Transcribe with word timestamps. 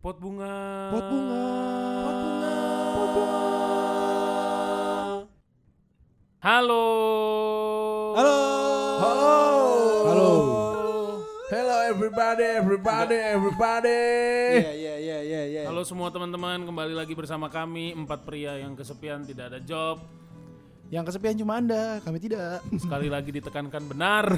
Pot 0.00 0.16
bunga. 0.16 0.56
Pot 0.96 1.04
bunga. 1.12 1.44
Pot 2.00 2.16
bunga. 2.24 2.56
Pot 2.96 3.10
bunga. 3.12 3.42
Halo. 6.40 6.84
Halo. 8.16 8.38
Halo. 8.96 9.36
Halo. 10.08 10.30
Hello 11.52 11.76
everybody, 11.84 12.46
everybody, 12.48 13.16
everybody. 13.20 14.00
Iya 14.56 14.72
iya 14.72 14.94
iya 14.96 15.18
iya 15.20 15.42
iya. 15.52 15.62
Halo 15.68 15.84
semua 15.84 16.08
teman-teman, 16.08 16.64
kembali 16.64 16.96
lagi 16.96 17.12
bersama 17.12 17.52
kami 17.52 17.92
empat 17.92 18.24
pria 18.24 18.56
yang 18.56 18.72
kesepian 18.72 19.28
tidak 19.28 19.52
ada 19.52 19.60
job. 19.60 20.00
Yang 20.88 21.12
kesepian 21.12 21.36
cuma 21.38 21.60
Anda, 21.60 22.00
kami 22.00 22.18
tidak. 22.24 22.64
Sekali 22.80 23.12
lagi 23.12 23.36
ditekankan 23.36 23.84
benar. 23.84 24.24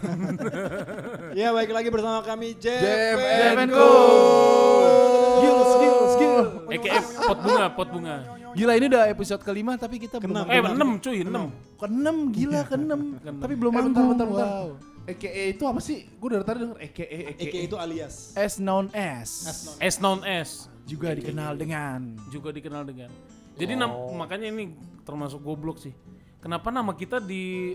Ya 1.33 1.49
baik 1.49 1.73
lagi 1.73 1.89
bersama 1.89 2.21
kami 2.21 2.53
Jam 2.61 2.77
Jeff 2.77 3.17
and. 3.57 3.73
Skill, 3.73 4.52
skill, 6.33 6.47
skill. 6.59 6.75
EKF 6.75 7.07
pot 7.19 7.39
bunga, 7.39 7.65
pot 7.69 7.89
bunga. 7.89 8.17
Gila 8.53 8.73
ini 8.75 8.87
udah 8.87 9.03
episode 9.07 9.41
kelima 9.41 9.73
tapi 9.75 9.97
kita 9.97 10.17
belum 10.17 10.45
Eh, 10.45 10.61
enam 10.61 10.91
cuy, 10.99 11.19
enam. 11.21 11.49
keenam 11.75 12.17
gila 12.29 12.61
keenam. 12.65 13.01
Keenam. 13.17 13.37
tapi 13.39 13.55
belum 13.55 13.71
Eh, 13.71 13.77
manggung. 13.79 14.09
bentar, 14.09 14.27
bentar, 14.27 14.27
bentar. 14.29 14.49
Wow. 14.49 14.69
EKE 15.03 15.43
itu 15.51 15.65
apa 15.65 15.81
sih? 15.81 16.07
Gue 16.15 16.29
dari 16.31 16.45
tadi 16.45 16.59
denger 16.63 16.79
EKE, 16.81 17.19
EKE. 17.35 17.43
Eke 17.43 17.59
itu 17.61 17.75
alias 17.75 18.31
As 18.33 18.55
known 18.57 18.87
as. 18.93 19.29
S 19.77 19.97
non 19.99 20.23
S 20.23 20.71
Juga 20.83 21.11
dikenal 21.11 21.55
dengan 21.55 22.15
juga 22.29 22.51
dikenal 22.51 22.83
dengan. 22.83 23.11
Jadi 23.53 23.73
nam- 23.75 24.15
makanya 24.15 24.47
ini 24.47 24.71
termasuk 25.03 25.39
goblok 25.39 25.79
sih. 25.79 25.91
Kenapa 26.39 26.71
nama 26.71 26.91
kita 26.93 27.19
di 27.19 27.75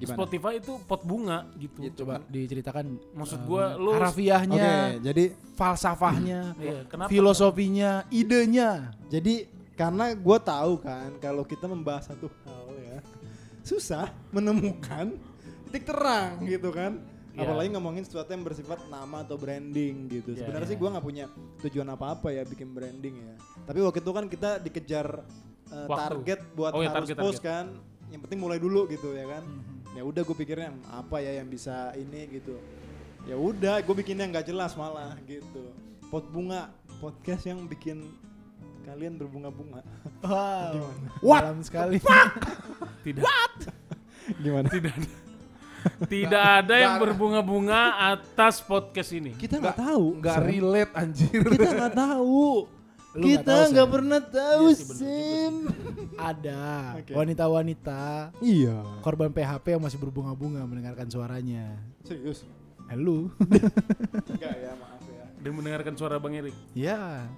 Spotify 0.00 0.52
itu 0.58 0.72
pot 0.82 1.00
bunga 1.00 1.46
gitu. 1.54 1.78
Ya, 1.80 1.90
coba 1.94 2.14
diceritakan 2.26 2.98
Maksud 3.14 3.38
eh, 3.38 3.46
gua 3.46 3.64
lu 3.74 3.90
harafiahnya, 3.92 4.58
Oke 4.58 5.00
jadi 5.00 5.24
falsafahnya, 5.54 6.40
Iya, 6.60 6.78
kenapa? 6.86 7.08
filosofinya, 7.08 7.90
idenya. 8.08 8.90
jadi 9.06 9.46
karena 9.72 10.14
gue 10.14 10.38
tahu 10.40 10.78
kan 10.78 11.10
kalau 11.18 11.42
kita 11.42 11.66
membahas 11.66 12.06
satu 12.06 12.30
hal 12.44 12.66
ya 12.78 12.98
susah 13.60 14.06
menemukan 14.30 15.18
titik 15.66 15.82
terang 15.84 16.38
gitu 16.44 16.70
kan 16.70 16.94
Iya. 17.34 17.42
apalagi 17.42 17.74
ngomongin 17.74 18.06
sesuatu 18.06 18.30
yang 18.30 18.46
bersifat 18.46 18.86
nama 18.86 19.26
atau 19.26 19.34
branding 19.34 20.06
gitu 20.06 20.30
Iya, 20.30 20.46
sebenarnya 20.46 20.62
iya. 20.62 20.70
sih 20.70 20.78
gue 20.78 20.86
nggak 20.86 21.02
punya 21.02 21.24
tujuan 21.60 21.88
apa-apa 21.90 22.30
ya 22.30 22.46
bikin 22.46 22.70
branding 22.70 23.18
ya 23.18 23.34
tapi 23.66 23.82
waktu 23.82 23.98
itu 23.98 24.12
kan 24.12 24.24
kita 24.28 24.50
dikejar 24.60 25.06
uh, 25.66 25.86
Waktu. 25.90 25.98
target 25.98 26.40
buat 26.54 26.70
Oh, 26.70 26.78
iya, 26.78 26.94
harus 26.94 27.10
target, 27.10 27.16
post 27.18 27.42
target. 27.42 27.50
kan 27.50 27.64
yang 28.08 28.22
penting 28.22 28.38
mulai 28.38 28.62
dulu 28.62 28.86
gitu 28.86 29.10
ya 29.10 29.26
kan 29.28 29.42
Mhm. 29.42 29.73
Ya 29.94 30.02
udah 30.02 30.22
gue 30.22 30.36
pikirnya 30.36 30.74
apa 30.90 31.22
ya 31.22 31.38
yang 31.38 31.46
bisa 31.46 31.94
ini 31.94 32.26
gitu 32.28 32.58
ya 33.24 33.38
udah 33.38 33.80
gue 33.80 33.94
bikinnya 33.94 34.26
nggak 34.28 34.50
jelas 34.50 34.74
malah 34.74 35.14
gitu 35.24 35.70
pot 36.10 36.26
bunga 36.28 36.68
podcast 36.98 37.46
yang 37.46 37.64
bikin 37.64 38.10
kalian 38.84 39.16
berbunga-bunga 39.16 39.80
Wow. 40.20 40.92
What? 41.24 41.42
Dalam 41.46 41.60
sekali. 41.64 41.96
tidak 43.04 43.24
gimana 44.40 44.68
tidak 44.72 44.92
ada. 44.96 45.10
Tidak 46.08 46.44
ada 46.64 46.74
yang 46.80 46.96
berbunga-bunga 46.96 47.80
atas 48.16 48.64
podcast 48.64 49.12
ini. 49.12 49.36
kita 49.36 49.60
nggak 49.60 49.76
tahu 49.76 50.16
Nggak 50.16 50.38
relate 50.40 50.92
anjir. 50.96 51.40
kita 51.44 51.70
nggak 51.76 51.94
tahu 51.96 52.44
Lu 53.14 53.24
kita 53.24 53.70
nggak 53.70 53.88
pernah 53.88 54.20
tahu 54.20 54.64
Iya 54.66 54.74
sih, 54.74 54.86
sim 54.96 55.54
Ada 56.16 56.98
wanita-wanita 57.08 58.34
iya 58.40 58.82
korban 59.00 59.28
PHP 59.28 59.66
yang 59.70 59.82
masih 59.82 59.98
berbunga-bunga 59.98 60.62
mendengarkan 60.62 61.06
suaranya. 61.06 61.78
serius 62.00 62.42
Halo. 62.84 63.30
enggak 64.26 64.54
ya 64.56 64.72
maaf 64.74 65.02
ya 65.04 65.24
Dan 65.38 65.50
mendengarkan 65.52 65.94
suara 65.94 66.16
Bang 66.16 66.34
Erik. 66.34 66.54
ya. 66.72 67.30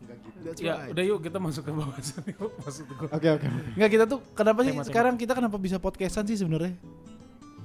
enggak 0.00 0.16
gitu 0.20 0.38
That's 0.44 0.60
Ya, 0.60 0.74
right. 0.78 0.92
udah 0.92 1.04
yuk 1.04 1.18
kita 1.20 1.38
masuk 1.38 1.62
ke 1.62 1.72
bahasan 1.72 2.22
yuk. 2.30 2.50
Maksud 2.56 2.84
gua. 2.88 3.08
oke 3.10 3.28
oke 3.32 3.46
Nggak 3.74 3.90
kita 3.90 4.04
tuh 4.06 4.18
kenapa 4.32 4.60
sih 4.60 4.70
Tema-tema. 4.70 4.86
sekarang 4.86 5.14
kita 5.16 5.32
kenapa 5.32 5.56
bisa 5.56 5.76
podcastan 5.78 6.24
sih 6.24 6.36
sebenarnya? 6.36 6.78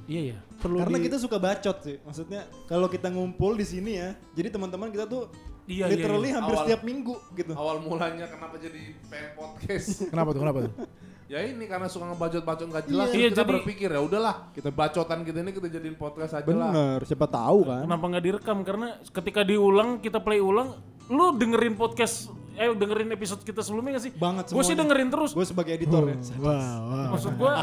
Iya 0.03 0.22
ya. 0.28 0.38
Perlu 0.57 0.81
karena 0.81 0.97
di- 0.97 1.06
kita 1.06 1.18
suka 1.18 1.38
bacot 1.38 1.78
sih 1.80 2.01
maksudnya 2.01 2.41
kalau 2.66 2.88
kita 2.88 3.07
ngumpul 3.07 3.53
di 3.53 3.63
sini 3.63 3.91
ya 3.96 4.18
jadi 4.34 4.50
teman-teman 4.50 4.90
kita 4.90 5.06
tuh 5.06 5.30
Iya, 5.69 5.85
iya, 5.85 5.94
literally 5.94 6.30
iya. 6.34 6.35
hampir 6.41 6.56
Awal- 6.57 6.66
setiap 6.66 6.81
minggu 6.81 7.16
gitu 7.38 7.52
Awal 7.53 7.78
mulanya 7.80 8.25
kenapa 8.25 8.57
jadi 8.57 8.81
pengen 9.06 9.30
podcast? 9.38 9.88
Kenapa 10.12 10.30
tuh? 10.34 10.41
Kenapa 10.41 10.59
tuh? 10.66 10.74
ya 11.31 11.40
ini 11.46 11.66
karena 11.69 11.85
suka 11.85 12.09
ngebacot-bacot 12.09 12.68
nggak 12.68 12.85
jelas. 12.90 13.07
Iya, 13.13 13.30
kita 13.30 13.46
jadi- 13.46 13.52
berpikir 13.53 13.90
ya 13.94 14.02
udahlah 14.02 14.35
kita 14.50 14.74
bacotan 14.74 15.22
kita 15.22 15.38
ini 15.40 15.52
kita 15.53 15.68
jadiin 15.69 15.94
podcast 15.94 16.34
aja 16.34 16.50
lah. 16.50 16.74
bener 16.74 17.00
siapa 17.06 17.30
tahu 17.30 17.69
kan 17.69 17.85
Kenapa 17.85 18.06
nggak 18.09 18.24
direkam? 18.25 18.57
Karena 18.66 18.88
ketika 18.97 19.41
diulang, 19.46 20.02
kita 20.02 20.18
play 20.18 20.41
ulang, 20.41 20.74
lu 21.06 21.38
dengerin 21.38 21.78
podcast, 21.78 22.34
eh 22.52 22.68
dengerin 22.70 23.10
episode 23.12 23.42
kita 23.42 23.60
sebelumnya 23.60 23.92
gak 23.94 24.04
sih? 24.04 24.12
Banget 24.12 24.50
Gue 24.50 24.64
sih 24.64 24.74
dengerin 24.74 25.08
terus. 25.08 25.32
gue 25.32 25.44
sebagai 25.44 25.72
editor 25.72 26.04
ya 26.06 26.18
Wow, 26.36 26.48
wow. 26.48 27.10
Maksud 27.12 27.34
gue 27.36 27.54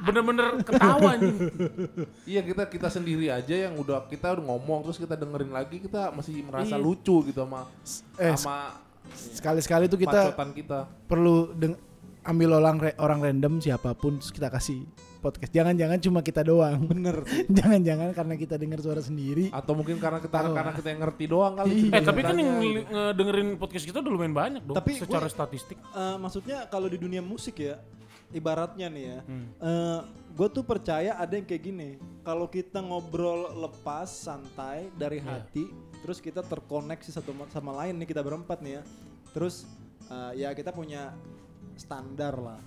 bener-bener 0.00 0.46
ketawa 0.62 1.10
nih. 1.14 1.34
Iya 2.26 2.40
kita 2.42 2.62
kita 2.66 2.88
sendiri 2.88 3.26
aja 3.28 3.54
yang 3.60 3.74
udah 3.74 4.06
kita 4.06 4.32
udah 4.32 4.44
ngomong 4.46 4.80
terus 4.82 4.96
kita 4.96 5.14
dengerin 5.14 5.50
lagi 5.50 5.76
kita 5.78 6.08
masih 6.10 6.40
merasa 6.40 6.74
Iya. 6.74 6.80
lucu 6.80 7.16
gitu 7.24 7.40
sama 7.40 7.68
Eh, 8.16 8.34
sama 8.34 8.80
Sekali-sekali 9.10 9.84
tuh 9.86 9.98
kita 9.98 10.32
kita. 10.54 10.86
perlu 11.04 11.50
deng- 11.52 11.80
ambil 12.22 12.50
orang 12.54 12.76
re- 12.78 12.96
orang 12.96 13.18
random 13.20 13.58
siapa 13.58 13.90
pun 13.92 14.16
terus 14.16 14.28
kita 14.28 14.46
kasih 14.46 14.84
podcast. 15.20 15.52
Jangan-jangan 15.52 16.00
cuma 16.00 16.20
kita 16.20 16.40
doang. 16.40 16.80
bener 16.82 17.20
Jangan-jangan 17.60 18.10
karena 18.10 18.34
kita 18.34 18.56
dengar 18.56 18.80
suara 18.80 18.98
sendiri. 18.98 19.52
Atau 19.52 19.76
mungkin 19.76 20.00
karena 20.00 20.18
kita 20.18 20.32
Tahu. 20.34 20.56
karena 20.56 20.72
kita 20.72 20.88
yang 20.88 21.00
ngerti 21.00 21.24
doang 21.28 21.54
kali. 21.54 21.74
Iya. 21.86 21.92
Eh 21.92 22.02
tapi 22.02 22.20
kan 22.20 22.34
yang 22.34 22.50
ngedengerin 22.88 23.48
podcast 23.54 23.84
kita 23.84 24.00
udah 24.00 24.10
lumayan 24.10 24.32
banyak 24.32 24.62
dong. 24.64 24.74
Tapi 24.74 24.90
secara 24.96 25.28
gue- 25.28 25.32
statistik. 25.32 25.76
Eh, 25.76 26.16
maksudnya 26.16 26.64
kalau 26.66 26.88
di 26.88 26.96
dunia 26.96 27.20
musik 27.20 27.60
ya 27.60 27.76
ibaratnya 28.30 28.86
nih 28.86 29.04
ya 29.04 29.18
Hmm. 29.26 29.46
gue 30.30 30.48
tuh 30.48 30.62
percaya 30.62 31.18
ada 31.18 31.34
yang 31.34 31.42
kayak 31.42 31.66
gini 31.66 31.90
kalau 32.22 32.46
kita 32.46 32.78
ngobrol 32.78 33.58
lepas 33.58 34.06
santai 34.06 34.86
dari 34.94 35.18
Iya. 35.18 35.26
hati 35.42 35.66
terus 35.98 36.22
kita 36.22 36.38
terkoneksi 36.40 37.10
satu 37.10 37.34
sama 37.50 37.74
lain 37.74 37.98
nih 37.98 38.06
kita 38.06 38.22
berempat 38.22 38.62
nih 38.62 38.78
ya 38.78 38.82
terus 39.34 39.66
eh, 40.06 40.46
ya 40.46 40.54
kita 40.54 40.70
punya 40.70 41.10
standar 41.74 42.38
lah 42.38 42.62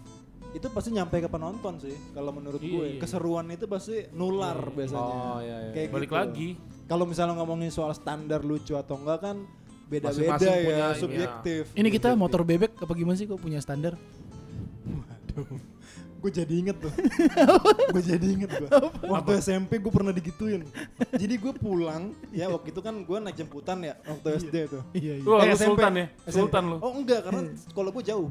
itu 0.54 0.68
pasti 0.70 0.90
nyampe 0.90 1.18
ke 1.18 1.28
penonton 1.28 1.78
sih 1.78 1.98
kalau 2.12 2.30
menurut 2.30 2.58
Iya, 2.58 2.70
gue 2.70 2.84
iya, 2.84 2.94
iya. 2.94 3.02
keseruan 3.02 3.46
itu 3.48 3.66
pasti 3.66 4.06
nular 4.12 4.58
biasanya 4.70 5.02
Oh 5.02 5.40
iya 5.40 5.58
iya. 5.60 5.72
Kayak 5.72 5.88
Balik 5.92 6.08
gitu. 6.08 6.16
lagi. 6.16 6.50
kalau 6.86 7.04
misalnya 7.04 7.34
ngomongin 7.36 7.70
soal 7.70 7.92
standar 7.92 8.42
lucu 8.42 8.74
atau 8.74 8.96
enggak 8.96 9.20
kan 9.20 9.38
beda-beda 9.84 10.38
ya 10.54 10.94
subjektif 10.94 11.70
Ini 11.72 11.88
kita 11.88 12.08
Subjektif. 12.08 12.22
motor 12.22 12.42
bebek 12.42 12.72
apa 12.78 12.94
gimana 12.94 13.14
sih 13.14 13.26
kok 13.26 13.38
punya 13.38 13.58
standar? 13.60 13.98
gue 16.16 16.32
jadi 16.32 16.54
inget 16.56 16.78
tuh 16.80 16.94
gue 17.94 18.04
jadi 18.06 18.24
inget 18.24 18.48
gue 18.54 18.70
waktu 19.04 19.44
SMP 19.44 19.76
gue 19.76 19.92
pernah 19.92 20.16
digituin 20.16 20.64
jadi 21.12 21.36
gue 21.36 21.52
pulang 21.52 22.16
ya 22.32 22.48
waktu 22.48 22.72
itu 22.72 22.80
kan 22.80 22.96
gue 22.96 23.18
naik 23.20 23.36
jemputan 23.36 23.84
ya 23.84 24.00
waktu 24.02 24.40
SD 24.40 24.56
tuh 24.72 24.84
Iya, 24.96 25.20
iya. 25.20 25.26
Eh, 25.44 25.52
SMP. 25.52 25.68
sultan 25.68 25.92
ya? 25.94 26.06
SMP. 26.24 26.38
Sultan 26.40 26.64
lu. 26.64 26.78
oh 26.80 26.92
enggak 26.96 27.20
karena 27.26 27.42
sekolah 27.60 27.90
gue 27.92 28.04
jauh 28.06 28.30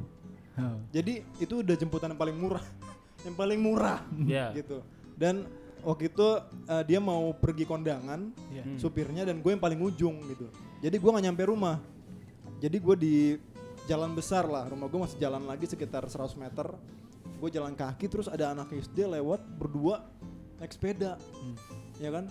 Oh. 0.53 0.77
jadi 0.93 1.25
itu 1.41 1.65
udah 1.65 1.73
jemputan 1.75 2.13
yang 2.13 2.21
paling 2.21 2.37
murah. 2.37 2.65
Yang 3.25 3.37
paling 3.39 3.61
murah. 3.63 4.03
Iya. 4.19 4.51
gitu. 4.53 4.83
Dan 5.15 5.47
waktu 5.81 6.11
itu 6.11 6.29
eh, 6.67 6.83
dia 6.85 6.99
mau 6.99 7.31
pergi 7.33 7.63
kondangan 7.63 8.35
Iya. 8.51 8.63
Hmm. 8.67 8.79
supirnya 8.79 9.23
dan 9.23 9.39
gue 9.39 9.49
yang 9.49 9.63
paling 9.63 9.79
ujung 9.79 10.19
gitu. 10.27 10.51
Jadi 10.83 10.97
gue 10.99 11.11
nggak 11.11 11.25
nyampe 11.31 11.43
rumah. 11.47 11.79
Jadi 12.59 12.77
gue 12.83 12.97
di 12.99 13.15
jalan 13.87 14.13
besar 14.13 14.45
lah. 14.45 14.67
Rumah 14.67 14.87
gue 14.91 15.01
masih 15.07 15.19
jalan 15.19 15.47
lagi 15.47 15.71
sekitar 15.71 16.03
100 16.05 16.35
meter. 16.35 16.67
Gue 17.39 17.49
jalan 17.49 17.73
kaki 17.73 18.11
terus 18.11 18.27
ada 18.27 18.51
anak 18.51 18.75
SD 18.75 19.07
lewat 19.07 19.39
berdua 19.55 20.03
naik 20.59 20.75
sepeda. 20.75 21.15
Ya 21.99 22.11
kan? 22.11 22.27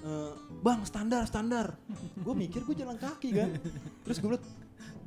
Eh, 0.00 0.32
bang 0.60 0.80
standar 0.84 1.24
standar. 1.24 1.76
Gue 2.20 2.32
mikir 2.32 2.64
gue 2.64 2.76
jalan 2.76 2.96
kaki 2.96 3.32
kan. 3.32 3.48
Terus 4.04 4.16
gue 4.16 4.28
bilang 4.32 4.44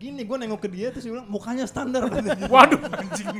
gini 0.03 0.21
gue 0.21 0.37
nengok 0.37 0.59
ke 0.59 0.67
dia 0.67 0.91
terus 0.91 1.07
dia 1.07 1.15
bilang 1.15 1.27
mukanya 1.27 1.63
standar 1.63 2.03
Waduh 2.53 2.81
anjing. 2.91 3.39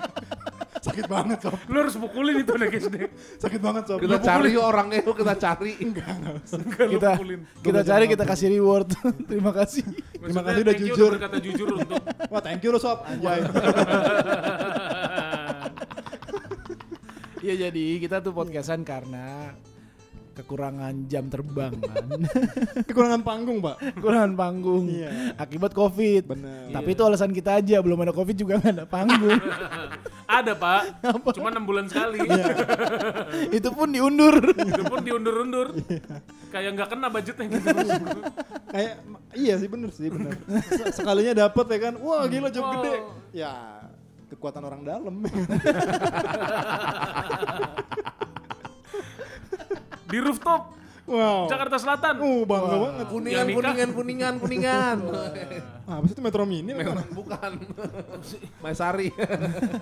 sakit 0.79 1.07
banget 1.07 1.39
sob 1.39 1.55
Lu 1.67 1.79
harus 1.79 1.95
pukulin 1.95 2.39
itu 2.39 2.51
anak 2.53 2.71
SD. 2.73 2.95
sakit 3.37 3.59
banget 3.59 3.83
sob 3.85 3.99
Kita 3.99 4.19
cari 4.19 4.51
yuk 4.51 4.63
orangnya 4.63 4.99
yuk 4.99 5.15
kita 5.15 5.33
cari. 5.35 5.71
Enggak 5.85 6.07
lu 6.23 6.39
Kita 6.93 7.11
kita 7.59 7.81
cari 7.83 8.05
kita 8.05 8.23
kasih 8.23 8.47
reward. 8.51 8.87
Terima 9.31 9.51
kasih. 9.51 9.83
Terima 10.13 10.41
kasih 10.41 10.59
udah 10.61 10.75
jujur. 10.75 11.11
berkata 11.15 11.37
jujur 11.39 11.67
untuk 11.77 11.99
wah 12.27 12.39
thank 12.39 12.59
you 12.59 12.71
lo 12.71 12.79
sob 12.79 13.03
anjay 13.03 13.43
Iya 17.39 17.67
jadi 17.67 17.85
kita 17.99 18.23
tuh 18.23 18.31
podcastan 18.31 18.87
karena 18.87 19.51
kekurangan 20.33 21.05
jam 21.05 21.29
terbang 21.29 21.73
kan. 21.89 22.05
Kekurangan 22.83 23.21
panggung, 23.21 23.61
Pak. 23.61 23.77
kekurangan 23.93 24.33
panggung. 24.33 24.89
Iya. 24.89 25.37
Akibat 25.37 25.71
Covid. 25.71 26.25
Bener. 26.27 26.69
Tapi 26.69 26.89
itu 26.91 27.01
alasan 27.01 27.29
kita 27.29 27.57
aja, 27.57 27.77
belum 27.79 28.01
ada 28.01 28.11
Covid 28.11 28.33
juga 28.33 28.57
nggak 28.57 28.73
ada 28.73 28.85
panggung. 28.85 29.37
Ada 30.23 30.55
pak, 30.55 31.03
cuma 31.35 31.51
enam 31.51 31.61
bulan 31.61 31.85
sekali. 31.85 32.17
Iya. 32.17 32.55
itu 33.59 33.69
pun 33.69 33.91
diundur. 33.91 34.33
Itu 34.55 34.81
pun 34.87 35.03
diundur-undur. 35.03 35.77
Kayak 36.49 36.73
nggak 36.73 36.89
kena 36.89 37.07
budgetnya 37.11 37.45
gitu. 37.53 37.69
Kayak 38.71 39.03
iya 39.35 39.53
sih 39.59 39.67
bener 39.69 39.91
sih 39.93 40.09
bener. 40.09 40.33
Se- 40.63 40.95
Sekalinya 40.95 41.45
dapat 41.45 41.65
ya 41.69 41.79
kan. 41.85 41.93
Wah, 42.01 42.25
gila 42.25 42.49
job 42.49 42.65
Wow. 42.65 42.73
gede. 42.79 42.93
Ya, 43.35 43.51
kekuatan 44.31 44.63
orang 44.63 44.81
dalam. 44.87 45.15
Di 50.13 50.21
rooftop 50.21 50.61
wow. 51.09 51.49
Jakarta 51.49 51.81
Selatan. 51.81 52.13
Uh, 52.21 52.45
bangga 52.45 52.77
banget. 52.77 53.05
Kuningan, 53.09 53.45
nikah. 53.49 53.57
kuningan, 53.57 53.89
kuningan, 53.97 54.33
kuningan. 54.37 54.97
Ah, 55.89 55.97
apa 55.97 56.05
sih 56.05 56.13
itu 56.13 56.21
Metro 56.21 56.45
Mini? 56.45 56.69
apa? 56.69 57.01
Bukan. 57.09 57.51
Maesari. 58.63 59.09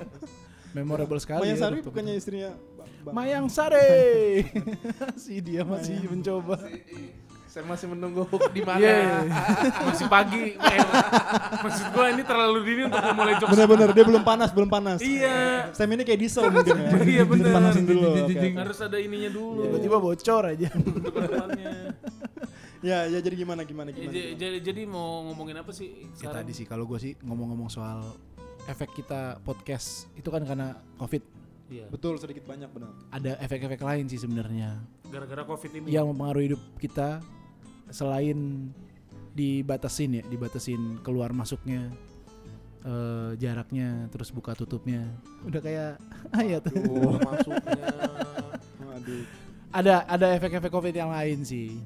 Memorable 0.75 1.19
sekali. 1.19 1.51
Mayang 1.51 1.59
ya, 1.59 1.63
Sari 1.67 1.75
rooftop. 1.75 1.87
bukannya 1.91 2.13
istrinya 2.15 2.51
Ba- 2.55 2.87
Bang. 3.03 3.13
Mayang 3.19 3.45
Sari. 3.51 4.47
si 5.27 5.43
dia 5.43 5.67
masih 5.67 5.99
mencoba. 6.07 6.55
Saya 7.51 7.68
masih 7.68 7.83
menunggu 7.86 8.24
di 8.50 8.63
mana. 8.63 8.80
Iya, 8.80 9.27
masih 9.92 10.07
pagi. 10.07 10.56
Eh, 10.56 10.80
maksud 11.59 11.86
gua 11.92 12.07
ini 12.07 12.24
terlalu 12.24 12.59
dini 12.63 12.81
untuk 12.88 13.03
memulai 13.03 13.36
jokes. 13.36 13.51
Bener-bener 13.51 13.89
dia 13.92 14.06
belum 14.07 14.24
panas, 14.24 14.50
belum 14.50 14.69
panas. 14.71 15.00
Iya. 15.03 15.68
Sam 15.75 15.92
ini 15.92 16.07
kayak 16.07 16.19
diesel 16.21 16.48
mungkin 16.48 16.71
ya. 16.74 16.89
Iya 17.12 17.24
bener. 17.27 17.51
Panasin 17.51 17.83
dulu. 17.83 18.07
Harus 18.56 18.80
ada 18.80 18.95
ininya 18.95 19.27
dulu. 19.30 19.68
Tiba-tiba 19.68 19.98
bocor 20.00 20.44
aja. 20.48 20.69
Ya, 22.81 23.06
ya 23.06 23.21
jadi 23.21 23.38
gimana 23.38 23.62
gimana 23.62 23.94
Ya, 23.94 23.95
gimana. 23.95 24.09
j- 24.09 24.33
jadi, 24.33 24.57
jadi 24.59 24.81
mau 24.89 25.30
ngomongin 25.30 25.53
apa 25.53 25.69
sih 25.69 26.09
Ya 26.18 26.33
tadi 26.33 26.50
sih 26.50 26.65
kalau 26.65 26.89
gue 26.89 26.98
sih 26.98 27.13
ngomong-ngomong 27.21 27.69
soal 27.69 28.18
efek 28.65 28.89
kita 28.92 29.38
podcast 29.39 30.09
itu 30.15 30.25
kan 30.27 30.42
karena 30.42 30.81
covid 30.98 31.21
Iya. 31.69 31.86
Betul 31.88 32.18
sedikit 32.18 32.44
banyak 32.44 32.68
benar. 32.68 32.89
ada 33.13 33.38
efek-efek 33.38 33.80
lain 33.80 34.09
sih 34.09 34.18
sebenarnya 34.18 34.81
Gara-gara 35.06 35.45
covid 35.45 35.71
ini. 35.71 35.88
yang 35.88 36.09
mempengaruhi 36.09 36.50
hidup 36.50 36.62
kita 36.75 37.21
selain 37.91 38.71
dibatasin 39.31 40.19
ya 40.19 40.23
dibatasin 40.25 40.99
keluar 40.99 41.31
masuknya 41.31 41.88
eh, 42.81 43.31
jaraknya 43.38 44.07
terus 44.07 44.27
buka 44.29 44.51
tutupnya 44.51 45.07
udah 45.43 45.59
kayak 45.59 45.91
ayat 46.33 46.61
Tuh, 46.67 47.15
masuknya. 47.17 47.85
Waduh. 48.81 49.23
ada 49.71 50.03
ada 50.05 50.27
efek-efek 50.35 50.67
covid 50.69 50.91
yang 50.91 51.09
lain 51.09 51.43
sih 51.43 51.79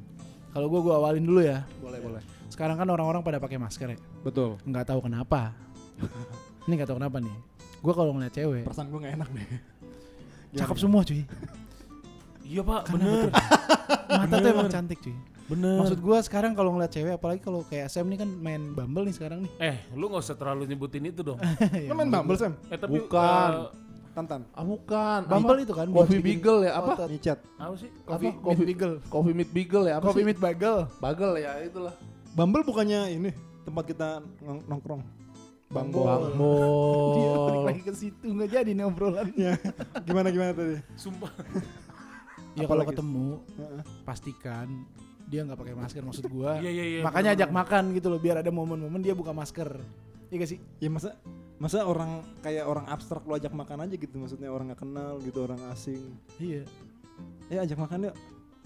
kalau 0.50 0.66
gue 0.68 0.80
gue 0.80 0.90
awalin 0.92 1.22
dulu 1.22 1.42
ya 1.42 1.62
Boleh, 1.78 2.00
boleh. 2.00 2.22
sekarang 2.48 2.76
kan 2.76 2.88
orang-orang 2.88 3.22
pada 3.22 3.38
pakai 3.38 3.58
masker 3.58 3.94
ya 3.94 4.00
Betul. 4.22 4.58
nggak 4.62 4.88
tahu 4.88 5.04
kenapa 5.04 5.54
ini 6.66 6.74
nggak 6.74 6.90
tahu 6.90 6.98
kenapa 6.98 7.18
nih 7.20 7.36
gue 7.78 7.94
kalau 7.94 8.12
ngeliat 8.12 8.34
cewek 8.34 8.64
Perasaan 8.66 8.90
gue 8.90 9.00
gak 9.00 9.14
enak 9.16 9.30
deh. 9.32 9.48
cakep 10.56 10.78
semua 10.80 11.02
cuy 11.02 11.22
Iya 12.42 12.62
pak, 12.62 12.82
Karena 12.86 13.06
bener. 13.10 13.30
mata 14.22 14.36
tuh 14.38 14.50
emang 14.50 14.70
cantik 14.70 15.00
cuy 15.00 15.18
Bener. 15.46 15.78
maksud 15.78 16.00
gue 16.00 16.18
sekarang 16.22 16.52
kalau 16.52 16.74
ngeliat 16.74 16.90
cewek 16.90 17.14
apalagi 17.14 17.38
kalau 17.40 17.62
kayak 17.62 17.86
Sam 17.86 18.08
nih 18.08 18.18
kan 18.18 18.30
main 18.36 18.72
Bumble 18.72 19.06
nih 19.06 19.14
sekarang 19.14 19.40
nih 19.42 19.52
eh, 19.60 19.78
lu 19.92 20.08
nggak 20.08 20.24
usah 20.24 20.34
terlalu 20.34 20.66
nyebutin 20.66 21.06
itu 21.06 21.22
dong. 21.22 21.38
Ya, 21.76 21.86
Lu 21.86 21.94
main 21.94 22.10
Bumble, 22.10 22.34
Sam? 22.36 22.58
Eh 22.66 22.76
tapi 22.76 22.98
Bukan. 22.98 23.52
eh, 23.52 23.70
Tantan. 24.12 24.42
Ah 24.50 24.64
bukan. 24.64 25.20
Bumble 25.24 25.54
Apa? 25.54 25.62
itu 25.62 25.74
kan 25.76 25.88
Coffee 25.88 26.18
Beagle 26.20 26.60
ya 26.64 26.72
apa? 26.74 26.92
otot. 26.96 27.08
Micet. 27.08 27.40
apa 27.54 27.74
sih? 27.76 27.90
Coffee, 28.02 28.08
Apa? 28.08 28.22
meet 28.32 28.36
Coffee- 28.42 28.68
Beagle. 28.68 28.94
Coffee 29.06 29.36
Meet 29.36 29.52
Beagle 29.52 29.86
ya 29.86 29.94
apa 29.94 30.04
Coffee 30.04 30.18
sih? 30.18 30.28
meet 30.28 30.40
Bagel. 30.40 30.78
Bagel 30.98 31.32
ya 31.38 31.52
itulah. 31.62 31.94
Bumble 32.32 32.64
bukannya 32.64 33.02
ini 33.12 33.30
tempat 33.62 33.84
kita 33.86 34.08
nong- 34.40 34.66
nongkrong. 34.66 35.02
Bangbo. 35.68 36.02
Dia 37.12 37.32
balik 37.38 37.64
lagi 37.70 37.82
ke 37.82 37.94
situ 37.94 38.26
nggak 38.26 38.50
jadi 38.52 38.72
nih 38.72 38.82
obrolannya. 38.84 39.52
gimana 40.02 40.28
gimana 40.30 40.52
tadi? 40.54 40.78
Sumpah. 40.96 41.30
ya 42.56 42.64
kalau 42.64 42.82
Apalagi? 42.82 42.90
ketemu 42.94 43.28
Heeh. 43.54 43.82
pastikan 44.02 44.68
dia 45.26 45.42
nggak 45.42 45.58
pakai 45.58 45.76
masker 45.76 46.02
maksud 46.06 46.26
gua. 46.30 46.62
Iya 46.62 46.72
iya 46.72 46.86
iya. 46.86 47.02
Makanya 47.02 47.30
ajak 47.34 47.50
makan 47.50 47.84
gitu 47.98 48.08
loh 48.14 48.22
biar 48.22 48.42
ada 48.46 48.52
momen-momen 48.54 49.02
dia 49.02 49.18
buka 49.18 49.34
masker. 49.34 49.82
Iya 50.30 50.38
gak 50.42 50.50
sih? 50.50 50.60
Ya 50.82 50.90
masa 50.90 51.18
masa 51.56 51.88
orang 51.88 52.22
kayak 52.44 52.66
orang 52.68 52.86
abstrak 52.92 53.24
lu 53.24 53.34
ajak 53.38 53.54
makan 53.56 53.88
aja 53.88 53.96
gitu 53.96 54.16
maksudnya 54.20 54.52
orang 54.52 54.74
nggak 54.74 54.82
kenal 54.86 55.18
gitu 55.22 55.46
orang 55.46 55.62
asing. 55.74 56.02
Iya. 56.38 56.64
Ya 57.50 57.66
ajak 57.66 57.78
makan 57.80 58.12
yuk. 58.12 58.16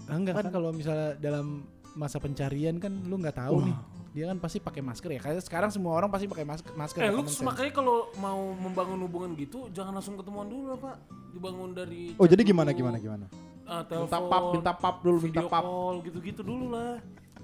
Enggak 0.08 0.34
kan 0.40 0.46
kalau 0.52 0.72
misalnya 0.72 1.16
dalam 1.20 1.64
masa 1.96 2.16
pencarian 2.22 2.76
kan 2.76 2.92
lu 3.08 3.16
nggak 3.20 3.36
tahu 3.40 3.64
nih. 3.68 3.76
Dia 4.10 4.24
kan 4.34 4.42
pasti 4.42 4.58
pakai 4.58 4.82
masker 4.82 5.10
ya. 5.16 5.20
Kayak 5.22 5.46
sekarang 5.46 5.70
semua 5.70 5.94
orang 5.94 6.10
pasti 6.10 6.26
pakai 6.26 6.42
masker. 6.42 6.72
masker 6.74 7.00
Eh 7.06 7.08
ya, 7.08 7.14
lu 7.14 7.22
makanya 7.46 7.72
kalau 7.72 8.10
mau 8.18 8.52
membangun 8.58 8.98
hubungan 9.06 9.32
gitu 9.38 9.70
jangan 9.70 9.96
langsung 9.96 10.18
ketemuan 10.18 10.50
dulu 10.50 10.74
lah 10.74 10.78
pak. 10.80 10.96
Dibangun 11.30 11.70
dari. 11.72 12.18
Oh 12.18 12.26
jadi 12.26 12.42
gimana 12.42 12.74
dulu. 12.74 12.84
gimana 12.84 12.96
gimana? 12.98 13.26
Ah, 13.70 13.80
Minta 13.80 13.90
telepon, 14.10 14.26
pap, 14.26 14.42
minta 14.50 14.72
pap 14.74 14.96
dulu, 14.98 15.18
minta 15.20 15.26
video 15.38 15.46
pap. 15.46 15.62
call 15.62 15.94
gitu-gitu 16.02 16.40
dulu 16.42 16.66
lah. 16.68 16.98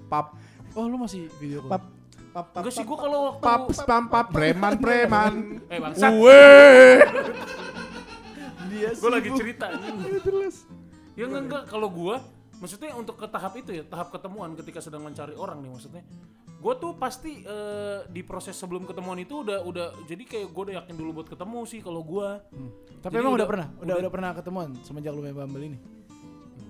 Pap, 0.05 0.35
Oh 0.73 0.83
lu 0.83 0.97
masih 0.97 1.31
video 1.37 1.63
call? 1.63 1.71
Pap 1.71 1.83
pap 2.29 2.45
pap. 2.49 2.61
Enggak 2.61 2.73
sih 2.73 2.83
gua 2.83 2.97
kalau 2.97 3.19
waktu 3.31 3.41
pap, 3.41 3.61
spam, 3.71 4.03
pap, 4.05 4.27
preman, 4.29 4.73
preman. 4.83 5.33
eh 5.65 5.79
bangsat. 5.79 6.11
Weh. 6.13 6.99
Dia 8.67 8.89
Gue 8.93 9.09
lagi 9.09 9.29
cerita 9.33 9.65
anjing. 9.69 9.95
Terus. 10.27 10.55
Ya 11.15 11.25
enggak 11.25 11.43
enggak 11.43 11.63
kalau 11.67 11.87
gua 11.87 12.19
maksudnya 12.57 12.89
untuk 12.91 13.15
ke 13.15 13.27
tahap 13.27 13.53
itu 13.55 13.69
ya, 13.71 13.83
tahap 13.83 14.09
ketemuan 14.09 14.51
ketika 14.53 14.77
sedang 14.79 15.01
mencari 15.01 15.33
orang 15.33 15.61
nih 15.61 15.71
maksudnya. 15.71 16.03
Gue 16.57 16.73
tuh 16.75 16.93
pasti 16.93 17.39
eh, 17.39 17.99
di 18.07 18.21
proses 18.21 18.53
sebelum 18.53 18.83
ketemuan 18.83 19.15
itu 19.15 19.39
udah 19.39 19.61
udah 19.61 19.87
jadi 20.03 20.23
kayak 20.23 20.47
gue 20.47 20.63
udah 20.63 20.75
yakin 20.75 20.95
dulu 20.95 21.09
buat 21.15 21.29
ketemu 21.29 21.59
sih 21.63 21.79
kalau 21.79 22.01
gua. 22.01 22.41
Tapi 22.99 23.13
Jadi 23.13 23.21
emang 23.23 23.33
udah, 23.33 23.37
udah- 23.37 23.47
pernah, 23.47 23.67
udah 23.71 23.81
udah- 23.85 23.97
udah 23.99 24.11
pernah 24.11 24.29
ketemuan 24.33 24.69
semenjak 24.81 25.09
lu 25.11 25.21
main 25.21 25.33
Bumble 25.33 25.63
ini. 25.63 25.77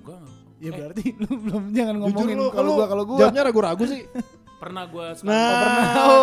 Enggak. 0.07 0.21
Ya 0.57 0.69
Eh. 0.69 0.73
berarti 0.73 1.03
lu 1.21 1.31
belum 1.37 1.63
jangan 1.69 1.95
ngomongin 1.99 2.37
kalau 2.49 2.71
gua 2.73 2.85
kalau 2.87 3.03
gua. 3.05 3.17
Jawabnya 3.19 3.41
ragu-ragu 3.43 3.83
sih. 3.85 4.01
Pernah 4.57 4.89
gua 4.89 5.13
Nah, 5.21 5.21
pernah. 5.21 5.85
Dia 5.93 6.01
Oh, 6.01 6.17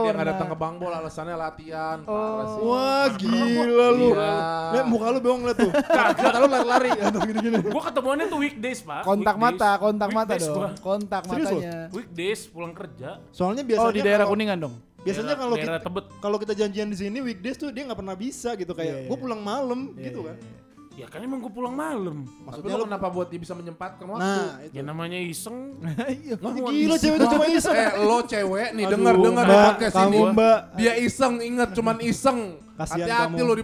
nggak 0.00 0.08
pernah. 0.08 0.24
datang 0.24 0.48
ke 0.48 0.56
Bang 0.56 0.74
Bol 0.80 0.88
alasannya 0.88 1.36
latihan. 1.36 2.00
Parah 2.00 2.46
sih. 2.48 2.60
Wah 2.64 3.06
gila 3.12 3.86
lu. 3.92 4.08
Iya. 4.10 4.32
Lihat 4.72 4.86
muka 4.88 5.06
lu 5.06 5.18
bengong 5.20 5.42
liat 5.44 5.58
tuh. 5.58 5.68
Kata 5.84 6.36
lu 6.38 6.48
lari-lari. 6.48 6.90
Atau 6.96 7.20
gini-gini. 7.20 7.60
Gua 7.60 7.82
ketemuannya 7.84 8.26
tuh 8.26 8.40
weekdays, 8.40 8.80
Pak. 8.80 9.04
kontak 9.04 9.36
Weekdays. 9.36 9.60
mata, 9.60 9.70
kontak 9.76 10.08
mata 10.08 10.32
Weekdays 10.32 10.48
dong. 10.48 10.56
gua. 10.56 10.68
Kontak 10.80 11.22
Serius 11.22 11.44
matanya. 11.44 11.76
Weekdays 11.92 12.40
pulang 12.48 12.72
kerja. 12.72 13.08
Soalnya 13.28 13.62
biasanya 13.62 13.84
Oh, 13.84 13.92
di 13.92 14.00
daerah 14.00 14.24
Kuningan 14.24 14.58
dong. 14.58 14.74
Biasanya 15.04 15.34
kalau 15.36 15.54
kita 15.54 15.76
kalau 16.18 16.36
kita 16.40 16.52
janjian 16.56 16.88
di 16.88 16.96
sini 16.96 17.20
weekdays 17.20 17.60
tuh 17.60 17.68
dia 17.68 17.84
nggak 17.84 18.00
pernah 18.00 18.16
bisa 18.16 18.56
gitu 18.56 18.72
Iya, 18.72 18.78
kayak 18.80 18.94
iya. 18.96 19.08
gue 19.12 19.18
pulang 19.20 19.36
malam 19.38 19.92
Iya, 19.92 20.08
gitu 20.08 20.24
iya, 20.24 20.28
kan. 20.32 20.36
iya. 20.40 20.63
Ya 20.94 21.10
kan 21.10 21.18
emang 21.26 21.42
gue 21.42 21.50
pulang 21.50 21.74
malam. 21.74 22.22
Maksudnya 22.46 22.78
lu 22.78 22.86
kenapa 22.86 23.10
buat 23.10 23.26
dia 23.26 23.40
bisa 23.42 23.50
menyempatkan 23.58 24.06
waktu? 24.06 24.22
Nah, 24.22 24.62
itu. 24.62 24.78
Ya 24.78 24.82
namanya 24.86 25.18
iseng. 25.18 25.74
Iya. 26.24 26.38
Lah, 26.38 26.52
gila 26.54 26.96
cewek 26.96 27.16
itu 27.18 27.26
cuma 27.26 27.46
iseng. 27.50 27.74
Eh 27.74 27.90
lo 27.98 28.18
cewek 28.22 28.68
nih 28.78 28.84
denger 28.86 29.14
denger 29.18 29.44
di 29.44 29.54
Mbak, 29.54 29.66
podcast 29.74 29.96
ini. 30.06 30.18
Mbak. 30.30 30.58
Dia 30.78 30.92
iseng 31.02 31.34
inget 31.42 31.70
cuman 31.74 31.96
iseng. 31.98 32.38
Hati-hati 32.78 33.42
lo 33.42 33.54
di 33.58 33.62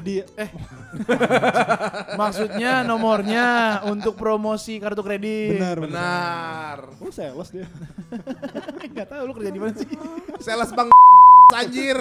Jadi 0.00 0.14
eh 0.48 0.50
Maksudnya 2.20 2.80
nomornya 2.80 3.46
untuk 3.84 4.16
promosi 4.16 4.80
kartu 4.80 5.04
kredit. 5.04 5.60
benar 5.60 5.76
benar. 5.76 6.76
benar. 6.88 7.04
Lu 7.04 7.12
sales 7.12 7.48
dia. 7.52 7.68
Enggak 8.80 9.12
tahu 9.12 9.22
lu 9.28 9.32
kerja 9.36 9.52
di 9.52 9.60
mana 9.60 9.76
sih. 9.76 9.88
Sales 10.40 10.72
bang 10.72 10.88
anjir. 11.54 11.96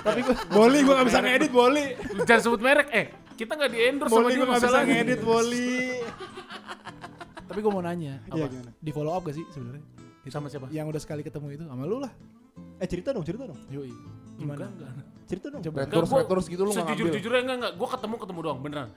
Tapi 0.00 0.20
gua 0.22 0.34
Boli 0.48 0.78
gua 0.80 0.94
nggak 0.96 1.08
bisa 1.08 1.20
ngedit 1.20 1.50
Boli. 1.50 1.84
Lu 2.10 2.22
Jangan 2.22 2.42
sebut 2.42 2.60
merek. 2.60 2.88
Eh, 2.90 3.06
kita 3.34 3.52
nggak 3.52 3.70
di 3.70 3.78
endorse 3.80 4.08
sama 4.08 4.20
Boli 4.20 4.28
dia 4.28 4.38
gua 4.38 4.46
nggak 4.46 4.56
bisa 4.56 4.68
masalahnya. 4.68 4.94
ngedit 4.94 5.20
Boli. 5.20 5.72
tapi 7.44 7.58
gua 7.58 7.72
mau 7.72 7.82
nanya, 7.82 8.14
Iya 8.26 8.44
apa? 8.44 8.52
gimana? 8.52 8.70
Di 8.76 8.90
follow 8.90 9.12
up 9.12 9.22
gak 9.22 9.34
sih 9.34 9.44
sebenarnya? 9.48 9.84
Sama 10.28 10.46
siapa? 10.46 10.68
Yang 10.68 10.86
udah 10.90 11.00
sekali 11.00 11.22
ketemu 11.22 11.46
itu 11.50 11.64
sama 11.64 11.82
lu 11.82 11.98
lah. 11.98 12.12
Eh 12.76 12.84
cerita 12.84 13.10
dong, 13.10 13.24
cerita 13.24 13.44
dong. 13.44 13.56
Yoi. 13.68 13.88
Gimana? 14.36 14.68
Enggak, 14.68 14.92
enggak. 14.92 15.06
Cerita 15.24 15.46
dong. 15.48 15.60
Coba. 15.62 15.76
Enggak, 15.78 15.88
Terus 15.90 16.08
gua- 16.10 16.26
terus 16.26 16.44
gitu 16.46 16.62
lu 16.62 16.68
nggak 16.68 16.76
ngambil. 16.78 16.92
Sejujur-jujurnya 16.94 17.40
enggak 17.42 17.56
enggak. 17.56 17.72
Gue 17.74 17.88
ketemu 17.88 18.14
ketemu 18.18 18.40
doang 18.42 18.60
beneran. 18.60 18.88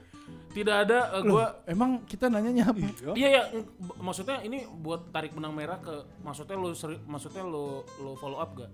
Tidak 0.52 0.76
ada 0.78 0.98
eh, 1.10 1.22
Loh, 1.22 1.32
gua 1.32 1.46
emang 1.64 1.90
kita 2.04 2.28
nanyanya 2.28 2.68
apa? 2.68 2.78
Iya 3.16 3.28
ya, 3.30 3.42
ng- 3.50 3.64
b- 3.72 3.96
maksudnya 3.98 4.36
ini 4.42 4.68
buat 4.68 5.08
tarik 5.08 5.32
benang 5.32 5.50
merah 5.50 5.80
ke 5.80 5.94
maksudnya 6.20 6.54
lo 6.54 6.68
seri, 6.72 7.00
maksudnya 7.02 7.40
lo 7.42 7.64
lo 7.96 8.12
follow 8.14 8.36
up 8.36 8.52
gak? 8.54 8.68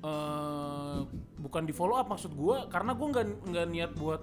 Eh 0.00 0.98
bukan 1.36 1.62
di 1.62 1.72
follow 1.72 1.94
up 1.94 2.06
maksud 2.06 2.32
gua 2.32 2.64
karena 2.66 2.92
gua 2.92 3.06
nggak 3.10 3.26
nggak 3.46 3.66
niat 3.68 3.92
buat 3.94 4.22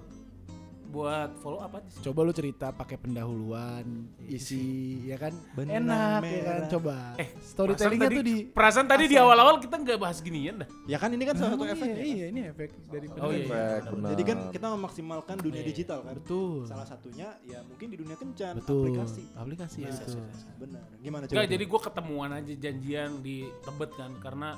buat 0.88 1.36
follow 1.38 1.60
up 1.60 1.68
aja 1.74 1.84
sih. 1.86 2.00
Coba 2.00 2.24
lu 2.24 2.32
cerita 2.32 2.72
pakai 2.72 2.96
pendahuluan, 2.96 3.84
isi 4.24 4.64
ya 5.04 5.20
kan 5.20 5.36
Benang 5.52 5.84
enak 5.84 6.20
ya 6.24 6.40
kan 6.40 6.54
merah. 6.56 6.70
coba. 6.72 6.96
Eh, 7.14 7.28
storytellingnya 7.38 8.08
Perasaan 8.08 8.16
tuh 8.16 8.24
di 8.24 8.32
tadi- 8.32 8.46
perasaan 8.48 8.86
tadi 8.88 9.04
di 9.04 9.16
awal-awal 9.20 9.60
kita 9.60 9.76
nggak 9.76 9.98
bahas 10.00 10.18
ginian 10.18 10.64
dah. 10.64 10.68
Ya 10.88 10.96
kan 10.96 11.12
ini 11.12 11.28
kan 11.28 11.36
salah 11.36 11.52
satu 11.52 11.62
Iya, 11.62 11.74
efeknya. 11.76 12.00
Iya, 12.00 12.26
ini 12.32 12.40
efek 12.48 12.70
dari 12.88 13.06
Oh, 13.12 13.28
iya, 13.28 13.44
Efek, 13.44 13.82
benar. 13.92 14.08
Jadi 14.08 14.22
kan 14.24 14.38
kita 14.48 14.66
memaksimalkan 14.72 15.36
dunia 15.38 15.60
Iya. 15.60 15.68
digital 15.68 15.98
kan. 16.00 16.14
Betul. 16.16 16.64
Salah 16.64 16.86
satunya 16.88 17.28
ya 17.44 17.60
mungkin 17.62 17.86
di 17.86 17.96
dunia 18.00 18.16
kencan 18.16 18.54
Betul. 18.56 18.80
aplikasi. 18.88 19.22
Aplikasi 19.36 19.78
Nah, 19.84 19.92
betul. 19.92 20.24
Benar. 20.58 20.84
Gimana 20.98 21.22
coba? 21.22 21.34
Enggak, 21.36 21.48
jadi 21.52 21.64
gue 21.68 21.80
ketemuan 21.84 22.30
aja 22.32 22.54
janjian 22.56 23.10
di 23.20 23.36
Tebet 23.60 23.90
kan 23.92 24.10
karena 24.18 24.56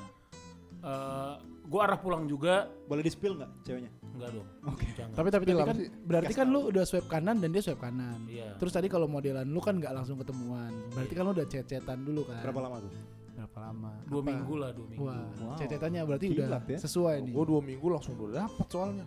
eh 0.81 1.33
gue 1.61 1.79
arah 1.79 1.95
pulang 1.95 2.25
juga 2.25 2.67
boleh 2.85 2.99
di 2.99 3.11
spill 3.13 3.37
nggak 3.37 3.51
ceweknya? 3.63 3.91
enggak 4.11 4.29
dong. 4.35 4.47
Oke. 4.67 4.85
Jangan. 4.91 5.13
Tapi 5.15 5.27
tapi 5.31 5.43
tadi 5.47 5.61
kan 5.63 5.77
sih. 5.79 5.87
berarti 6.03 6.33
kan 6.35 6.47
lu 6.51 6.59
udah 6.67 6.83
swipe 6.83 7.07
kanan 7.07 7.39
dan 7.39 7.49
dia 7.49 7.61
swipe 7.63 7.79
kanan. 7.79 8.19
Iya. 8.27 8.59
Terus 8.59 8.73
tadi 8.75 8.91
kalau 8.91 9.07
modelan 9.07 9.47
lu 9.47 9.61
kan 9.63 9.79
nggak 9.79 9.93
langsung 9.95 10.19
ketemuan. 10.19 10.73
Berarti 10.91 11.13
kan 11.15 11.23
lu 11.23 11.31
udah 11.31 11.47
chat-chatan 11.47 11.97
dulu 12.03 12.21
kan. 12.27 12.43
Berapa 12.43 12.59
lama 12.59 12.77
tuh? 12.83 12.91
Berapa 13.31 13.57
lama? 13.63 13.91
dua 14.05 14.21
Apa? 14.21 14.29
minggu 14.29 14.53
lah 14.59 14.69
dua 14.75 14.85
minggu. 14.91 15.05
Wah, 15.07 15.23
Wow. 15.39 15.55
chat-chatannya 15.57 16.01
berarti 16.03 16.25
Kilat 16.27 16.43
udah 16.43 16.61
ya. 16.67 16.77
sesuai 16.83 17.15
nih. 17.23 17.33
Gue 17.33 17.45
dua 17.47 17.61
minggu 17.63 17.87
langsung 17.87 18.13
udah 18.19 18.35
dapet 18.45 18.67
soalnya. 18.67 19.05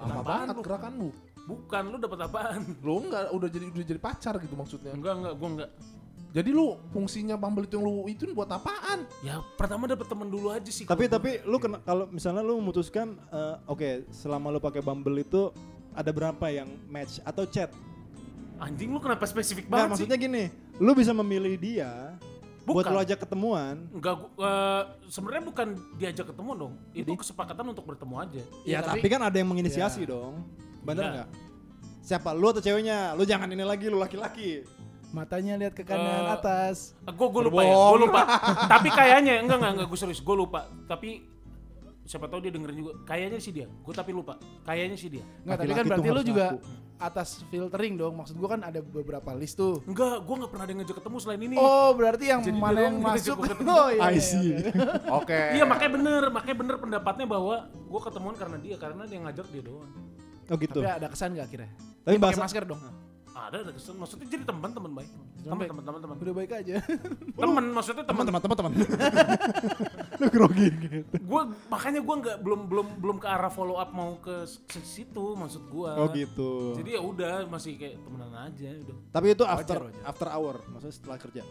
Lama 0.00 0.14
apaan 0.18 0.24
banget 0.24 0.54
lu? 0.56 0.62
gerakan 0.64 0.92
lu. 0.98 1.08
Bukan 1.46 1.82
lu 1.92 1.96
dapat 2.00 2.18
apaan? 2.26 2.60
Lu 2.82 2.94
enggak 3.06 3.24
udah 3.30 3.48
jadi 3.52 3.66
udah 3.70 3.86
jadi 3.86 4.00
pacar 4.00 4.34
gitu 4.40 4.54
maksudnya. 4.56 4.92
Enggak 4.96 5.14
enggak 5.20 5.34
gue 5.36 5.48
enggak. 5.52 5.70
Jadi 6.36 6.52
lu 6.52 6.76
fungsinya 6.92 7.32
Bumble 7.32 7.64
itu 7.64 7.80
yang 7.80 7.84
lu 7.88 8.04
itu 8.04 8.28
buat 8.36 8.52
apaan? 8.52 9.08
Ya 9.24 9.40
pertama 9.56 9.88
dapat 9.88 10.04
temen 10.04 10.28
dulu 10.28 10.52
aja 10.52 10.68
sih. 10.68 10.84
Tapi 10.84 11.08
kalau 11.08 11.16
tapi 11.16 11.30
lu 11.48 11.56
kena 11.56 11.80
kalau 11.80 12.04
misalnya 12.12 12.44
lu 12.44 12.60
memutuskan 12.60 13.16
eh, 13.32 13.56
oke 13.64 14.04
selama 14.12 14.52
lu 14.52 14.60
pakai 14.60 14.84
Bumble 14.84 15.16
itu 15.16 15.48
ada 15.96 16.12
berapa 16.12 16.44
yang 16.52 16.68
match 16.86 17.24
atau 17.24 17.48
chat? 17.48 17.72
anjing 18.56 18.88
lu 18.88 18.96
kenapa 18.96 19.28
spesifik 19.28 19.68
Nah, 19.68 19.84
banget 19.84 19.88
maksudnya 19.92 20.16
gini, 20.16 20.44
lu 20.80 20.96
bisa 20.96 21.12
memilih 21.12 21.60
dia 21.60 22.16
buat 22.64 22.88
Bukan. 22.88 22.92
lu 22.96 23.00
ajak 23.04 23.18
ketemuan. 23.20 23.84
Enggak, 23.92 24.16
gua- 24.16 24.32
eh, 24.32 24.82
sebenarnya 25.06 25.44
bukan 25.44 25.68
diajak 26.00 26.26
ketemu 26.32 26.50
dong. 26.56 26.72
Itu 26.90 27.12
kesepakatan 27.14 27.68
untuk 27.68 27.84
bertemu 27.84 28.14
aja. 28.16 28.42
Ya, 28.64 28.80
tapi- 28.80 29.04
tapi, 29.04 29.08
kan 29.12 29.20
ada 29.22 29.36
yang 29.36 29.46
menginisiasi 29.46 30.02
Ya. 30.02 30.08
dong. 30.08 30.40
Bener 30.82 31.04
Iya. 31.04 31.12
nggak? 31.12 31.28
Siapa 32.00 32.32
lu 32.32 32.48
atau 32.48 32.64
ceweknya? 32.64 33.12
Lu 33.12 33.28
jangan 33.28 33.52
ini 33.52 33.60
lagi 33.60 33.92
lu 33.92 34.00
laki-laki. 34.00 34.64
Matanya 35.14 35.54
lihat 35.58 35.74
ke 35.74 35.82
kanan 35.82 36.26
Eh, 36.26 36.34
atas. 36.34 36.94
Gue 37.06 37.28
gue 37.30 37.42
lupa 37.46 37.62
ya, 37.62 37.74
gue 37.74 38.00
lupa. 38.06 38.20
Tapi 38.72 38.88
kayaknya 38.90 39.42
enggak 39.44 39.58
enggak 39.62 39.72
enggak 39.78 39.88
gue 39.88 39.98
serius, 39.98 40.20
gue 40.20 40.36
lupa. 40.36 40.66
Tapi 40.86 41.36
siapa 42.06 42.30
tahu 42.30 42.38
dia 42.46 42.52
dengerin 42.54 42.76
juga. 42.78 42.92
Kayaknya 43.02 43.38
sih 43.42 43.50
dia. 43.50 43.66
Gue 43.82 43.90
tapi 43.90 44.14
lupa. 44.14 44.38
Kayaknya 44.62 44.96
sih 44.96 45.10
dia. 45.10 45.24
Enggak, 45.42 45.56
tapi 45.58 45.72
kan 45.74 45.84
berarti 45.90 46.08
lu 46.08 46.22
juga 46.22 46.46
ngaku. 46.54 46.58
atas 46.96 47.28
filtering 47.50 47.94
dong. 47.98 48.14
Maksud 48.14 48.38
gua 48.38 48.48
kan 48.54 48.60
ada 48.62 48.78
beberapa 48.78 49.30
list 49.34 49.58
tuh. 49.58 49.82
Enggak, 49.84 50.22
gue 50.22 50.34
nggak 50.38 50.50
pernah 50.54 50.64
ada 50.64 50.72
yang 50.72 50.80
ngajak 50.86 50.96
ketemu 51.02 51.16
selain 51.18 51.40
ini. 51.42 51.56
Oh, 51.58 51.90
berarti 51.98 52.24
yang 52.30 52.40
Jadi 52.46 52.58
mana 52.62 52.78
yang 52.86 52.96
masuk? 53.02 53.36
Oh, 53.66 53.88
iya, 53.90 54.00
I 54.06 54.16
iya, 54.16 54.22
see. 54.22 54.48
oke. 55.18 55.40
Iya 55.58 55.64
makanya 55.66 55.92
bener, 55.98 56.22
makanya 56.30 56.56
bener 56.62 56.76
pendapatnya 56.78 57.26
bahwa 57.26 57.56
gue 57.74 58.00
ketemuan 58.06 58.34
karena 58.38 58.56
dia, 58.62 58.76
karena 58.78 59.02
dia 59.02 59.18
ngajak 59.26 59.46
dia 59.50 59.62
doang. 59.66 59.90
Oh 60.46 60.56
gitu. 60.62 60.78
Tapi 60.78 60.90
ada 61.02 61.08
kesan 61.10 61.34
gak 61.34 61.46
akhirnya? 61.50 61.70
Tapi 62.06 62.16
bahasa 62.22 62.38
masker 62.38 62.62
dong. 62.70 62.78
Ada 63.36 63.68
ada 63.68 63.72
kesan, 63.76 64.00
maksudnya 64.00 64.32
jadi 64.32 64.48
teman 64.48 64.72
teman 64.72 64.96
baik. 64.96 65.12
Teman 65.44 65.68
teman 65.68 65.84
teman 65.84 66.00
teman. 66.00 66.16
Udah 66.16 66.34
baik 66.34 66.50
aja. 66.56 66.74
Teman 67.36 67.64
maksudnya 67.70 68.02
teman. 68.08 68.24
teman-teman 68.24 68.56
teman-teman. 68.56 68.72
lu 70.24 70.26
grogi 70.32 70.66
gitu. 70.72 71.04
Gue 71.20 71.42
makanya 71.68 72.00
gue 72.00 72.14
nggak 72.16 72.36
belum 72.40 72.60
belum 72.64 72.86
belum 72.96 73.16
ke 73.20 73.28
arah 73.28 73.52
follow 73.52 73.76
up 73.76 73.92
mau 73.92 74.16
ke 74.16 74.48
situ 74.82 75.36
maksud 75.36 75.68
gue. 75.68 75.90
Oh 75.92 76.08
gitu. 76.10 76.80
Jadi 76.80 76.96
ya 76.96 77.00
udah 77.04 77.44
masih 77.44 77.76
kayak 77.76 78.00
temenan 78.00 78.32
aja 78.32 78.72
udah 78.72 78.96
Tapi 79.12 79.26
itu 79.36 79.44
after 79.44 79.78
wajar. 79.84 80.08
after 80.08 80.28
hour, 80.32 80.54
maksudnya 80.66 80.94
setelah 80.96 81.18
kerja. 81.20 81.42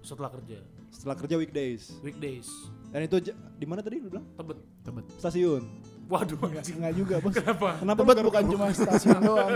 setelah 0.00 0.30
kerja 0.32 0.56
Setelah 0.88 1.16
kerja 1.20 1.36
weekdays. 1.36 1.92
weekdays 2.00 2.48
Dan 2.88 3.04
itu 3.04 3.28
di 3.28 3.66
mana 3.68 3.84
tadi 3.84 4.00
lu 4.00 4.08
bilang? 4.08 4.24
tebet. 4.34 4.56
Tebet. 4.80 5.04
Stasiun. 5.20 5.62
Waduh 6.08 6.40
Enggak, 6.40 6.64
anjing. 6.64 6.76
enggak 6.80 6.94
juga, 6.96 7.14
Bos. 7.20 7.34
Kenapa? 7.36 7.68
Kenapa 7.76 8.00
Tebet 8.00 8.24
bukan 8.24 8.42
cuma 8.48 8.64
stasiun 8.76 9.18
doang. 9.20 9.50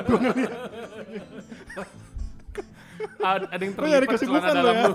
Ada, 3.18 3.46
ada 3.50 3.62
yang 3.66 3.74
Lu 3.74 3.86
nyari 3.88 4.06
terlipat 4.06 4.42
celana 4.42 4.54
dalam 4.54 4.74
ya. 4.74 4.84
lu. 4.86 4.94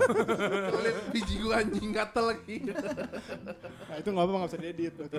Lihat 0.80 0.98
biji 1.12 1.34
gua 1.44 1.54
anjing 1.60 1.88
gatel 1.92 2.24
lagi. 2.24 2.56
Nah, 2.64 3.96
itu 4.00 4.08
enggak 4.08 4.24
apa 4.24 4.32
enggak 4.32 4.48
bisa 4.48 4.58
diedit. 4.60 4.94
Oke. 4.96 5.18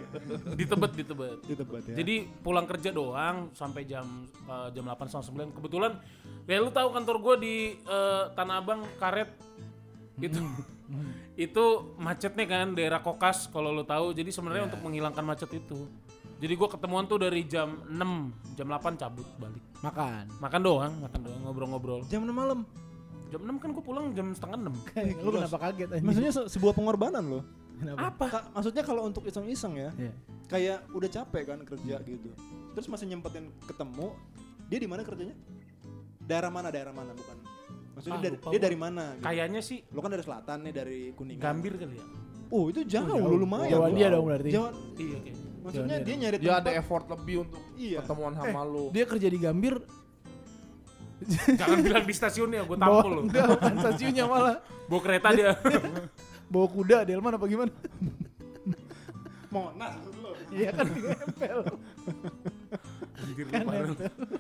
di 0.58 0.66
tebet 0.66 0.92
di 0.96 1.04
tebet. 1.06 1.38
Di 1.44 1.54
Tebet 1.54 1.84
ya. 1.86 1.96
Jadi 2.02 2.16
pulang 2.42 2.66
kerja 2.66 2.90
doang 2.90 3.54
sampai 3.54 3.86
jam 3.86 4.06
eh, 4.26 4.68
jam 4.74 4.84
8 4.86 5.06
sampai 5.06 5.46
9. 5.54 5.58
Kebetulan 5.60 5.92
ya 6.46 6.58
lu 6.58 6.72
tahu 6.72 6.88
kantor 6.90 7.16
gue 7.22 7.36
di 7.38 7.56
eh, 7.78 8.24
Tanah 8.34 8.56
Abang 8.58 8.82
Karet 8.98 9.30
itu 10.20 10.40
itu 11.38 11.66
macetnya 11.96 12.44
kan 12.44 12.74
daerah 12.74 13.02
Kokas 13.02 13.50
kalau 13.50 13.70
lu 13.70 13.86
tahu. 13.86 14.14
Jadi 14.14 14.34
sebenarnya 14.34 14.66
untuk 14.66 14.82
menghilangkan 14.82 15.22
macet 15.22 15.52
itu. 15.52 15.86
Jadi 16.40 16.54
gue 16.56 16.70
ketemuan 16.70 17.04
tuh 17.04 17.20
dari 17.20 17.44
jam 17.44 17.84
6, 17.86 18.56
jam 18.56 18.66
8 18.66 18.96
cabut 18.96 19.28
balik. 19.36 19.60
Makan. 19.78 20.24
Makan 20.40 20.62
doang, 20.62 20.94
makan 20.98 21.20
doang, 21.22 21.42
ngobrol-ngobrol. 21.44 22.02
jam 22.06 22.24
6 22.24 22.32
malam. 22.32 22.64
Jam 23.28 23.42
6 23.42 23.60
kan 23.60 23.70
gue 23.70 23.84
pulang 23.84 24.06
jam 24.12 24.32
setengah 24.32 24.58
6. 24.58 25.20
Lu 25.20 25.30
kenapa 25.30 25.58
kaget 25.62 25.90
anjing? 25.92 26.06
Maksudnya 26.06 26.32
se- 26.32 26.48
sebuah 26.50 26.74
pengorbanan 26.74 27.22
loh. 27.22 27.44
kenapa? 27.76 28.00
Apa? 28.10 28.26
Ka- 28.30 28.48
maksudnya 28.52 28.82
kalau 28.82 29.04
untuk 29.04 29.24
iseng-iseng 29.24 29.72
ya, 29.74 29.92
Iya. 29.94 30.12
kayak 30.48 30.80
udah 30.90 31.10
capek 31.10 31.44
kan 31.46 31.60
kerja 31.62 31.96
gitu. 32.02 32.30
Terus 32.72 32.88
masih 32.88 33.06
nyempetin 33.06 33.52
ketemu, 33.64 34.16
dia 34.66 34.80
di 34.80 34.88
mana 34.88 35.02
kerjanya? 35.02 35.36
Daerah 36.20 36.50
mana? 36.50 36.68
Daerah 36.70 36.92
mana? 36.92 37.12
Bukan. 37.12 37.38
Maksudnya 37.94 38.16
Ah, 38.16 38.24
dari, 38.24 38.36
lupa 38.36 38.48
dia 38.48 38.56
gua. 38.56 38.66
dari 38.66 38.78
mana? 38.78 39.04
Gitu. 39.12 39.24
Kayaknya 39.26 39.62
sih 39.62 39.78
Lo 39.90 40.00
kan 40.00 40.10
dari 40.10 40.24
selatan 40.24 40.58
nih, 40.62 40.74
dari 40.74 41.00
Kuningan. 41.12 41.40
Gambir 41.42 41.74
kali 41.76 41.96
ya. 41.96 42.06
Oh 42.50 42.64
itu 42.66 42.82
jauh, 42.82 43.06
jauh. 43.06 43.28
lu 43.28 43.38
lumayan. 43.40 43.70
Jawa 43.70 43.88
dia 43.92 44.08
dong 44.10 44.26
berarti. 44.26 44.50
Jawa, 44.50 44.70
Iya 44.96 45.18
oke. 45.20 45.32
Maksudnya 45.60 45.98
dia 46.00 46.16
nyari 46.18 46.38
Dia 46.38 46.54
ada 46.58 46.72
effort 46.72 47.06
lebih 47.08 47.44
untuk 47.44 47.62
Iya. 47.76 48.00
ketemuan 48.02 48.34
sama 48.34 48.62
lu. 48.64 48.90
Dia 48.90 49.06
kerja 49.06 49.28
di 49.28 49.38
Gambir, 49.38 49.76
Jangan 51.52 51.84
bilang 51.84 52.06
di 52.08 52.16
stasiunnya, 52.16 52.64
gue 52.64 52.78
tampol 52.78 53.12
lo. 53.12 53.22
enggak 53.28 53.44
bukan 53.50 53.74
stasiunnya 53.78 54.24
malah 54.24 54.56
Bawa 54.88 55.02
kereta 55.04 55.28
dia. 55.36 55.52
bawa 56.52 56.66
kuda 56.66 56.98
Delman 57.04 57.36
apa 57.36 57.46
gimana? 57.46 57.70
Monas 59.50 59.94
maksud 59.96 60.16
lu. 60.16 60.32
Iya 60.50 60.70
kan 60.72 60.86
nempel. 60.88 61.60
Anjir, 63.20 63.46
lu 63.46 63.60
parah 63.62 63.84
lu. 63.84 63.96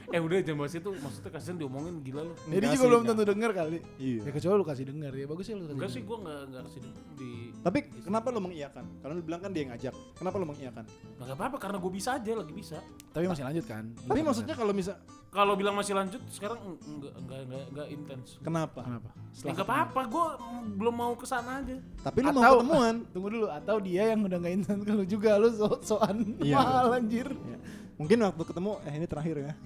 Eh 0.09 0.19
udah 0.19 0.38
jangan 0.39 0.57
bahas 0.57 0.74
itu, 0.74 0.89
maksudnya 0.95 1.29
kasihan 1.29 1.55
diomongin 1.55 1.95
gila 2.00 2.21
lu. 2.24 2.33
Jadi 2.33 2.50
Enggak 2.57 2.71
juga 2.71 2.86
belum 2.86 3.00
enggak. 3.00 3.12
tentu 3.13 3.24
denger 3.29 3.51
kali. 3.53 3.77
Iya. 3.98 4.19
Ya 4.19 4.31
kecuali 4.31 4.55
lu 4.55 4.65
kasih 4.65 4.86
denger 4.86 5.12
ya 5.13 5.25
bagus 5.25 5.45
ya 5.45 5.53
lu 5.53 5.63
kasih. 5.63 5.75
Enggak 5.75 5.89
sih 5.89 6.01
gue 6.01 6.17
enggak 6.17 6.39
enggak 6.45 6.62
kasih 6.63 6.79
di, 6.79 6.89
di 7.15 7.29
Tapi 7.59 7.79
kenapa 8.01 8.27
lu 8.29 8.39
mengiyakan? 8.41 8.86
Karena 8.98 9.13
lu 9.13 9.21
bilang 9.21 9.39
kan 9.39 9.50
dia 9.50 9.62
yang 9.62 9.71
ngajak. 9.71 9.93
Kenapa 10.13 10.36
lu 10.36 10.45
mengiyakan? 10.45 10.83
Enggak 11.15 11.36
apa-apa 11.36 11.57
karena 11.57 11.77
gue 11.77 11.91
bisa 11.91 12.09
aja 12.13 12.31
lagi 12.33 12.53
bisa. 12.53 12.77
Tapi 13.09 13.25
masih 13.25 13.43
lanjut 13.43 13.65
kan? 13.65 13.83
Tapi 14.00 14.19
maksudnya 14.21 14.55
kalau 14.55 14.71
misal 14.71 14.95
Kalau 15.29 15.53
bilang 15.53 15.77
masih 15.77 15.93
lanjut 15.93 16.17
sekarang 16.27 16.57
eng- 16.59 16.81
enggak 16.89 17.13
enggak 17.15 17.39
enggak, 17.43 17.63
enggak 17.69 17.88
intens. 17.91 18.27
kenapa? 18.39 18.81
kenapa? 18.81 19.09
Ya 19.38 19.53
enggak 19.53 19.62
apa-apa, 19.63 20.01
gue 20.03 20.25
belum 20.74 20.95
mau 20.95 21.13
ke 21.13 21.21
sana 21.24 21.62
aja. 21.62 21.77
Tapi 22.00 22.17
lu 22.19 22.31
mau 22.31 22.41
ketemuan. 22.57 22.95
Tunggu 23.13 23.29
dulu 23.29 23.45
atau 23.48 23.77
dia 23.77 24.09
yang 24.09 24.25
udah 24.25 24.38
nggak 24.38 24.53
instan 24.55 24.81
ke 24.81 24.89
lu 24.89 25.05
juga 25.05 25.38
lu 25.38 25.53
so 25.53 25.69
soan 25.83 26.33
Iya. 26.39 26.57
mahal 26.57 26.88
anjir. 26.95 27.29
Mungkin 28.00 28.15
waktu 28.24 28.44
ketemu 28.48 28.72
eh 28.88 28.94
ini 28.96 29.06
terakhir 29.06 29.36
ya. 29.38 29.51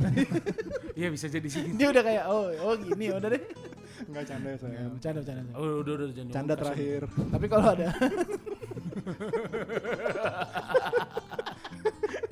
Iya 0.93 1.09
bisa 1.09 1.25
jadi 1.25 1.45
sih. 1.49 1.73
Dia 1.73 1.89
udah 1.89 2.03
kayak 2.05 2.23
oh 2.29 2.49
oh 2.65 2.73
gini 2.77 3.09
ya 3.09 3.17
udah 3.17 3.29
deh. 3.33 3.41
Enggak 4.09 4.25
canda 4.29 4.49
ya 4.49 4.53
Ya, 4.53 4.61
saya. 4.61 4.85
bercanda. 4.89 5.19
bercanda. 5.21 5.51
Oh, 5.53 5.81
udah 5.81 5.93
udah 5.97 6.07
jangan 6.13 6.31
Canda 6.33 6.53
terakhir. 6.53 7.01
Tapi 7.09 7.45
kalau 7.49 7.65
ada. 7.69 7.87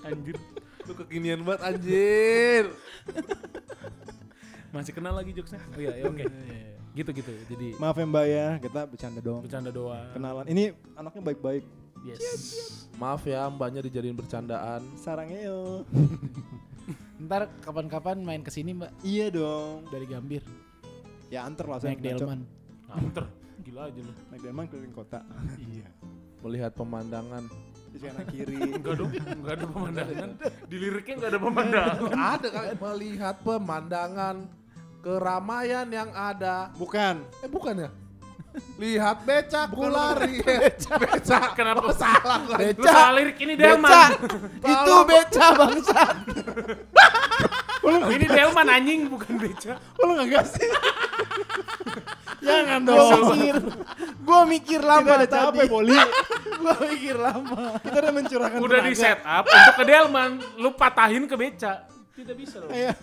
Anjir. 0.01 0.37
Lu 0.85 0.93
kekinian 0.97 1.41
banget 1.45 1.61
anjir. 1.63 2.65
Masih 4.73 4.93
kenal 4.95 5.13
lagi 5.13 5.31
jokesnya? 5.31 5.61
Oh 5.69 5.79
iya, 5.79 5.93
ya 6.01 6.03
oke. 6.09 6.25
Gitu 6.91 7.09
gitu. 7.13 7.31
Jadi 7.49 7.67
Maaf 7.77 7.95
ya 7.95 8.05
Mbak 8.05 8.25
ya, 8.25 8.47
kita 8.59 8.81
bercanda 8.85 9.19
dong. 9.21 9.41
bercanda 9.45 9.69
doang. 9.69 10.09
Kenalan. 10.13 10.45
Ini 10.49 10.63
anaknya 10.97 11.21
baik-baik. 11.23 11.63
Yes. 12.01 12.80
Maaf 13.01 13.25
ya 13.25 13.49
mbaknya 13.49 13.81
dijadiin 13.81 14.13
bercandaan. 14.13 14.85
Sarangnya 14.93 15.49
yo. 15.49 15.81
ntar 17.25 17.49
kapan-kapan 17.65 18.21
main 18.21 18.41
ke 18.45 18.49
sini 18.53 18.77
mbak 18.77 18.93
Iya 19.01 19.29
dong. 19.29 19.85
dari 19.93 20.09
Gambir 20.09 20.41
Ya 21.29 21.45
anter 21.45 21.65
lah 21.69 21.81
saya 21.81 21.97
naik 21.97 22.01
Delman. 22.05 22.45
Anter. 22.93 23.25
Gila 23.65 23.89
aja 23.89 24.01
lu. 24.05 24.13
Naik 24.29 24.41
Delman 24.45 24.65
keliling 24.69 24.93
kota. 24.93 25.25
Iya. 25.65 25.89
Melihat 26.45 26.77
pemandangan. 26.77 27.49
Di 27.89 27.97
kanan 27.97 28.25
kiri. 28.29 28.57
Enggak 28.77 28.93
dong, 29.01 29.09
enggak 29.17 29.53
ada 29.57 29.65
pemandangan. 29.65 30.29
Di 30.69 30.75
liriknya 30.77 31.13
enggak 31.17 31.31
ada 31.33 31.41
pemandangan. 31.41 31.97
ada 32.13 32.47
kali 32.53 32.69
melihat 32.77 33.35
pemandangan 33.41 34.35
keramaian 35.01 35.87
yang 35.89 36.09
ada. 36.13 36.69
Bukan. 36.77 37.25
Eh 37.41 37.49
bukan 37.49 37.75
ya? 37.81 37.89
Lihat 38.75 39.23
becakku 39.23 39.87
lari. 39.87 40.43
Becak. 41.01 41.55
Kenapa? 41.55 41.87
Oh, 41.87 41.95
salah 41.95 42.43
gua. 42.43 42.59
Lu 42.59 42.83
salah 42.83 43.11
lirik 43.15 43.39
ini 43.45 43.53
Delman. 43.55 44.11
Beca! 44.59 44.67
Itu 44.67 44.93
beca 45.07 45.45
bangsa. 45.55 46.01
Ini 47.81 48.25
delman 48.27 48.67
anjing 48.67 49.07
bukan 49.07 49.33
beca. 49.39 49.73
Lu 49.97 50.13
gak 50.13 50.27
gas 50.29 50.49
sih? 50.53 50.69
Jangan 52.45 52.81
dong. 52.83 52.97
Gua 52.97 53.25
mikir, 53.31 53.55
gua 54.21 54.41
mikir 54.43 54.79
lama 54.81 55.13
Kita 55.13 55.25
tadi. 55.25 55.35
capek, 55.37 55.65
Boli. 55.67 55.97
Gua 56.57 56.73
mikir 56.83 57.15
lama. 57.15 57.61
Kita 57.79 57.97
udah 57.97 58.13
mencurahkan 58.13 58.57
Udah 58.59 58.79
di 58.81 58.91
tenaga. 58.91 59.01
set 59.01 59.19
up 59.21 59.45
untuk 59.45 59.73
ke 59.77 59.83
delman, 59.85 60.31
lu 60.57 60.69
patahin 60.73 61.23
ke 61.23 61.35
beca. 61.35 61.73
Tidak 62.11 62.35
bisa 62.35 62.59
loh. 62.59 62.69
kayak 62.69 62.97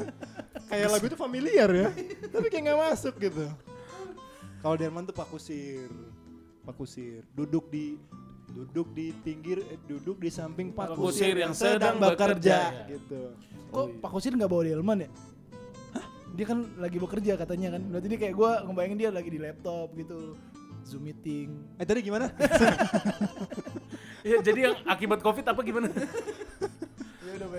kayak 0.69 0.88
lagu 0.93 1.05
itu 1.09 1.17
familiar 1.17 1.64
ya 1.73 1.88
tapi 2.28 2.52
kayak 2.52 2.62
nggak 2.69 2.78
masuk 2.87 3.14
gitu 3.17 3.49
kalau 4.62 4.75
Derman 4.75 5.07
tuh 5.07 5.15
Pak 5.15 5.29
Kusir 5.31 5.88
Pak 6.67 6.75
Kusir 6.77 7.23
duduk 7.33 7.71
di 7.71 7.97
duduk 8.49 8.91
di 8.97 9.12
pinggir 9.23 9.61
eh, 9.69 9.79
duduk 9.87 10.19
di 10.19 10.33
samping 10.33 10.73
Pak 10.73 10.95
Pak 10.95 10.97
Kusir 10.97 11.33
Kusir 11.33 11.37
yang 11.37 11.53
sedang 11.55 12.00
bekerja, 12.00 12.73
ya. 12.73 12.97
gitu 12.97 13.37
Kok 13.69 14.00
Pak 14.00 14.11
Kusir 14.11 14.33
nggak 14.33 14.49
bawa 14.49 14.65
delman 14.65 15.05
ya? 15.05 15.11
Hah? 15.93 16.05
Dia 16.33 16.47
kan 16.49 16.59
lagi 16.81 16.97
bekerja 16.97 17.37
katanya 17.37 17.77
kan. 17.77 17.85
Berarti 17.85 18.07
dia 18.09 18.19
kayak 18.25 18.35
gua 18.35 18.65
ngebayangin 18.65 18.97
dia 18.97 19.11
lagi 19.12 19.29
di 19.29 19.41
laptop 19.41 19.93
gitu. 19.93 20.33
Zoom 20.88 21.05
meeting. 21.05 21.53
eh 21.77 21.85
tadi 21.85 22.00
gimana 22.00 22.33
Ya, 24.29 24.41
jadi 24.41 24.73
yang 24.73 24.77
akibat 24.88 25.21
covid 25.21 25.45
apa 25.45 25.61
gimana? 25.61 25.93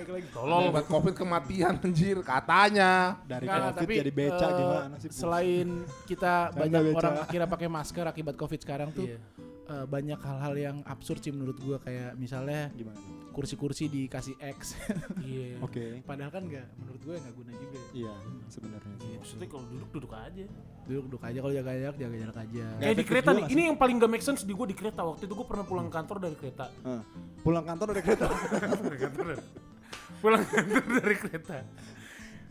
Ya 0.10 0.18
baik 0.18 0.26
lagi. 0.26 0.34
Tolol. 0.34 0.62
Obat 0.74 0.86
covid 0.90 1.14
kematian 1.14 1.74
anjir 1.78 2.18
katanya. 2.26 2.92
dari 3.30 3.46
Nggak, 3.46 3.78
covid 3.78 3.98
jadi 4.02 4.12
beca 4.12 4.42
eh, 4.42 4.52
gimana 4.58 4.96
sih 4.98 5.10
Selain 5.14 5.68
kita 6.10 6.34
banyak 6.50 6.82
beca. 6.82 6.98
orang 6.98 7.16
akhirnya 7.22 7.48
pakai 7.48 7.68
masker 7.70 8.06
akibat 8.10 8.34
covid 8.34 8.60
sekarang 8.60 8.90
tuh 8.90 9.06
Iya. 9.06 9.22
eh, 9.70 9.86
banyak 9.86 10.18
hal-hal 10.18 10.54
yang 10.58 10.78
absurd 10.82 11.22
sih 11.22 11.30
menurut 11.30 11.62
gua 11.62 11.78
kayak 11.78 12.18
misalnya 12.18 12.74
gimana 12.74 12.98
kursi-kursi 13.30 13.86
dikasih 13.88 14.36
X. 14.42 14.74
Iya. 15.22 15.62
oke 15.66 16.02
Padahal 16.04 16.34
kan 16.34 16.44
nggak 16.44 16.66
menurut 16.76 17.02
gue 17.06 17.16
nggak 17.16 17.36
guna 17.38 17.52
juga. 17.54 17.80
iya 17.94 18.14
sebenarnya 18.50 18.96
sih 19.00 19.14
Maksudnya 19.16 19.48
kalau 19.48 19.66
duduk 19.70 19.90
duduk 19.94 20.12
aja. 20.18 20.46
Duduk 20.90 21.04
duduk 21.06 21.22
aja 21.22 21.38
kalau 21.38 21.54
jaga 21.54 21.72
jarak 21.78 21.98
jaga 22.02 22.16
jarak 22.18 22.38
aja. 22.42 22.66
Kayak 22.82 22.96
di 22.98 23.06
kereta 23.06 23.30
nih. 23.38 23.46
Ini 23.46 23.62
yang 23.70 23.78
paling 23.78 23.96
gak 24.02 24.10
make 24.10 24.26
sense 24.26 24.42
di 24.42 24.58
gue 24.58 24.68
di 24.68 24.76
kereta. 24.76 25.06
Waktu 25.06 25.30
itu 25.30 25.34
gue 25.38 25.48
pernah 25.48 25.64
pulang 25.64 25.88
kantor 25.88 26.18
dari 26.18 26.34
kereta. 26.34 26.66
Hah. 26.82 27.02
pulang 27.40 27.64
kantor 27.64 27.94
dari 27.94 28.02
kereta. 28.04 28.26
pulang 30.20 30.44
kantor 30.44 30.84
dari 31.00 31.16
kereta. 31.16 31.56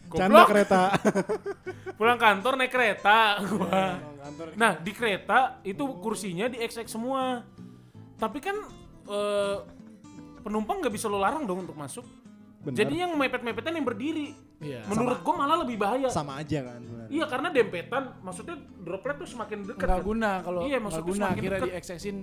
canda 0.08 0.48
kereta 0.48 0.80
Pulang 2.00 2.16
kantor 2.16 2.52
naik 2.56 2.72
kereta 2.72 3.44
gua. 3.44 4.00
kantor 4.24 4.46
Nah, 4.56 4.72
di 4.80 4.92
kereta 4.96 5.60
itu 5.60 5.84
kursinya 6.00 6.48
di 6.48 6.56
XX 6.58 6.88
semua. 6.88 7.44
Tapi 8.16 8.38
kan 8.40 8.56
eh, 9.04 9.56
penumpang 10.40 10.80
nggak 10.80 10.94
bisa 10.94 11.12
lo 11.12 11.20
larang 11.20 11.44
dong 11.44 11.68
untuk 11.68 11.76
masuk. 11.76 12.08
Benar. 12.58 12.74
Jadi 12.74 12.94
yang 12.98 13.12
mepet-mepetan 13.14 13.76
yang 13.76 13.86
berdiri. 13.86 14.32
Iya. 14.58 14.82
Menurut 14.88 15.20
gua 15.22 15.34
malah 15.38 15.60
lebih 15.62 15.76
bahaya. 15.78 16.08
sama 16.10 16.40
aja 16.40 16.64
kan 16.66 16.80
sebenarnya. 16.82 17.10
Iya, 17.12 17.24
karena 17.30 17.48
dempetan 17.52 18.02
maksudnya 18.24 18.56
droplet 18.82 19.16
tuh 19.20 19.28
semakin 19.28 19.58
dekat. 19.62 19.86
Nggak 19.86 20.00
kan. 20.00 20.08
guna 20.08 20.30
kalau 20.42 20.60
Iya, 20.64 20.78
maksudnya 20.80 21.08
guna 21.12 21.24
semakin 21.30 21.42
deket. 21.44 21.62
di 21.62 21.70
XX-in 21.78 22.16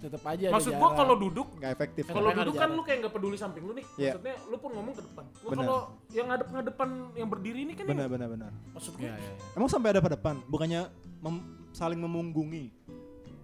tetap 0.00 0.22
aja 0.24 0.46
Maksud 0.50 0.72
gua 0.74 0.90
kalau 0.96 1.14
duduk 1.14 1.48
nggak 1.60 1.70
efektif 1.76 2.02
Kalau 2.08 2.30
duduk 2.32 2.54
kan 2.56 2.70
lu 2.72 2.82
kayak 2.82 2.98
nggak 3.04 3.14
peduli 3.14 3.36
samping 3.36 3.62
lu 3.68 3.72
nih. 3.76 3.84
Iya. 3.94 4.16
Maksudnya 4.16 4.34
lu 4.48 4.56
pun 4.56 4.70
ngomong 4.72 4.94
ke 4.96 5.02
depan. 5.04 5.24
Lu 5.44 5.48
kalau 5.52 5.78
yang 6.10 6.26
ngadep 6.26 6.48
ngadepan 6.50 6.88
yang 7.14 7.28
berdiri 7.28 7.60
ini 7.62 7.72
kan 7.76 7.84
benar 7.86 8.08
yang, 8.08 8.12
benar 8.16 8.28
benar 8.32 8.50
maksud 8.72 8.92
Iya, 8.96 8.98
gua 8.98 9.06
iya, 9.06 9.14
iya. 9.20 9.34
emang 9.54 9.70
sampai 9.70 9.88
ada 9.92 10.00
pada 10.00 10.14
depan 10.16 10.34
bukannya 10.48 10.80
mem- 11.20 11.46
saling 11.70 12.00
memunggungi 12.00 12.74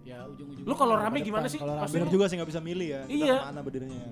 Ya 0.07 0.23
ujung-ujung. 0.23 0.63
Lu 0.63 0.75
kalau 0.79 0.95
rame 0.95 1.19
gimana 1.19 1.51
sih? 1.51 1.59
Kalau 1.59 1.75
rame 1.75 2.07
juga 2.07 2.31
sih 2.31 2.39
nggak 2.39 2.47
bisa 2.47 2.61
milih 2.63 2.87
ya 2.87 3.01
Iya. 3.05 3.35
mana 3.51 3.59
berdirinya 3.59 4.07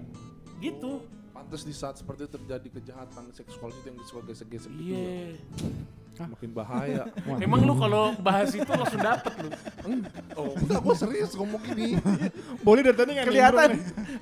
gitu. 0.59 1.03
Pantes 1.31 1.63
di 1.63 1.75
saat 1.75 1.99
seperti 1.99 2.27
itu 2.27 2.31
terjadi 2.35 2.67
kejahatan 2.79 3.31
seksual 3.31 3.71
itu 3.71 3.91
yang 3.91 3.97
disuka 3.99 4.23
gesek-gesek 4.27 4.71
gitu 4.71 4.91
ya. 4.91 5.35
Iya. 6.15 6.31
Makin 6.31 6.51
bahaya. 6.55 7.03
Emang 7.43 7.62
lu 7.67 7.75
kalau 7.75 8.15
bahas 8.24 8.55
itu 8.55 8.72
langsung 8.72 9.03
dapet 9.03 9.34
lu. 9.43 9.50
oh, 10.39 10.55
enggak 10.55 10.79
gua 10.79 10.95
serius 10.95 11.36
ngomong 11.36 11.60
gini. 11.67 12.00
boleh 12.67 12.81
dari 12.88 12.95
tadi 12.95 13.12
nggak 13.19 13.27
kelihatan. 13.27 13.69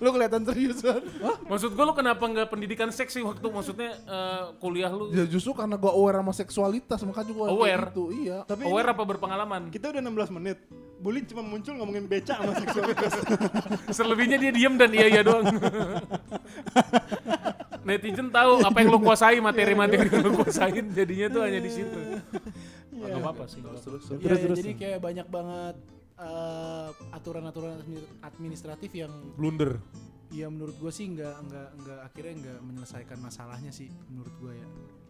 lu 0.02 0.10
kelihatan 0.10 0.42
serius 0.42 0.82
banget. 0.82 1.04
Maksud 1.46 1.72
gua 1.78 1.86
lu 1.86 1.94
kenapa 1.94 2.24
nggak 2.26 2.48
pendidikan 2.50 2.90
seks 2.90 3.14
sih 3.14 3.22
waktu 3.22 3.46
maksudnya 3.46 3.94
eh, 4.10 4.42
kuliah 4.58 4.90
lu? 4.90 5.14
Ya 5.14 5.30
justru 5.30 5.54
karena 5.54 5.78
gua 5.78 5.94
aware 5.94 6.18
sama 6.26 6.34
seksualitas 6.34 7.00
makanya 7.06 7.32
gua 7.38 7.46
kayak 7.46 7.58
Aware? 7.62 7.86
gitu. 7.94 8.04
Iya. 8.10 8.38
tapi 8.50 8.62
Aware 8.66 8.90
ini 8.90 8.96
apa 8.98 9.04
berpengalaman? 9.06 9.62
kita 9.70 9.94
udah 9.94 10.02
16 10.02 10.36
menit 10.42 10.58
Bully 11.04 11.28
cuma 11.28 11.44
muncul 11.44 11.76
ngomongin 11.76 12.08
beca 12.08 12.40
sama 12.40 12.56
seksualitas 12.64 13.12
Selebihnya 14.00 14.40
dia 14.40 14.56
diem 14.56 14.80
dan 14.80 14.88
iya 14.96 15.12
iya 15.12 15.22
doang. 15.22 15.44
Netizen 17.84 18.28
tahu 18.30 18.52
apa 18.62 18.78
yang 18.78 18.90
lu 18.90 19.00
kuasai 19.00 19.38
materi-materi 19.38 20.08
yang 20.08 20.24
lu 20.24 20.34
kuasain 20.36 20.86
jadinya 20.90 21.28
tuh 21.30 21.42
hanya 21.44 21.60
di 21.60 21.70
situ. 21.70 22.00
Apa-apa 23.04 23.44
sih. 23.46 23.60
nggak 23.60 23.74
apa-apa. 23.74 23.82
Terus 23.82 23.82
terus. 23.84 24.04
Iya, 24.06 24.18
Terus, 24.18 24.38
iya, 24.38 24.46
terus. 24.46 24.58
jadi 24.58 24.72
kayak 24.74 25.00
banyak 25.00 25.28
banget 25.28 25.76
eh, 26.16 26.88
aturan-aturan 27.12 27.74
admi- 27.78 28.10
administratif 28.22 28.92
yang 28.94 29.12
blunder. 29.34 29.82
ya 30.30 30.50
menurut 30.50 30.74
gue 30.76 30.90
sih 30.90 31.06
nggak 31.10 31.36
nggak 31.46 31.68
nggak 31.78 32.00
akhirnya 32.04 32.34
nggak 32.36 32.58
menyelesaikan 32.64 33.18
masalahnya 33.18 33.70
sih 33.70 33.86
menurut 34.10 34.34
gue 34.38 34.54
ya 34.56 34.66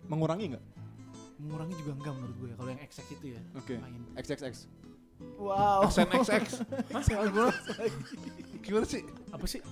mengurangi 0.06 0.52
nggak 0.52 0.64
mengurangi 1.40 1.76
juga 1.80 1.92
enggak 1.96 2.14
menurut 2.14 2.36
gue 2.36 2.48
ya 2.52 2.56
kalau 2.60 2.70
yang 2.70 2.82
XX 2.84 3.08
itu 3.10 3.26
ya 3.32 3.42
Oke. 3.56 3.76
main 3.80 4.04
XXX 4.20 4.54
wow 5.40 5.88
SNXX. 5.88 6.44
Hah? 6.92 7.02
Gimana? 7.08 7.56
Gimana 8.60 8.84
sih? 8.84 9.00
Apa 9.32 9.46
sih? 9.48 9.64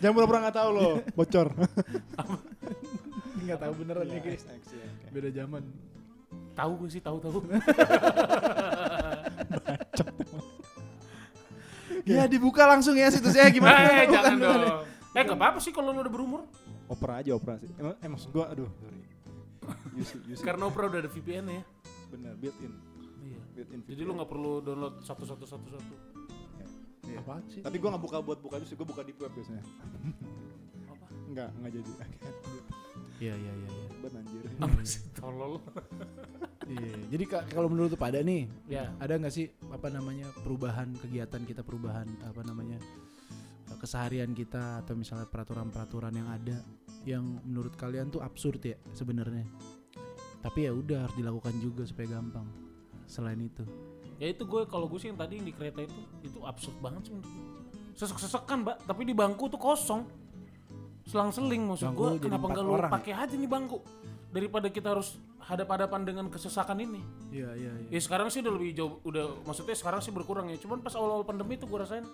Jangan 0.00 0.14
pura-pura 0.14 0.38
nggak 0.40 0.56
tahu 0.56 0.70
loh 0.72 0.92
bocor 1.16 1.48
nggak 3.40 3.58
tahu 3.58 3.72
beneran 3.74 4.04
nih 4.04 4.20
guys 4.20 4.42
XX, 4.42 4.66
ya, 4.72 4.86
beda 5.10 5.30
zaman 5.30 5.62
Tahu 6.50 6.72
gue 6.76 6.90
sih 6.90 7.00
tahu 7.00 7.18
tahu. 7.18 7.40
ya 12.04 12.24
dibuka 12.26 12.66
langsung 12.66 12.94
ya 12.94 13.08
situsnya 13.08 13.48
gimana 13.50 13.80
Eh 13.94 14.06
jangan 14.08 14.34
bukan. 14.36 14.58
dong. 14.60 14.78
Eh 15.10 15.22
gak 15.22 15.36
apa-apa 15.36 15.58
sih 15.58 15.70
kalau 15.70 15.90
lu 15.90 16.00
udah 16.00 16.12
berumur. 16.12 16.40
opera 16.86 17.22
aja 17.22 17.30
opera 17.32 17.54
sih 17.56 17.70
emang 17.76 17.94
eh, 17.96 18.08
maksud 18.08 18.28
gua 18.28 18.50
aduh 18.50 18.66
sorry 18.76 18.98
Yusi, 19.92 20.16
Yusi. 20.26 20.42
Karena 20.42 20.66
Opera 20.66 20.84
udah 20.86 20.98
ada 20.98 21.08
VPN 21.08 21.44
ya. 21.48 21.62
bener 22.08 22.34
built 22.34 22.58
in 22.58 22.72
Iya. 23.22 23.40
built 23.54 23.70
in 23.70 23.80
Jadi 23.84 24.00
lu 24.02 24.12
nggak 24.12 24.26
perlu 24.26 24.58
download 24.58 24.94
satu 25.00 25.22
satu 25.22 25.44
satu 25.44 25.66
satu. 25.70 25.94
Iya. 27.02 27.18
Apaan 27.18 27.42
sih? 27.46 27.60
tapi 27.60 27.76
gua 27.76 27.88
nggak 27.92 28.04
buka 28.04 28.18
buat 28.20 28.38
buka 28.38 28.54
itu 28.58 28.66
sih 28.66 28.76
gua 28.76 28.86
buka 28.86 29.02
di 29.02 29.12
web 29.14 29.30
biasanya 29.30 29.62
Apa? 30.92 31.04
nggak 31.26 31.48
nggak 31.56 31.72
jadi 31.74 31.90
iya 33.20 33.34
iya 33.34 33.52
iya 33.52 33.68
iya. 33.68 33.86
buat 33.98 34.12
anjir 34.14 34.42
Apa 34.58 34.80
sih? 34.82 35.00
Tolol. 35.12 35.52
Iya, 36.62 36.92
jadi 37.10 37.24
ka- 37.26 37.46
kalau 37.48 37.66
menurut 37.66 37.90
lu 37.90 37.98
pada 37.98 38.20
nih 38.20 38.46
Ya. 38.64 38.94
ada 38.96 39.16
nggak 39.16 39.28
sih 39.28 39.50
apa 39.66 39.88
namanya 39.88 40.30
perubahan 40.36 40.94
kegiatan 40.94 41.42
kita 41.42 41.60
perubahan 41.60 42.06
apa 42.22 42.40
namanya 42.40 42.78
eh, 43.66 43.76
keseharian 43.76 44.30
kita 44.30 44.80
atau 44.80 44.94
misalnya 44.94 45.26
peraturan-peraturan 45.26 46.14
yang 46.14 46.28
ada 46.28 46.56
yang 47.02 47.24
menurut 47.42 47.74
kalian 47.74 48.08
tuh 48.08 48.20
absurd 48.20 48.60
ya 48.62 48.76
sebenarnya 48.92 49.44
tapi 50.40 50.64
ya 50.64 50.72
udah 50.72 51.04
harus 51.04 51.16
dilakukan 51.16 51.52
juga 51.58 51.84
supaya 51.84 52.14
gampang 52.14 52.46
selain 53.04 53.40
itu 53.40 53.64
Ya 54.20 54.28
itu 54.28 54.44
gue 54.44 54.68
kalau 54.68 54.84
gue 54.84 55.00
sih 55.00 55.08
yang 55.08 55.16
tadi 55.16 55.40
yang 55.40 55.48
di 55.48 55.54
kereta 55.56 55.80
itu 55.80 55.96
itu 56.20 56.38
absurd 56.44 56.76
banget 56.78 57.08
sih 57.08 57.12
menurut 57.16 57.32
gue. 57.32 57.44
Sesek-sesekan, 57.96 58.64
Mbak, 58.64 58.76
tapi 58.84 59.02
di 59.04 59.16
bangku 59.16 59.48
tuh 59.48 59.56
kosong. 59.56 60.04
Selang-seling 61.08 61.64
maksud 61.66 61.90
Bangku 61.90 62.20
gue 62.20 62.28
kenapa 62.28 62.46
nggak 62.46 62.64
lu 62.64 62.72
orang 62.76 62.86
ya? 62.86 62.94
pakai 62.94 63.12
aja 63.16 63.34
nih 63.34 63.50
bangku 63.50 63.80
daripada 64.30 64.70
kita 64.70 64.94
harus 64.94 65.18
hadap-hadapan 65.42 66.00
dengan 66.06 66.24
kesesakan 66.30 66.78
ini. 66.78 67.02
iya 67.34 67.50
iya 67.58 67.72
Ya 67.90 67.98
sekarang 67.98 68.30
sih 68.30 68.38
udah 68.44 68.52
lebih 68.54 68.70
jauh 68.78 69.02
udah 69.02 69.42
maksudnya 69.42 69.74
sekarang 69.74 69.98
sih 69.98 70.14
berkurang 70.14 70.46
ya. 70.46 70.56
Cuman 70.60 70.78
pas 70.78 70.94
awal-awal 70.94 71.26
pandemi 71.26 71.58
itu 71.58 71.66
gue 71.66 71.78
rasain. 71.80 72.04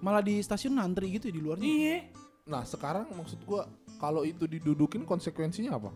malah 0.00 0.24
di 0.24 0.40
stasiun 0.40 0.80
antri 0.80 1.12
gitu 1.14 1.28
ya 1.28 1.34
di 1.36 1.42
luarnya 1.44 1.62
Iya. 1.62 1.96
Nah 2.48 2.64
sekarang 2.66 3.06
maksud 3.14 3.38
gua 3.44 3.68
kalau 4.00 4.24
itu 4.24 4.48
didudukin 4.48 5.04
konsekuensinya 5.06 5.76
apa? 5.76 5.92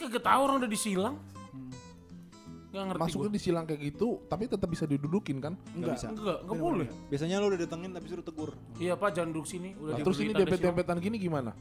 Kagak 0.00 0.24
tahu 0.24 0.40
orang 0.42 0.56
udah 0.64 0.70
disilang. 0.72 1.14
Gak 2.68 2.84
ngerti 2.84 3.00
Masuknya 3.00 3.26
gue. 3.26 3.36
disilang 3.36 3.64
kayak 3.64 3.80
gitu, 3.82 4.08
tapi 4.24 4.44
tetap 4.44 4.68
bisa 4.68 4.84
didudukin 4.84 5.36
kan? 5.38 5.56
nggak 5.70 5.88
bisa 5.90 6.06
Enggak, 6.10 6.38
enggak 6.42 6.58
boleh. 6.58 6.88
biasanya 7.08 7.36
lu 7.38 7.48
udah 7.48 7.58
datengin 7.58 7.90
tapi 7.90 8.06
suruh 8.06 8.20
tegur 8.22 8.50
Iya 8.76 8.92
Pak, 8.92 9.08
jangan 9.10 9.30
duduk 9.30 9.46
sini. 9.46 9.72
Udah 9.74 9.90
Nah, 9.90 10.04
terus 10.04 10.18
ini 10.18 10.24
silang. 10.26 10.40
dempet-dempetan 10.44 10.96
gini 10.98 11.16
gimana? 11.18 11.52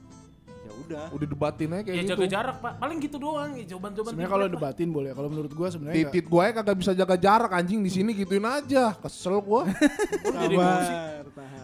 ya 0.59 0.71
udah 0.77 1.05
Udah 1.09 1.27
debatin 1.29 1.69
aja 1.69 1.81
kayak 1.81 1.95
Ya 1.95 2.03
gitu. 2.03 2.11
jaga 2.11 2.25
jarak 2.27 2.57
Pak. 2.59 2.73
Paling 2.77 2.97
gitu 2.99 3.15
doang 3.17 3.51
ya 3.53 3.63
jawaban-jawaban. 3.65 4.11
sebenarnya 4.11 4.27
gitu 4.27 4.35
kalau 4.35 4.47
debatin 4.51 4.87
boleh 4.91 5.11
kalau 5.13 5.29
menurut 5.29 5.51
gua 5.53 5.67
sebenarnya 5.69 5.95
Titit 6.03 6.25
gue 6.27 6.43
kagak 6.51 6.75
bisa 6.75 6.91
jaga 6.91 7.15
jarak 7.17 7.51
anjing 7.53 7.79
di 7.79 7.87
sini 7.89 8.11
gituin 8.13 8.43
aja. 8.43 8.91
Kesel 8.97 9.39
gua. 9.39 9.63
Sabar 10.27 10.83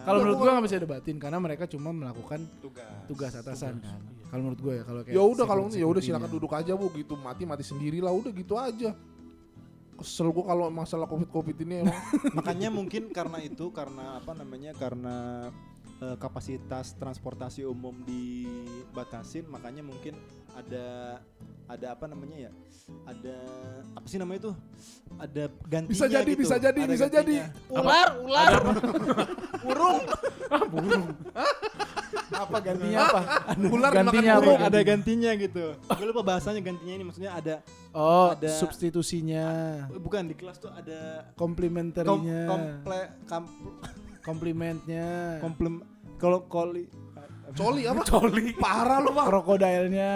kalau 0.04 0.18
menurut 0.20 0.36
gua 0.38 0.50
nggak 0.52 0.64
bisa 0.64 0.76
debatin 0.78 1.16
karena 1.16 1.36
mereka 1.38 1.64
cuma 1.66 1.90
melakukan 1.90 2.40
tugas 2.58 2.88
tugas 3.04 3.32
atasan 3.34 3.76
kan 3.78 4.00
kalau 4.26 4.40
menurut 4.42 4.60
gua 4.62 4.72
ya 4.74 4.82
kalau 4.82 5.00
kayak 5.00 5.14
ya 5.14 5.22
udah 5.22 5.44
kalau 5.44 5.62
ya 5.70 5.86
udah 5.86 6.02
silakan 6.02 6.30
duduk 6.30 6.50
aja 6.50 6.72
bu 6.72 6.88
gitu 6.90 7.14
mati 7.14 7.44
mati 7.44 7.60
sendiri 7.62 8.00
lah 8.00 8.10
udah 8.10 8.30
gitu 8.30 8.56
aja. 8.56 8.92
Kesel 9.94 10.28
gua 10.34 10.44
kalau 10.50 10.66
masalah 10.74 11.06
covid 11.06 11.30
covid 11.30 11.56
ini 11.62 11.86
emang. 11.86 12.02
makanya 12.36 12.68
mungkin 12.70 13.14
karena 13.14 13.38
itu 13.42 13.70
karena 13.70 14.18
apa 14.18 14.32
namanya 14.34 14.74
karena 14.74 15.48
eh, 15.98 16.16
kapasitas 16.16 16.94
transportasi 16.94 17.62
umum 17.64 17.94
dibatasin 18.02 19.44
makanya 19.46 19.82
mungkin 19.82 20.14
ada 20.54 21.18
ada 21.66 21.86
apa 21.90 22.04
namanya 22.06 22.48
ya 22.48 22.52
ada 23.02 23.36
apa 23.92 24.06
sih 24.06 24.20
namanya 24.20 24.48
itu 24.48 24.52
ada 25.16 25.44
gantinya 25.64 25.92
Bisa 25.94 26.06
jadi, 26.06 26.30
gitu. 26.30 26.40
bisa 26.44 26.56
jadi, 26.58 26.80
Ada 26.80 26.92
bisa 26.92 27.06
jadi. 27.08 27.34
gantinya. 27.40 27.46
Ular, 27.72 28.08
ular. 28.20 28.52
Burung. 29.64 30.00
apa 32.34 32.58
gantinya 32.60 32.98
apa? 33.00 33.20
Ular 33.56 33.90
gantinya 33.90 34.12
makan 34.26 34.36
apa? 34.36 34.44
burung. 34.44 34.60
ada 34.60 34.78
gantinya 34.82 35.30
gitu 35.34 35.64
gue 35.72 36.06
lupa 36.06 36.22
bahasanya 36.22 36.60
gantinya 36.60 36.94
ini 36.94 37.04
maksudnya 37.04 37.32
ada 37.32 37.54
Oh, 37.94 38.34
Ada- 38.34 38.58
substitusinya, 38.58 39.46
bukan 39.94 40.26
di 40.26 40.34
kelas 40.34 40.58
tuh 40.58 40.66
ada 40.68 41.30
kom, 41.38 41.54
komplimenterinya, 41.54 42.42
komple 42.50 43.00
kam, 43.24 43.42
komplimentnya, 44.24 45.38
komplem 45.44 45.84
kalau 46.16 46.48
koli 46.48 46.88
Coli 47.54 47.84
apa? 47.86 48.02
Coli. 48.10 48.56
Parah 48.56 48.98
lu, 49.04 49.12
Pak. 49.14 49.24
krokodilnya, 49.30 50.12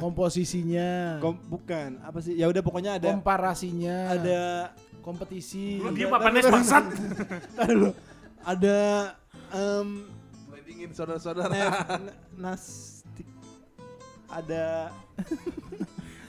komposisinya, 0.00 1.20
kom, 1.22 1.38
bukan 1.46 2.00
apa 2.02 2.18
sih 2.24 2.34
ya 2.34 2.50
udah 2.50 2.62
pokoknya 2.64 2.98
ada 2.98 3.08
komparasinya, 3.14 3.96
ada 4.18 4.42
kompetisi. 5.04 5.78
Lu 5.78 5.92
diem 5.94 6.10
apa 6.10 6.28
Nes 6.32 6.48
bangsat? 6.48 6.84
Dulu. 7.70 7.90
ada 8.44 8.78
em 9.52 9.88
Mulai 10.48 10.62
dingin 10.66 10.90
saudara-saudara. 10.92 11.54
nastik 12.44 13.28
ada 14.28 14.90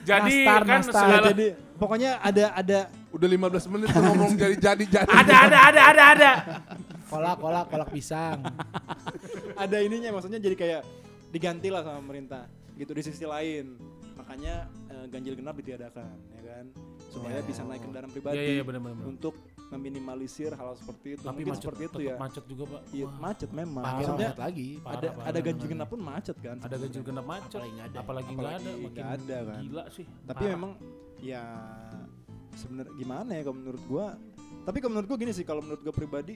Jadi 0.06 0.46
Nastar, 0.46 0.62
kan 0.62 0.80
nastar. 0.86 1.02
segala 1.02 1.28
jadi 1.34 1.48
pokoknya 1.76 2.18
ada 2.18 2.52
ada 2.52 2.78
Udah 3.10 3.28
15 3.28 3.72
menit 3.72 3.88
tuh 3.88 4.02
ngomong 4.02 4.32
jadi-jadi 4.42 4.84
jadi. 4.84 5.08
ada 5.08 5.34
ada 5.46 5.58
ada 5.64 5.82
ada 5.86 6.04
ada. 6.10 6.32
kolak, 7.06 7.36
kolak, 7.38 7.64
kolak 7.70 7.88
pisang. 7.90 8.44
ada 9.62 9.76
ininya 9.78 10.12
maksudnya 10.12 10.36
jadi 10.36 10.52
kayak 10.52 10.82
diganti 11.28 11.68
lah 11.68 11.80
sama 11.80 12.00
pemerintah 12.00 12.44
gitu 12.74 12.92
di 12.92 13.02
sisi 13.02 13.24
lain 13.24 13.76
makanya 14.14 14.68
eh, 14.88 15.06
ganjil 15.06 15.32
genap 15.32 15.54
ditiadakan 15.54 16.12
ya 16.30 16.40
kan 16.42 16.64
supaya 17.06 17.38
bisa 17.40 17.62
naik 17.62 17.80
kendaraan 17.80 18.08
pribadi 18.08 18.36
Iya 18.36 18.42
iya 18.42 18.54
iya, 18.54 18.64
benar 18.64 18.80
benar. 18.82 18.96
benar. 18.96 19.08
untuk 19.08 19.34
meminimalisir 19.66 20.52
hal 20.52 20.72
seperti 20.74 21.08
itu 21.14 21.22
Tapi 21.22 21.32
mungkin 21.36 21.48
macet 21.50 21.62
seperti 21.62 21.82
itu 21.84 21.98
ya 22.02 22.14
macet 22.16 22.44
juga, 22.46 22.64
Pak. 22.68 22.80
Iya, 22.88 23.04
Wah, 23.04 23.16
macet 23.18 23.50
memang 23.50 23.82
Parah 23.82 23.96
maksudnya 23.96 24.28
banget 24.28 24.40
lagi. 24.40 24.68
Parah, 24.78 24.94
ada 24.94 25.08
parah, 25.10 25.26
ada 25.26 25.38
ganjil 25.42 25.66
genap 25.66 25.88
pun 25.88 26.00
macet 26.00 26.36
kan 26.38 26.56
Ada 26.60 26.76
ganjil 26.76 27.02
genap 27.02 27.24
macet. 27.26 27.58
Apalagi 27.58 27.72
nggak 27.74 27.86
ada. 27.86 27.98
Apalagi 27.98 28.30
nggak 28.30 28.54
ada, 28.54 28.70
makin 28.78 29.04
ada 29.06 29.36
kan. 29.42 29.58
gila 29.60 29.84
sih. 29.90 30.04
tapi 30.22 30.38
Parah. 30.38 30.52
memang 30.54 30.72
ya 31.20 31.44
sebenarnya 32.56 32.94
gimana 32.96 33.30
ya 33.36 33.42
kalau 33.46 33.56
menurut 33.58 33.82
gua? 33.88 34.06
Tapi 34.66 34.78
kalau 34.82 34.92
menurut 34.98 35.08
gua 35.08 35.18
gini 35.20 35.32
sih 35.32 35.46
kalau 35.46 35.62
menurut 35.62 35.82
gua 35.84 35.94
pribadi 35.94 36.34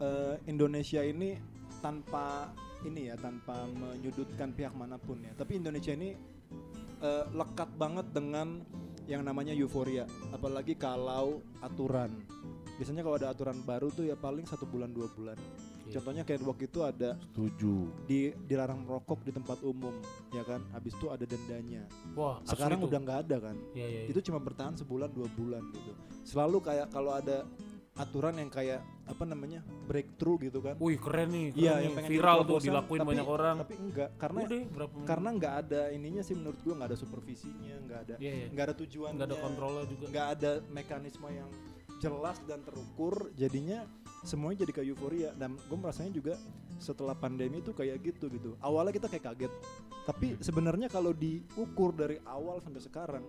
eh, 0.00 0.36
Indonesia 0.50 1.04
ini 1.04 1.38
tanpa 1.78 2.50
ini 2.86 3.10
ya 3.10 3.16
tanpa 3.18 3.66
menyudutkan 3.66 4.54
pihak 4.54 4.74
mana 4.74 4.98
pun 4.98 5.18
ya. 5.22 5.32
Tapi 5.34 5.58
Indonesia 5.58 5.92
ini 5.94 6.14
eh, 7.02 7.24
lekat 7.34 7.70
banget 7.78 8.06
dengan 8.10 8.62
yang 9.08 9.24
namanya 9.24 9.56
euforia. 9.56 10.04
Apalagi 10.30 10.76
kalau 10.76 11.40
aturan. 11.64 12.12
Biasanya 12.76 13.02
kalau 13.02 13.16
ada 13.18 13.34
aturan 13.34 13.58
baru 13.66 13.90
tuh 13.90 14.06
ya 14.06 14.14
paling 14.14 14.46
satu 14.46 14.68
bulan 14.68 14.92
dua 14.94 15.10
bulan. 15.16 15.38
Contohnya 15.90 16.22
kayak 16.22 16.40
waktu 16.42 16.64
itu 16.64 16.80
ada 16.80 17.10
Setuju. 17.26 17.74
di 18.04 18.18
dilarang 18.42 18.80
merokok 18.80 19.20
di 19.20 19.30
tempat 19.30 19.58
umum 19.62 19.94
ya 20.30 20.42
kan 20.42 20.60
habis 20.70 20.92
itu 20.92 21.06
ada 21.06 21.22
dendanya 21.22 21.84
Wah, 22.12 22.38
sekarang 22.42 22.80
udah 22.80 22.98
nggak 22.98 23.18
ada 23.24 23.36
kan 23.42 23.56
Iya 23.72 23.86
iya. 23.86 24.00
iya. 24.00 24.08
itu 24.08 24.20
cuma 24.22 24.38
bertahan 24.38 24.74
sebulan 24.74 25.08
dua 25.08 25.28
bulan 25.30 25.62
gitu 25.70 25.92
selalu 26.22 26.58
kayak 26.60 26.88
kalau 26.88 27.12
ada 27.12 27.48
aturan 27.94 28.30
yang 28.36 28.46
kayak 28.46 28.78
apa 29.04 29.24
namanya 29.24 29.58
breakthrough 29.84 30.38
gitu 30.40 30.60
kan 30.60 30.78
Wih 30.78 30.94
keren 30.96 31.28
nih, 31.28 31.50
keren 31.50 31.58
Iya, 31.58 31.72
nih. 31.72 31.82
yang 31.82 31.92
pengen 31.96 32.10
viral 32.12 32.38
tuh 32.40 32.58
dilakuin 32.60 33.00
tapi- 33.00 33.10
banyak 33.10 33.26
orang. 33.28 33.56
tapi 33.58 33.74
enggak 33.76 34.10
karena 34.14 34.38
Udah 34.40 34.60
berapa 34.70 34.94
karena 35.02 35.28
nggak 35.34 35.54
ada 35.58 35.82
ininya 35.90 36.22
sih 36.22 36.34
menurut 36.34 36.58
gua 36.60 36.74
nggak 36.76 36.88
ada 36.88 36.98
supervisinya 36.98 37.74
nggak 37.80 38.00
ada 38.00 38.14
Iya 38.16 38.32
iya. 38.32 38.46
nggak 38.48 38.64
ada 38.64 38.74
tujuan 38.78 39.10
Nggak 39.12 39.26
ada 39.26 39.36
kontrolnya 39.40 39.84
juga. 39.84 40.04
nggak 40.06 40.26
ada 40.30 40.50
mekanisme 40.68 41.28
yang 41.28 41.50
jelas 41.98 42.38
dan 42.44 42.62
terukur 42.62 43.34
jadinya 43.34 43.82
semuanya 44.22 44.66
jadi 44.66 44.72
kayak 44.74 44.88
euforia. 44.94 45.30
Dan 45.34 45.54
gue 45.58 45.78
merasanya 45.78 46.12
juga 46.14 46.34
setelah 46.78 47.14
pandemi 47.14 47.58
itu 47.58 47.74
kayak 47.74 47.98
gitu 48.02 48.30
gitu. 48.30 48.54
Awalnya 48.62 48.94
kita 48.94 49.08
kayak 49.10 49.24
kaget. 49.34 49.52
Tapi 50.06 50.38
sebenarnya 50.40 50.88
kalau 50.88 51.12
diukur 51.12 51.92
dari 51.92 52.16
awal 52.24 52.62
sampai 52.62 52.80
sekarang 52.80 53.24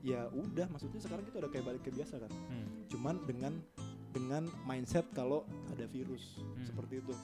ya 0.00 0.32
udah 0.32 0.64
maksudnya 0.72 0.96
sekarang 0.96 1.28
kita 1.28 1.44
udah 1.44 1.50
kayak 1.52 1.64
balik 1.68 1.82
ke 1.84 1.92
biasa 1.92 2.16
kan. 2.24 2.32
Hmm. 2.32 2.88
cuman 2.88 3.20
dengan 3.28 3.52
dengan 4.10 4.42
mindset 4.66 5.04
kalau 5.12 5.44
ada 5.70 5.84
virus 5.86 6.40
Hmm. 6.40 6.64
seperti 6.64 7.04
itu. 7.04 7.14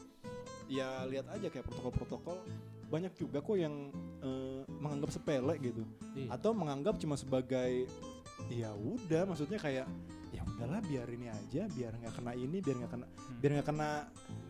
Ya 0.68 1.02
lihat 1.08 1.26
aja 1.32 1.48
kayak 1.48 1.64
protokol-protokol. 1.66 2.36
Banyak 2.86 3.16
juga 3.18 3.40
kok 3.40 3.56
yang 3.56 3.90
eh, 4.22 4.62
menganggap 4.78 5.10
sepele 5.10 5.54
gitu. 5.58 5.82
Iya. 6.16 6.36
atau 6.36 6.52
menganggap 6.56 6.96
cuma 7.00 7.16
sebagai 7.16 7.88
ya 8.52 8.72
udah 8.72 9.24
maksudnya 9.24 9.56
kayak 9.56 9.84
ya 9.84 10.15
udahlah 10.56 10.80
biar 10.82 11.06
ini 11.10 11.26
aja 11.28 11.62
biar 11.68 11.92
nggak 11.94 12.14
kena 12.14 12.32
ini 12.34 12.56
biar 12.58 12.76
nggak 12.78 12.90
kena 12.90 13.06
Hmm. 13.06 13.36
biar 13.38 13.50
nggak 13.52 13.66
kena 13.66 13.90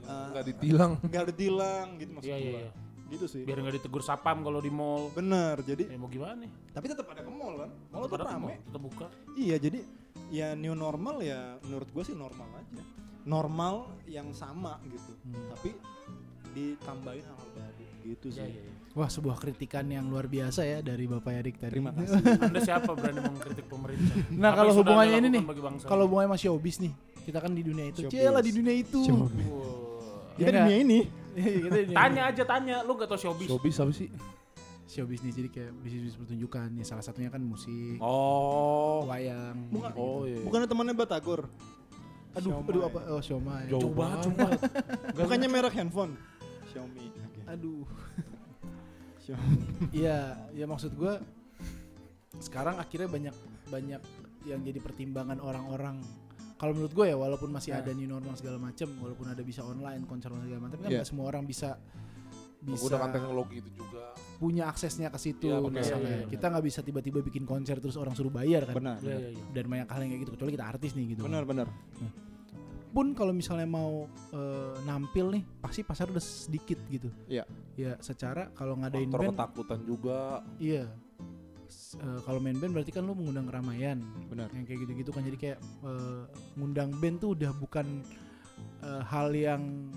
eh, 0.02 0.26
Enggak 0.26 0.44
ditilang. 0.46 0.92
nggak 1.02 1.22
ada 1.22 1.34
tilang 1.34 1.86
gitu 1.96 2.10
maksud 2.12 2.28
Iya 2.28 2.36
iya 2.36 2.46
gua. 2.48 2.60
iya. 2.60 2.70
gitu 3.06 3.24
sih 3.24 3.42
Biar 3.42 3.58
nggak 3.58 3.74
ditegur 3.76 4.02
sapam 4.02 4.36
kalau 4.40 4.58
di 4.58 4.70
mall. 4.70 5.10
bener 5.10 5.56
jadi 5.60 5.84
Ya 5.84 5.96
mau 5.96 6.06
gimana 6.06 6.34
nih? 6.38 6.50
tapi 6.70 6.86
tetap 6.86 7.06
ada 7.06 7.20
ke 7.20 7.30
mall 7.30 7.54
kan 7.56 7.70
mall 7.88 8.04
Tetep 8.04 8.14
tetap 8.16 8.28
mall, 8.36 8.54
tetep 8.56 8.80
buka. 8.80 9.06
iya 9.34 9.56
jadi 9.56 9.78
ya 10.28 10.48
new 10.54 10.74
normal 10.74 11.16
ya 11.20 11.58
menurut 11.60 11.88
gue 11.88 12.02
sih 12.02 12.14
normal 12.14 12.48
aja 12.52 12.82
normal 13.24 13.74
yang 14.06 14.30
sama 14.32 14.78
gitu 14.86 15.12
Hmm. 15.24 15.50
tapi 15.50 15.70
ditambahin 16.52 17.20
hal-hal 17.22 17.50
baru 17.52 17.84
gitu 18.02 18.26
Iya 18.28 18.36
sih 18.36 18.48
iya. 18.48 18.62
iya. 18.62 18.75
Wah, 18.96 19.06
sebuah 19.06 19.36
kritikan 19.36 19.84
yang 19.84 20.08
luar 20.08 20.24
biasa 20.24 20.64
ya 20.64 20.78
dari 20.80 21.04
Bapak 21.04 21.28
Erik 21.30 21.60
tadi. 21.60 21.68
terima 21.70 21.92
kasih 21.92 22.16
Anda 22.48 22.60
siapa 22.60 22.96
berani 22.96 23.20
mengkritik 23.20 23.68
pemerintah? 23.68 24.16
Nah, 24.32 24.50
Apa 24.50 24.58
kalau 24.58 24.72
hubungannya 24.74 25.16
ini 25.20 25.28
nih, 25.30 25.42
Kalau 25.84 26.02
hubungannya 26.08 26.32
sama 26.32 26.38
showbiz 26.40 26.80
nih, 26.80 26.92
kita 27.22 27.38
kan 27.38 27.52
di 27.52 27.60
dunia 27.60 27.92
itu. 27.92 28.08
Cila 28.08 28.40
di 28.40 28.52
dunia 28.52 28.72
itu. 28.74 29.00
Iya 29.04 29.12
kita 30.34 30.48
di 30.48 30.50
nggak? 30.50 30.64
dunia 30.64 30.78
ini 30.78 30.98
Iya, 31.36 31.48
kita 31.58 31.76
di 31.76 31.84
dunia 31.86 31.96
Tanya 31.98 32.22
aja 32.24 32.42
tanya, 32.42 32.76
lu 32.80 32.92
gak 32.94 33.04
tau 33.06 33.20
showbiz? 33.20 33.48
Showbiz 33.48 33.76
apa 33.76 33.92
sih? 33.92 34.08
showbiz 34.86 35.20
nih 35.20 35.32
jadi 35.34 35.48
kayak 35.50 35.70
bisnis-bisnis 35.76 36.16
pertunjukan 36.16 36.66
nih 36.70 36.84
salah 36.86 37.02
satunya 37.02 37.26
kan 37.26 37.42
musik, 37.42 37.98
Oh. 37.98 39.04
wayang. 39.04 39.68
Bukan- 39.68 39.92
gitu. 39.92 40.00
Oh 40.00 40.24
iya. 40.24 40.40
bukannya 40.40 40.64
temannya 40.64 40.94
Batagor 40.94 41.40
Aduh, 42.32 42.48
Siomay. 42.54 42.68
aduh 42.70 42.82
apa? 42.86 42.98
Oh, 43.08 43.20
Siomay. 43.20 43.64
Jauh 43.66 43.80
Jauh 43.82 43.92
banget, 43.92 44.18
sumpah. 44.24 44.50
bukannya 45.12 45.48
merek 45.50 45.74
handphone 45.74 46.12
Xiaomi 46.66 47.04
Oke. 47.12 47.40
Aduh. 47.46 47.84
Xiaomi 49.26 49.90
Iya, 49.92 50.18
ya 50.52 50.64
maksud 50.64 50.94
gua 50.94 51.18
sekarang 52.38 52.76
akhirnya 52.76 53.08
banyak 53.08 53.34
banyak 53.66 54.00
yang 54.44 54.60
jadi 54.62 54.78
pertimbangan 54.78 55.40
orang-orang. 55.40 55.98
Kalau 56.56 56.72
menurut 56.72 56.92
gue 56.94 57.06
ya 57.06 57.16
walaupun 57.16 57.50
masih 57.50 57.72
Nah. 57.72 57.82
ada 57.82 57.90
new 57.92 58.06
normal 58.06 58.32
segala 58.32 58.56
macam, 58.56 58.88
walaupun 58.96 59.26
ada 59.26 59.42
bisa 59.42 59.60
online 59.60 60.04
konser 60.04 60.30
online 60.30 60.46
segala 60.46 60.60
macam, 60.62 60.72
tapi 60.72 60.82
kan 60.82 60.90
Iya. 60.90 60.98
nggak 61.00 61.10
semua 61.10 61.24
orang 61.26 61.44
bisa 61.44 61.76
bisa 62.56 62.82
Menggunakan 62.82 63.10
teknologi 63.12 63.54
itu 63.56 63.70
juga. 63.74 64.04
punya 64.36 64.64
aksesnya 64.66 65.08
ke 65.08 65.18
situ. 65.18 65.46
Iya, 65.46 65.60
benar, 65.60 65.76
misalnya. 65.76 66.08
iya, 66.08 66.18
iya, 66.18 66.28
kita 66.28 66.46
nggak 66.48 66.64
bisa 66.64 66.80
tiba-tiba 66.82 67.18
bikin 67.20 67.44
konser 67.44 67.76
terus 67.78 67.94
orang 67.94 68.12
suruh 68.12 68.30
bayar 68.30 68.64
kan. 68.64 68.74
benar 68.74 68.98
Iya 69.00 69.16
iya 69.16 69.28
iya. 69.32 69.44
Dan 69.52 69.64
banyak 69.66 69.86
hal 69.86 70.00
yang 70.02 70.10
kayak 70.10 70.22
gitu 70.24 70.32
kecuali 70.34 70.52
kita 70.56 70.66
artis 70.66 70.90
nih 70.92 71.06
gitu. 71.14 71.22
benar 71.22 71.44
benar 71.44 71.66
Pun 72.96 73.12
kalau 73.12 73.36
misalnya 73.36 73.68
mau 73.68 74.08
eh, 74.32 74.74
nampil 74.88 75.36
nih, 75.36 75.44
pasti 75.60 75.84
pasar 75.84 76.08
udah 76.08 76.24
sedikit 76.24 76.80
gitu. 76.88 77.12
Iya. 77.28 77.44
Ya 77.76 78.00
secara 78.00 78.48
kalau 78.56 78.80
ngadain 78.80 79.12
Faktor 79.12 79.20
band 79.20 79.36
ketakutan 79.36 79.80
juga. 79.84 80.40
Iya. 80.56 80.88
Eh, 82.00 82.20
kalau 82.24 82.40
main 82.40 82.56
band 82.56 82.72
berarti 82.72 82.96
kan 82.96 83.04
lu 83.04 83.12
mengundang 83.12 83.52
keramaian. 83.52 84.00
benar 84.32 84.48
Yang 84.56 84.64
kayak 84.72 84.80
gitu-gitu 84.88 85.10
kan 85.12 85.22
jadi 85.28 85.36
kayak 85.36 85.58
eh, 85.84 86.24
ngundang 86.56 86.96
band 86.96 87.20
tuh 87.20 87.36
udah 87.36 87.52
bukan 87.60 88.00
eh, 88.80 89.02
hal 89.04 89.28
yang 89.36 89.92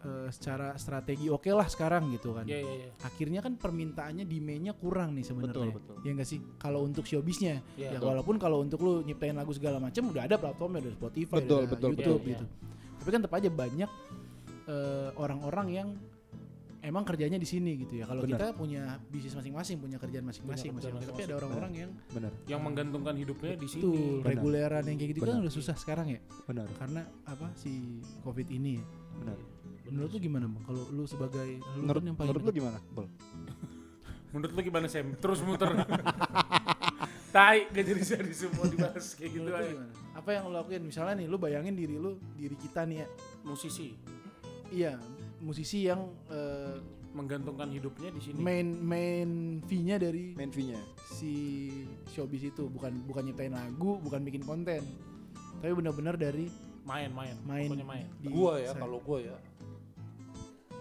eh, 0.00 0.28
secara 0.30 0.74
strategi 0.74 1.28
oke 1.28 1.48
lah 1.48 1.66
sekarang 1.66 2.08
gitu 2.10 2.32
kan. 2.32 2.44
Iya 2.44 2.58
iya 2.58 2.74
iya. 2.80 2.90
Akhirnya 3.00 3.40
kan 3.40 3.54
permintaannya 3.54 4.24
demandnya 4.24 4.72
kurang 4.72 5.12
nih 5.12 5.24
sebenarnya. 5.24 5.76
betul 5.76 5.96
betul 5.96 5.96
Ya 6.00 6.10
enggak 6.12 6.28
sih? 6.28 6.40
Kalau 6.56 6.80
untuk 6.82 7.04
showbiznya, 7.04 7.60
Iya. 7.76 7.96
ya 7.96 7.98
walaupun 8.00 8.36
kalau 8.36 8.60
untuk 8.60 8.80
lu 8.80 9.00
nyiptain 9.02 9.36
lagu 9.36 9.52
segala 9.52 9.76
macam 9.76 10.08
udah 10.08 10.24
ada 10.24 10.36
platformnya, 10.36 10.80
ada 10.84 10.92
Spotify, 10.92 11.36
Betul, 11.38 11.60
ada 11.64 11.70
betul, 11.70 11.88
YouTube 11.92 12.20
betul. 12.20 12.30
gitu. 12.32 12.44
Tapi 12.96 13.08
kan 13.08 13.20
tetap 13.20 13.34
aja 13.34 13.48
banyak 13.48 13.90
eh, 14.66 15.10
orang-orang 15.14 15.68
yang 15.68 15.88
emang 16.80 17.04
kerjanya 17.04 17.36
di 17.36 17.44
sini 17.44 17.76
gitu 17.76 18.00
ya. 18.00 18.08
Kalau 18.08 18.24
kita 18.24 18.56
punya 18.56 18.96
bisnis 19.10 19.36
masing-masing, 19.36 19.76
punya 19.78 20.00
kerjaan 20.00 20.24
masing-masing, 20.24 20.72
tapi 20.80 21.22
ada 21.28 21.34
orang-orang 21.36 21.72
yang 21.76 21.90
benar 22.08 22.32
Yang 22.48 22.60
menggantungkan 22.64 23.14
hidupnya 23.16 23.52
di 23.54 23.68
sini. 23.68 24.24
reguleran 24.24 24.80
yang 24.86 24.96
kayak 24.96 25.10
gitu 25.12 25.20
kan 25.20 25.36
Benar. 25.36 25.44
udah 25.44 25.52
susah 25.52 25.76
sekarang 25.76 26.08
ya. 26.08 26.20
benar 26.46 26.64
Karena 26.80 27.04
apa 27.26 27.52
si 27.52 28.00
Covid 28.24 28.48
ini 28.48 28.80
ya. 28.80 28.84
benar 29.20 29.36
Menurut 29.90 30.10
lu 30.14 30.18
gimana, 30.22 30.46
Bang? 30.46 30.62
Kalau 30.64 30.82
lu 30.94 31.02
sebagai 31.04 31.48
lu 31.76 31.80
menurut 31.82 32.00
kan 32.00 32.08
yang 32.08 32.16
paling 32.16 32.28
menurut 32.30 32.44
lu 32.46 32.52
gimana 32.54 32.78
Bol? 32.94 33.06
Menurut 34.30 34.52
lu 34.54 34.60
gimana 34.62 34.86
Sam? 34.86 35.06
Terus 35.18 35.40
muter. 35.42 35.70
Tai 37.34 37.58
gak 37.70 37.84
jadi 37.86 38.02
jadi 38.02 38.32
semua 38.34 38.66
dibahas 38.66 39.14
kayak 39.14 39.30
gitu 39.30 39.50
aja. 39.50 39.70
gimana? 39.70 39.92
Apa 40.18 40.28
yang 40.34 40.50
lu 40.50 40.54
lakuin? 40.54 40.82
Misalnya 40.82 41.14
nih, 41.22 41.26
lu 41.30 41.38
bayangin 41.38 41.78
diri 41.78 41.94
lu, 41.94 42.18
diri 42.34 42.58
kita 42.58 42.82
nih 42.86 43.06
ya, 43.06 43.08
Musisi. 43.46 43.94
iya 44.70 44.94
musisi 45.40 45.88
yang 45.88 46.14
eh, 46.30 46.78
menggantungkan 47.10 47.66
hidupnya 47.74 48.14
di 48.14 48.20
sini. 48.22 48.38
main 48.38 48.76
main 48.78 49.28
fee-nya 49.66 49.98
dari 49.98 50.30
main 50.38 50.52
fee-nya 50.52 50.78
si 51.10 51.32
showbiz 52.14 52.54
itu 52.54 52.70
bukan 52.70 52.94
bukan 53.02 53.26
nyiptain 53.26 53.50
lagu 53.50 53.98
bukan 53.98 54.22
bikin 54.22 54.46
konten 54.46 54.84
tapi 55.58 55.72
benar-benar 55.74 56.14
dari 56.14 56.46
main 56.86 57.10
main, 57.10 57.34
main 57.42 57.66
pokoknya 57.66 57.86
main. 57.88 58.06
di 58.22 58.30
Gua 58.30 58.62
ya 58.62 58.70
kalau 58.78 59.02
gua 59.02 59.18
ya. 59.18 59.36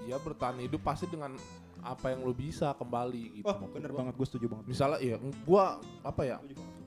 Ya 0.10 0.18
bertahan 0.18 0.58
hidup 0.58 0.82
pasti 0.82 1.06
dengan 1.06 1.38
apa 1.80 2.12
yang 2.12 2.26
lu 2.28 2.34
bisa 2.36 2.76
kembali 2.76 3.40
gitu. 3.40 3.48
oh 3.48 3.70
bener 3.72 3.94
gua. 3.94 4.04
banget 4.04 4.14
gue 4.20 4.28
setuju 4.28 4.46
banget 4.52 4.66
Misalnya 4.68 5.00
ya 5.00 5.16
gua 5.48 5.80
apa 6.04 6.22
ya? 6.28 6.38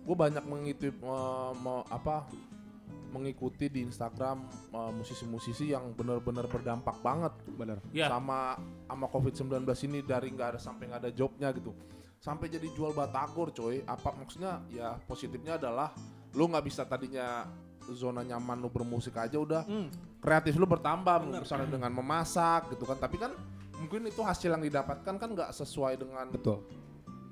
Gua 0.05 0.17
banyak 0.19 0.45
mengikuti 0.45 0.91
eh, 0.91 1.53
me- 1.57 1.87
apa 1.89 2.29
mengikuti 3.13 3.69
di 3.69 3.85
Instagram 3.85 4.45
eh, 4.73 4.93
musisi-musisi 4.93 5.73
yang 5.73 5.93
benar-benar 5.93 6.49
berdampak 6.49 6.97
banget 7.05 7.33
bener 7.57 7.79
Ya, 7.93 8.09
sama 8.09 8.57
sama 8.89 9.07
COVID-19 9.09 9.65
ini 9.89 10.01
dari 10.03 10.29
nggak 10.33 10.57
ada 10.57 10.61
sampai 10.61 10.89
nggak 10.93 11.01
ada 11.09 11.13
jobnya 11.13 11.49
gitu. 11.53 11.73
Sampai 12.23 12.47
jadi 12.49 12.69
jual 12.73 12.95
batagor 12.95 13.51
coy. 13.51 13.83
Apa 13.83 14.15
maksudnya 14.15 14.63
ya 14.71 14.95
positifnya 15.05 15.59
adalah 15.59 15.91
lu 16.33 16.49
nggak 16.49 16.65
bisa 16.65 16.85
tadinya 16.89 17.45
zona 17.91 18.23
nyaman 18.23 18.59
lu 18.59 18.69
bermusik 18.69 19.15
aja 19.15 19.35
udah 19.35 19.63
Hmm, 19.63 19.91
kreatif 20.19 20.55
lu 20.55 20.65
bertambah 20.65 21.19
Bener. 21.25 21.41
misalnya 21.41 21.69
dengan 21.69 21.91
memasak 21.91 22.71
gitu 22.71 22.85
kan. 22.85 22.97
Tapi 22.97 23.17
kan 23.17 23.33
mungkin 23.75 24.05
itu 24.05 24.21
hasil 24.21 24.49
yang 24.49 24.63
didapatkan 24.63 25.15
kan 25.15 25.29
nggak 25.29 25.51
sesuai 25.51 25.97
dengan 25.97 26.27
betul. 26.29 26.63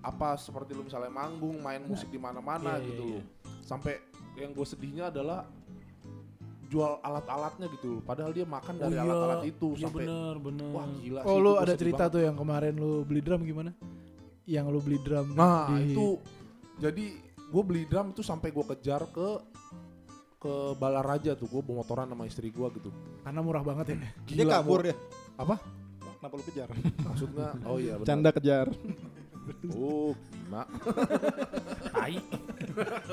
apa 0.01 0.33
seperti 0.35 0.73
lu 0.73 0.81
misalnya 0.81 1.07
manggung 1.09 1.61
main 1.61 1.79
musik 1.81 2.09
di 2.09 2.17
mana-mana 2.17 2.75
Iya, 2.75 2.87
gitu 2.87 3.05
iya, 3.07 3.17
loh. 3.17 3.25
sampai 3.61 4.01
yang 4.35 4.51
gue 4.51 4.65
sedihnya 4.65 5.05
adalah 5.09 5.45
jual 6.67 6.97
alat-alatnya 7.01 7.67
gitu 7.71 7.99
loh. 7.99 8.01
Padahal 8.01 8.31
dia 8.31 8.43
makan 8.45 8.79
dari 8.79 8.95
iya. 8.95 9.03
alat-alat 9.03 9.43
itu 9.45 9.75
iya 9.75 9.85
sampai 9.85 10.01
bener 10.01 10.35
bener. 10.39 10.71
wah 10.71 10.87
gila 10.97 11.21
oh 11.21 11.29
sih, 11.29 11.43
lu 11.43 11.51
ada 11.55 11.75
cerita 11.75 11.97
banget. 12.01 12.15
tuh 12.15 12.23
yang 12.23 12.35
kemarin 12.35 12.75
lu 12.75 12.93
beli 13.03 13.21
drum 13.21 13.41
gimana? 13.43 13.71
Yang 14.45 14.67
lu 14.67 14.79
beli 14.81 14.99
drum 15.01 15.27
nah 15.35 15.67
di- 15.69 15.93
itu. 15.93 16.09
Jadi 16.79 17.05
gue 17.45 17.63
beli 17.63 17.83
drum 17.85 18.07
itu 18.11 18.23
sampai 18.23 18.49
gue 18.49 18.65
kejar 18.67 19.03
ke 19.07 19.29
ke 20.40 20.55
Balaraja 20.74 21.37
tuh 21.37 21.46
gue 21.46 21.61
bawa 21.61 21.85
motoran 21.85 22.09
sama 22.09 22.24
istri 22.24 22.48
gue 22.48 22.64
gitu 22.81 22.88
karena 23.20 23.40
murah 23.40 23.61
banget 23.61 23.92
ya 23.92 23.96
dia 24.24 24.40
Gila, 24.40 24.53
kabur 24.59 24.81
gua- 24.81 24.88
ya 24.88 24.94
apa 25.37 25.57
kenapa 26.16 26.35
lu 26.35 26.44
kejar 26.44 26.68
maksudnya 26.98 27.48
oh 27.62 27.76
iya 27.76 27.94
benar 27.94 28.09
canda 28.09 28.31
kejar 28.33 28.66
oh 29.70 30.16
gila 30.16 30.62
Tai. 31.90 32.14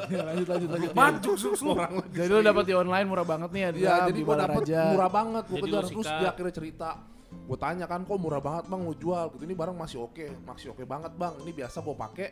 Ya, 0.08 0.22
lanjut 0.24 0.48
lanjut 0.48 0.70
lanjut 0.70 0.92
Maju 0.94 1.32
sus 1.36 1.60
lu. 1.60 1.74
jadi 2.14 2.30
lu 2.30 2.40
dapat 2.42 2.64
di 2.64 2.74
online 2.74 3.08
murah 3.08 3.26
banget 3.26 3.50
nih 3.50 3.62
ya 3.62 3.70
Iya, 3.74 3.96
jadi 4.08 4.20
gua 4.22 4.36
dapet 4.38 4.64
aja 4.64 4.82
murah 4.92 5.12
banget, 5.12 5.44
gua 5.46 5.58
kejar 5.60 5.84
terus 5.84 6.08
dia 6.08 6.30
akhirnya 6.30 6.54
cerita. 6.54 6.90
Gue 7.28 7.58
tanya 7.58 7.86
kan, 7.86 8.04
kok 8.04 8.16
murah 8.16 8.40
banget 8.40 8.68
bang 8.68 8.82
lu 8.82 8.94
jual? 8.94 9.26
Gitu 9.32 9.44
ini 9.44 9.56
barang 9.56 9.76
masih 9.76 10.00
oke, 10.02 10.26
masih 10.46 10.72
oke 10.72 10.84
banget 10.84 11.12
bang. 11.16 11.34
Ini 11.42 11.52
biasa 11.54 11.78
gue 11.80 11.96
pakai 11.98 12.28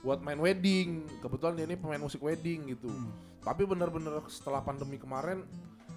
buat 0.00 0.18
main 0.20 0.38
wedding. 0.38 0.88
Kebetulan 1.18 1.52
dia 1.54 1.64
ini 1.64 1.74
pemain 1.74 1.98
musik 1.98 2.18
wedding 2.20 2.60
gitu. 2.68 2.90
Hmm. 2.90 3.10
Tapi 3.44 3.62
bener-bener 3.62 4.24
setelah 4.26 4.58
pandemi 4.58 4.96
kemarin, 4.96 5.44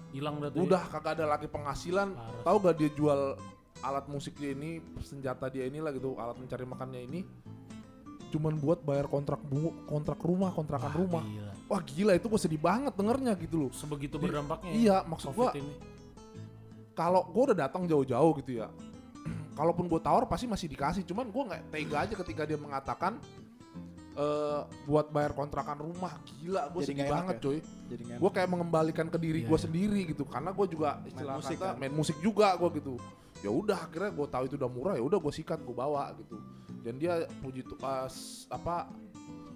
Hilang 0.08 0.40
ya. 0.40 0.48
udah 0.52 0.82
kagak 0.88 1.20
ada 1.20 1.24
lagi 1.26 1.44
penghasilan. 1.44 2.12
Parah. 2.12 2.44
Tahu 2.44 2.56
gak 2.62 2.76
dia 2.76 2.90
jual 2.92 3.20
alat 3.78 4.04
musik 4.06 4.36
dia 4.36 4.52
ini, 4.52 4.78
senjata 5.00 5.48
dia 5.48 5.64
ini 5.64 5.80
lah 5.80 5.92
gitu, 5.92 6.16
alat 6.16 6.36
mencari 6.36 6.64
makannya 6.64 7.00
ini. 7.02 7.20
Cuman 8.28 8.56
buat 8.56 8.80
bayar 8.80 9.08
kontrak 9.08 9.40
bu- 9.40 9.72
kontrak 9.84 10.20
rumah, 10.20 10.52
kontrakan 10.52 10.92
Wah, 10.92 11.00
rumah. 11.00 11.24
Gila. 11.24 11.52
Wah 11.68 11.80
gila 11.82 12.12
itu 12.14 12.26
gue 12.26 12.40
sedih 12.40 12.56
banget 12.58 12.92
dengernya 12.92 13.32
gitu 13.36 13.56
loh. 13.58 13.70
Sebegitu 13.72 14.16
berdampaknya. 14.16 14.72
ya, 14.72 14.76
Iya, 14.76 14.96
maksud 15.04 15.32
ini. 15.54 15.72
kalau 16.92 17.22
gue 17.24 17.42
udah 17.52 17.58
datang 17.58 17.86
jauh-jauh 17.86 18.32
gitu 18.42 18.58
ya 18.58 18.66
kalaupun 19.58 19.86
gue 19.86 20.00
tawar 20.02 20.26
pasti 20.26 20.50
masih 20.50 20.66
dikasih 20.66 21.06
cuman 21.06 21.30
gue 21.30 21.42
nggak 21.46 21.62
tega 21.70 21.96
aja 22.02 22.14
ketika 22.18 22.42
dia 22.42 22.58
mengatakan 22.58 23.22
eh 24.18 24.60
buat 24.82 25.06
bayar 25.08 25.30
kontrakan 25.30 25.78
rumah 25.80 26.18
gila 26.26 26.66
gue 26.68 26.82
sedih 26.82 27.06
banget 27.06 27.38
ya? 27.38 27.42
coy 27.44 27.58
jadi 27.86 28.02
gue 28.18 28.30
kayak 28.32 28.48
mengembalikan 28.48 29.06
ke 29.06 29.14
diri 29.16 29.40
Iya, 29.40 29.46
gue 29.46 29.54
iya. 29.54 29.64
sendiri 29.64 30.00
gitu 30.04 30.26
karena 30.26 30.50
gue 30.50 30.66
juga 30.66 30.98
istilah 31.04 31.38
musik 31.38 31.54
kata 31.56 31.66
kan? 31.68 31.74
main 31.78 31.94
musik 31.94 32.16
juga 32.18 32.50
gue 32.54 32.70
gitu 32.76 32.98
ya 33.38 33.48
udah 33.48 33.78
akhirnya 33.80 34.10
gue 34.10 34.26
tahu 34.26 34.44
itu 34.44 34.54
udah 34.56 34.66
murah 34.68 34.94
ya 34.94 35.04
udah 35.04 35.18
gue 35.18 35.32
sikat 35.32 35.62
gue 35.62 35.70
bawa 35.72 36.10
gitu 36.18 36.34
dan 36.82 36.98
dia 36.98 37.12
puji 37.38 37.62
tu 37.62 37.78
pas 37.78 38.10
apa 38.48 38.90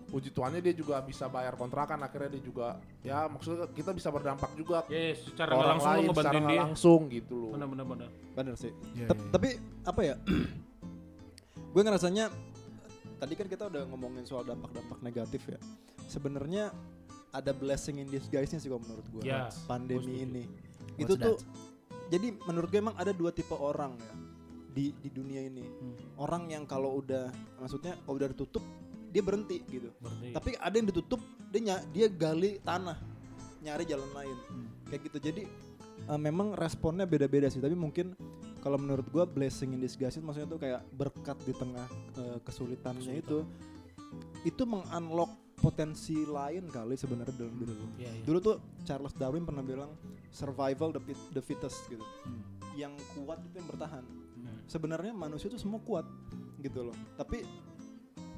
puji 0.07 0.29
tuannya 0.29 0.61
dia 0.61 0.71
juga 0.73 1.01
bisa 1.01 1.27
bayar 1.27 1.57
kontrakan 1.57 1.99
akhirnya 1.99 2.31
dia 2.31 2.43
juga 2.45 2.69
ya 3.01 3.27
maksudnya 3.27 3.67
kita 3.67 3.91
bisa 3.91 4.09
berdampak 4.09 4.55
juga 4.55 4.87
Yes, 4.87 5.25
ke 5.25 5.33
secara 5.33 5.51
orang 5.53 5.69
langsung 5.75 5.91
lain 5.91 6.07
secara 6.13 6.39
dia. 6.39 6.61
langsung 6.61 7.01
gitu 7.09 7.35
loh 7.35 7.51
Bener 7.51 7.67
bener 7.67 7.87
bener. 7.89 8.09
bener 8.33 8.55
sih 8.55 8.71
Tep- 8.71 8.95
iya, 8.95 9.07
iya. 9.09 9.31
tapi 9.33 9.49
apa 9.83 10.01
ya 10.05 10.15
gue 11.73 11.83
ngerasanya 11.83 12.29
tadi 13.23 13.39
kan 13.39 13.47
kita 13.47 13.71
udah 13.71 13.87
ngomongin 13.87 14.27
soal 14.27 14.43
dampak-dampak 14.43 14.99
negatif 14.99 15.47
ya. 15.47 15.59
Sebenarnya 16.11 16.75
ada 17.31 17.55
blessing 17.55 18.03
in 18.03 18.11
disguise-nya 18.11 18.59
sih 18.59 18.67
kalau 18.67 18.83
menurut 18.83 19.07
gue 19.09 19.23
Ya, 19.23 19.47
pandemi 19.65 20.27
ini. 20.27 20.45
What's 20.99 20.99
itu 20.99 21.13
tuh 21.15 21.37
that? 21.39 21.47
jadi 22.11 22.35
menurut 22.45 22.69
gue 22.69 22.83
emang 22.83 22.99
ada 22.99 23.15
dua 23.15 23.31
tipe 23.31 23.55
orang 23.55 23.95
ya 23.97 24.13
di 24.73 24.91
di 24.99 25.09
dunia 25.09 25.39
ini. 25.41 25.63
Hmm. 25.63 25.95
orang 26.19 26.51
yang 26.51 26.65
kalau 26.67 26.99
udah 26.99 27.31
maksudnya 27.57 27.95
kalau 28.03 28.19
udah 28.19 28.29
ditutup 28.35 28.65
dia 29.09 29.23
berhenti 29.23 29.63
gitu. 29.71 29.89
Berarti. 30.03 30.33
tapi 30.35 30.51
ada 30.59 30.75
yang 30.75 30.89
ditutup 30.89 31.21
dia 31.49 31.61
ny- 31.63 31.87
dia 31.95 32.07
gali 32.11 32.59
tanah 32.61 32.99
nyari 33.63 33.85
jalan 33.87 34.11
lain. 34.11 34.37
Hmm. 34.51 34.67
kayak 34.91 35.01
gitu. 35.07 35.19
Jadi 35.23 35.43
eh, 36.03 36.19
memang 36.21 36.59
responnya 36.59 37.07
beda-beda 37.07 37.47
sih. 37.47 37.63
Tapi 37.63 37.79
mungkin 37.79 38.19
kalau 38.63 38.79
menurut 38.79 39.05
gua 39.09 39.25
blessing 39.25 39.75
in 39.75 39.81
disguise 39.81 40.15
itu 40.15 40.23
maksudnya 40.23 40.49
tuh 40.49 40.57
kayak 40.57 40.81
berkat 40.91 41.37
di 41.43 41.53
tengah 41.53 41.87
eh, 42.15 42.39
kesulitannya 42.41 43.03
Kesulitan. 43.13 43.23
itu 43.25 43.39
itu 44.45 44.63
mengunlock 44.63 45.31
potensi 45.55 46.23
lain 46.23 46.67
kali 46.67 46.95
sebenarnya 46.95 47.35
dalam 47.37 47.55
diri 47.55 47.71
lu 47.71 47.87
Iya, 47.97 48.11
iya. 48.13 48.25
dulu 48.25 48.39
tuh 48.41 48.57
Charles 48.83 49.15
Darwin 49.15 49.43
pernah 49.43 49.63
bilang 49.63 49.95
survival 50.29 50.91
the, 50.91 51.01
fit- 51.01 51.31
the 51.31 51.41
fittest 51.41 51.87
gitu 51.87 52.03
Hmm. 52.23 52.43
yang 52.75 52.93
kuat 53.15 53.39
itu 53.43 53.55
yang 53.57 53.69
bertahan 53.69 54.03
Hmm. 54.03 54.59
sebenarnya 54.65 55.13
manusia 55.13 55.47
itu 55.47 55.57
semua 55.57 55.79
kuat 55.79 56.03
gitu 56.59 56.83
loh 56.85 56.97
tapi 57.15 57.47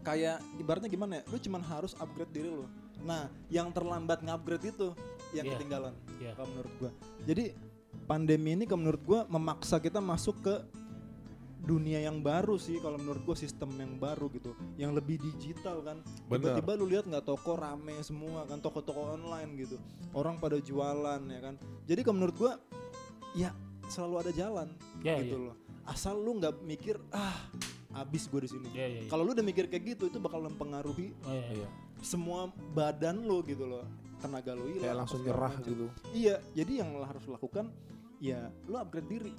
kayak 0.00 0.36
ibaratnya 0.58 0.86
gimana 0.86 1.12
ya 1.16 1.22
lu 1.26 1.38
cuman 1.38 1.62
harus 1.62 1.96
upgrade 1.96 2.28
diri 2.30 2.48
lu 2.50 2.68
nah 3.00 3.28
yang 3.48 3.68
terlambat 3.70 4.20
ngupgrade 4.20 4.68
itu 4.68 4.92
yang 5.32 5.44
Iya. 5.44 5.52
ketinggalan 5.54 5.94
Iya. 6.18 6.32
kalau 6.34 6.48
menurut 6.50 6.72
gua 6.78 6.90
jadi 7.22 7.56
pandemi 8.04 8.52
ini 8.54 8.64
kalau 8.64 8.84
menurut 8.86 9.02
gua 9.02 9.20
memaksa 9.26 9.80
kita 9.80 9.98
masuk 9.98 10.40
ke 10.44 10.54
dunia 11.64 11.96
yang 12.04 12.20
baru 12.20 12.60
sih 12.60 12.76
kalau 12.76 13.00
menurut 13.00 13.24
gua 13.24 13.36
sistem 13.36 13.72
yang 13.80 13.96
baru 13.96 14.28
gitu 14.36 14.52
yang 14.76 14.92
lebih 14.92 15.16
digital 15.16 15.80
kan. 15.80 16.04
Tiba-tiba 16.28 16.76
lu 16.76 16.84
lihat 16.88 17.08
nggak 17.08 17.24
toko 17.24 17.56
rame 17.56 17.96
semua 18.04 18.44
kan 18.44 18.60
toko-toko 18.60 19.16
online 19.16 19.56
gitu. 19.56 19.80
Orang 20.12 20.36
pada 20.36 20.60
jualan 20.60 21.20
ya 21.24 21.40
kan. 21.40 21.56
Jadi 21.88 22.00
kalau 22.04 22.16
menurut 22.20 22.36
gua 22.36 22.52
ya 23.32 23.50
selalu 23.88 24.14
ada 24.28 24.32
jalan 24.32 24.68
Iya, 25.00 25.20
gitu 25.24 25.36
iya. 25.40 25.46
loh. 25.52 25.56
Asal 25.84 26.16
lu 26.16 26.36
nggak 26.40 26.64
mikir 26.64 26.96
ah 27.12 27.36
abis 27.94 28.26
gue 28.26 28.40
di 28.42 28.50
sini. 28.50 28.68
Iya, 28.74 28.86
iya, 28.90 29.00
iya. 29.04 29.08
kalau 29.08 29.22
lu 29.22 29.32
udah 29.32 29.44
mikir 29.44 29.68
kayak 29.70 29.96
gitu 29.96 30.10
itu 30.10 30.18
bakal 30.18 30.42
mempengaruhi 30.42 31.14
Oh, 31.24 31.32
iya, 31.32 31.64
iya. 31.64 31.68
semua 32.00 32.48
badan 32.72 33.24
lu 33.24 33.40
gitu 33.44 33.64
loh. 33.64 33.84
Tenaga 34.20 34.56
lu 34.56 34.68
hilang 34.68 34.84
kayak 34.88 34.96
langsung 35.04 35.20
nyerah 35.24 35.54
gitu. 35.64 35.86
Iya 36.12 36.40
jadi 36.52 36.72
yang 36.84 36.96
lo 36.96 37.04
harus 37.04 37.24
lakukan 37.28 37.68
ya 38.24 38.40
lu 38.64 38.76
upgrade 38.80 39.04
diri 39.04 39.34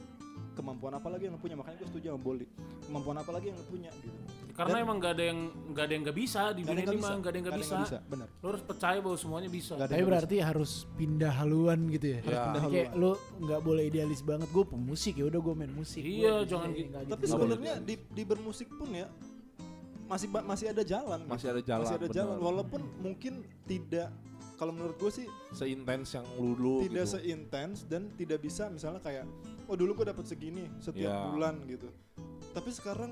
kemampuan 0.53 0.93
apa 0.95 1.07
lagi 1.09 1.27
yang 1.27 1.35
lu 1.35 1.41
punya 1.41 1.55
makanya 1.57 1.83
gue 1.83 1.87
setuju 1.89 2.05
sama 2.13 2.19
Boli 2.21 2.45
kemampuan 2.85 3.17
apa 3.17 3.31
lagi 3.33 3.45
yang 3.51 3.57
lu 3.57 3.65
punya 3.67 3.91
gitu 3.97 4.19
Karena 4.55 4.79
Dan- 4.79 4.85
emang 4.87 4.97
gak 5.03 5.13
ada 5.19 5.23
yang 5.27 5.39
gak 5.75 5.83
ada 5.83 5.93
yang 5.95 6.03
gak 6.07 6.15
bisa 6.15 6.41
di 6.55 6.61
dunia 6.63 6.85
ini 6.87 6.95
mah 6.95 7.11
gak 7.19 7.27
ada 7.27 7.35
yang 7.35 7.47
gak 7.51 7.59
bisa. 7.59 7.75
nggak 7.75 8.03
bener 8.07 8.27
Lo 8.39 8.47
harus 8.55 8.63
percaya 8.63 8.97
bahwa 9.03 9.17
semuanya 9.19 9.49
bisa. 9.51 9.73
Ada 9.75 9.83
Tapi 9.83 9.99
yang 9.99 10.07
berarti 10.07 10.35
harus 10.39 10.71
pindah 10.95 11.33
haluan 11.35 11.79
gitu 11.91 12.07
ya. 12.07 12.19
Harus 12.23 12.39
pindah 12.39 12.61
haluan. 12.63 12.75
kayak 12.79 12.89
lu 12.95 13.11
nggak 13.43 13.61
boleh 13.67 13.83
idealis 13.83 14.21
banget. 14.23 14.47
Gue 14.55 14.63
pemusik 14.63 15.13
ya 15.19 15.25
udah 15.27 15.39
gue 15.43 15.53
main 15.59 15.73
musik. 15.75 15.99
Iya, 16.07 16.33
Gua 16.39 16.47
jangan 16.47 16.69
gitu. 16.71 16.87
tapi 16.87 17.23
gitu. 17.27 17.33
sebenarnya 17.35 17.73
di, 17.83 17.95
di 17.99 18.23
bermusik 18.23 18.67
pun 18.71 18.89
ya 18.95 19.07
masih 20.05 20.27
masih 20.31 20.65
ada 20.69 20.83
jalan 20.85 21.19
gitu. 21.19 21.31
masih 21.35 21.47
ada 21.51 21.61
jalan 21.65 21.81
masih 21.83 21.97
ada 21.97 22.07
bener. 22.07 22.15
jalan 22.15 22.35
walaupun 22.37 22.81
mungkin 23.01 23.33
tidak 23.65 24.07
kalau 24.55 24.71
menurut 24.71 24.95
gue 24.95 25.11
sih 25.11 25.27
seintens 25.51 26.15
yang 26.15 26.25
lu 26.35 26.55
dulu 26.55 26.75
tidak 26.87 27.05
gitu. 27.05 27.13
seintens 27.19 27.77
dan 27.85 28.07
tidak 28.15 28.39
bisa 28.39 28.67
misalnya 28.67 28.99
kayak 28.99 29.25
oh 29.67 29.75
dulu 29.75 30.01
gue 30.01 30.07
dapat 30.09 30.25
segini 30.25 30.67
setiap 30.79 31.11
Ya. 31.11 31.27
bulan 31.29 31.59
gitu 31.67 31.87
tapi 32.51 32.71
sekarang 32.71 33.11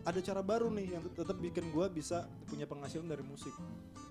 ada 0.00 0.16
cara 0.24 0.40
baru 0.40 0.72
nih 0.72 0.96
yang 0.96 1.04
tetap 1.12 1.36
bikin 1.36 1.68
gue 1.68 1.86
bisa 1.92 2.24
punya 2.48 2.64
penghasilan 2.64 3.04
dari 3.04 3.20
musik 3.20 3.52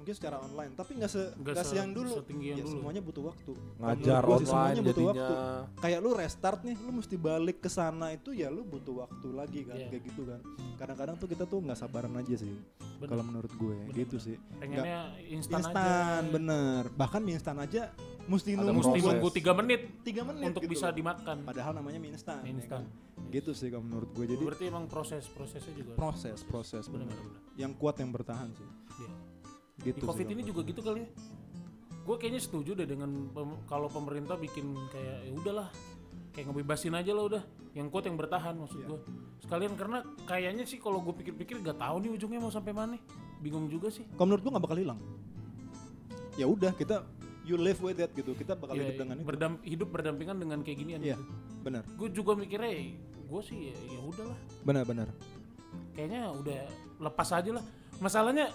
mungkin 0.09 0.17
secara 0.17 0.37
online 0.39 0.71
tapi 0.73 0.91
nggak 0.95 1.05
se 1.07 1.21
Nggak 1.35 1.55
se- 1.61 1.77
yang 1.77 1.89
dulu 1.91 2.13
setinggi 2.15 2.47
yang 2.47 2.57
ya 2.57 2.63
dulu. 2.63 2.73
semuanya 2.75 3.01
butuh 3.01 3.23
waktu 3.23 3.51
ngajar 3.77 4.21
gua 4.21 4.33
sih 4.33 4.43
online 4.43 4.49
semuanya 4.49 4.81
butuh 4.81 5.03
jadinya 5.05 5.21
waktu. 5.21 5.35
kayak 5.79 5.99
lu 5.99 6.09
restart 6.11 6.59
nih 6.63 6.75
lu 6.79 6.91
mesti 6.91 7.15
balik 7.15 7.57
ke 7.59 7.69
sana 7.69 8.07
itu 8.09 8.29
ya 8.31 8.47
lu 8.47 8.61
butuh 8.63 8.95
waktu 8.99 9.27
lagi 9.29 9.59
kan 9.63 9.75
Iya. 9.75 9.87
kayak 9.87 10.03
gitu 10.03 10.21
kan 10.25 10.39
kadang-kadang 10.75 11.15
tuh 11.15 11.27
kita 11.27 11.43
tuh 11.45 11.59
nggak 11.59 11.77
sabaran 11.77 12.13
aja 12.15 12.35
sih 12.35 12.49
Bener. 12.97 13.07
kalau 13.07 13.23
menurut 13.23 13.53
gue 13.53 13.75
Bener, 13.85 13.95
gitu 13.95 14.15
bener. 14.15 14.25
sih 14.25 14.35
Pengennya 14.57 14.99
instan, 15.29 15.59
instan 15.61 15.75
aja. 16.19 16.27
bener 16.27 16.81
bahkan 16.91 17.21
mie 17.21 17.35
instan 17.35 17.55
aja 17.55 17.93
mesti 18.25 18.53
Ada 18.53 18.61
nunggu 18.63 18.81
Mesti 18.83 18.89
proses. 18.91 19.07
nunggu 19.09 19.29
3 19.31 19.53
menit 19.55 19.81
tiga 20.01 20.21
menit 20.23 20.45
untuk 20.47 20.61
gitu 20.61 20.69
bisa 20.71 20.87
loh. 20.87 20.95
dimakan. 20.95 21.37
Padahal 21.41 21.73
namanya 21.73 21.97
mie 21.97 22.13
instan. 22.13 22.37
ya 22.39 22.53
Instan. 22.53 22.85
kan? 22.85 23.25
Gitu 23.27 23.51
sih 23.51 23.67
kalau 23.67 23.81
menurut 23.81 24.05
gue. 24.11 24.25
Jadi 24.27 24.43
Berarti 24.43 24.65
emang 24.69 24.85
proses 24.85 25.25
prosesnya 25.27 25.73
juga. 25.73 25.97
proses 25.97 26.37
proses 26.43 26.85
benar. 26.85 27.09
Benar-benar. 27.09 27.41
Yang 27.57 27.71
kuat 27.75 27.95
yang 27.97 28.13
bertahan 28.13 28.53
sih. 28.53 28.69
Iya. 29.79 29.85
Gitu 29.89 29.97
Di 29.97 30.05
Covid 30.05 30.27
ini 30.27 30.41
juga 30.43 30.61
gitu 30.61 30.79
kali 30.79 30.99
ya. 31.01 31.09
Gue 32.01 32.15
kayaknya 32.17 32.41
setuju 32.41 32.71
deh 32.73 32.85
dengan 32.85 33.29
pem- 33.29 33.59
kalau 33.63 33.85
pemerintah 33.87 34.33
bikin 34.35 34.65
kayak 34.89 35.17
ya 35.23 35.31
udahlah 35.31 35.67
kayak 36.31 36.45
ngebebasin 36.47 36.93
aja 36.93 37.11
lah 37.11 37.25
udah. 37.27 37.43
Yang 37.69 37.87
kuat 37.89 38.03
yang 38.05 38.17
bertahan 38.17 38.55
maksud 38.55 38.79
Iya. 38.79 38.87
gue. 38.87 38.99
Sekalian 39.39 39.73
karena 39.73 39.97
kayaknya 40.25 40.63
sih 40.63 40.77
kalau 40.77 40.99
gue 40.99 41.13
pikir-pikir 41.13 41.61
gak 41.61 41.77
tahu 41.77 42.01
nih 42.01 42.11
ujungnya 42.11 42.39
mau 42.39 42.49
sampai 42.49 42.71
mana. 42.71 42.97
Bingung 43.39 43.67
juga 43.67 43.87
sih. 43.87 44.03
Kalau 44.11 44.27
menurut 44.27 44.41
gue 44.41 44.51
nggak 44.51 44.65
bakal 44.65 44.77
hilang. 44.77 44.99
Ya 46.35 46.45
udah 46.45 46.71
kita 46.71 47.05
you 47.43 47.55
live 47.55 47.79
with 47.79 47.97
that 47.97 48.11
gitu. 48.11 48.33
Kita 48.33 48.53
bakal 48.53 48.73
Ya, 48.73 48.83
hidup 48.85 48.95
dengan 48.99 49.15
itu. 49.15 49.25
berdam- 49.25 49.61
hidup 49.61 49.89
berdampingan 49.89 50.37
dengan 50.37 50.59
kayak 50.59 50.77
ginian 50.77 50.99
Iya. 50.99 51.15
gitu. 51.15 51.23
Benar. 51.61 51.83
Gue 51.93 52.09
juga 52.09 52.31
mikirnya 52.33 52.71
gue 53.21 53.41
sih 53.45 53.69
ya, 53.69 53.75
ya 53.87 53.99
udahlah. 54.01 54.37
Benar 54.61 54.83
benar. 54.83 55.09
kayaknya 55.91 56.31
udah 56.31 56.59
lepas 56.97 57.29
aja 57.29 57.51
lah. 57.53 57.65
Masalahnya 57.99 58.49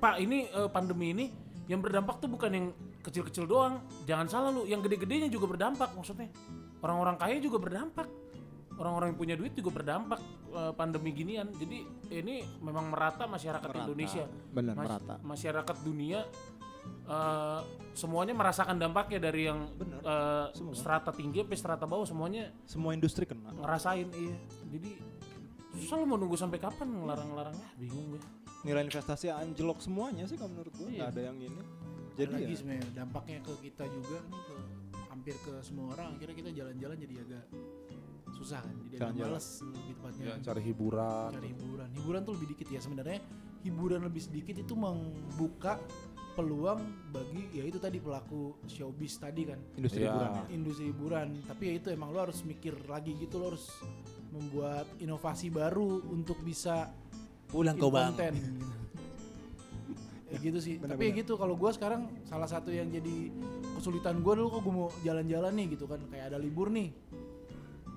Pak 0.00 0.14
ini 0.18 0.48
eh, 0.48 0.68
pandemi 0.68 1.12
ini 1.12 1.26
yang 1.68 1.78
berdampak 1.78 2.18
tuh 2.18 2.26
bukan 2.26 2.50
yang 2.50 2.66
kecil-kecil 3.00 3.44
doang. 3.44 3.84
Jangan 4.02 4.26
salah 4.26 4.50
lu, 4.50 4.64
yang 4.64 4.80
gede-gedenya 4.80 5.28
juga 5.28 5.46
berdampak 5.46 5.92
maksudnya. 5.92 6.32
Orang-orang 6.80 7.14
kaya 7.14 7.36
juga 7.38 7.60
berdampak. 7.60 8.08
Orang-orang 8.74 9.12
yang 9.12 9.18
punya 9.20 9.34
duit 9.36 9.52
juga 9.52 9.70
berdampak 9.70 10.18
eh, 10.50 10.72
pandemi 10.72 11.12
ginian. 11.12 11.52
Jadi 11.52 11.84
ini 12.10 12.40
memang 12.58 12.88
merata 12.88 13.28
masyarakat 13.28 13.68
Merata. 13.68 13.84
Indonesia. 13.84 14.24
Benar 14.50 14.74
Mas- 14.74 14.84
merata. 14.88 15.14
Masyarakat 15.20 15.76
dunia 15.84 16.20
eh, 17.06 17.60
semuanya 17.92 18.32
merasakan 18.32 18.80
dampaknya 18.80 19.20
dari 19.20 19.46
yang 19.46 19.68
Semua. 20.56 20.72
strata 20.72 21.12
tinggi 21.12 21.44
sampai 21.44 21.58
strata 21.58 21.84
bawah 21.84 22.08
semuanya 22.08 22.48
Semua 22.64 22.96
industri 22.96 23.28
kena. 23.28 23.52
ngerasain 23.52 24.08
iya 24.10 24.36
jadi 24.70 24.90
susah 25.76 25.98
lu 25.98 26.06
mau 26.06 26.16
nunggu 26.16 26.34
sampai 26.34 26.56
kapan 26.56 26.88
ngelarang-larang 26.88 27.52
ah 27.52 27.72
bingung 27.76 28.14
gue 28.14 28.20
Nilai 28.60 28.82
investasi 28.84 29.26
anjlok 29.28 29.80
semuanya 29.80 30.24
sih 30.24 30.36
kalau 30.36 30.52
menurut 30.52 30.72
gue. 30.74 30.88
Iya. 30.90 30.98
Nggak 31.00 31.10
ada 31.10 31.22
yang 31.22 31.38
ini. 31.40 31.62
Jadi 32.12 32.30
lagi 32.30 32.44
ya, 32.46 32.56
sebenarnya 32.56 32.86
dampaknya 32.92 33.38
ke 33.40 33.52
kita 33.62 33.84
juga 33.88 34.16
nih 34.22 34.42
ke 34.42 34.54
hampir 35.10 35.34
ke 35.36 35.52
semua 35.60 35.86
orang 35.90 36.08
akhirnya 36.14 36.36
kita 36.36 36.50
jalan-jalan 36.52 36.96
jadi 36.98 37.14
agak 37.18 37.44
susah 38.30 38.60
kan 38.60 38.74
jadi 38.78 38.94
agak 38.94 39.00
Jalan-jalan. 39.10 39.32
males 39.32 39.46
lebih 39.62 39.92
tepatnya 39.92 40.22
Ya, 40.22 40.34
cari 40.40 40.62
hiburan. 40.62 41.28
cari 41.30 41.48
hiburan 41.50 41.88
hiburan 41.92 42.20
tuh 42.22 42.32
lebih 42.36 42.48
dikit 42.50 42.68
ya 42.68 42.78
sebenarnya 42.78 43.18
hiburan 43.60 44.00
lebih 44.02 44.22
sedikit 44.22 44.54
itu 44.54 44.74
membuka 44.74 45.80
peluang 46.30 46.80
bagi 47.10 47.42
ya 47.50 47.64
itu 47.64 47.76
tadi 47.76 47.98
pelaku 47.98 48.40
showbiz 48.64 49.18
tadi 49.18 49.42
kan 49.44 49.58
industri 49.74 50.00
Iya. 50.00 50.08
hiburan 50.08 50.30
ya. 50.30 50.42
industri 50.50 50.84
hiburan 50.86 51.26
tapi 51.44 51.62
ya 51.64 51.74
itu 51.74 51.88
emang 51.88 52.08
lo 52.10 52.18
harus 52.20 52.38
mikir 52.42 52.74
lagi 52.84 53.16
gitu 53.16 53.34
lo 53.36 53.50
harus 53.50 53.66
membuat 54.30 54.86
inovasi 54.96 55.48
baru 55.48 56.04
untuk 56.06 56.38
bisa 56.40 56.92
Pulang 57.50 57.76
konten. 57.76 58.32
Gitu. 58.34 58.58
ya 60.30 60.38
gitu 60.38 60.58
sih. 60.62 60.78
Benar, 60.78 60.94
tapi 60.94 61.10
ya 61.10 61.12
gitu 61.18 61.34
kalau 61.34 61.58
gua 61.58 61.74
sekarang 61.74 62.06
salah 62.22 62.46
satu 62.46 62.70
yang 62.70 62.86
jadi 62.86 63.34
kesulitan 63.74 64.22
gua 64.22 64.38
dulu 64.38 64.48
kok 64.54 64.60
gue 64.62 64.74
mau 64.74 64.88
jalan-jalan 65.02 65.52
nih 65.58 65.66
gitu 65.74 65.90
kan. 65.90 65.98
Kayak 66.06 66.30
ada 66.30 66.38
libur 66.38 66.70
nih. 66.70 66.94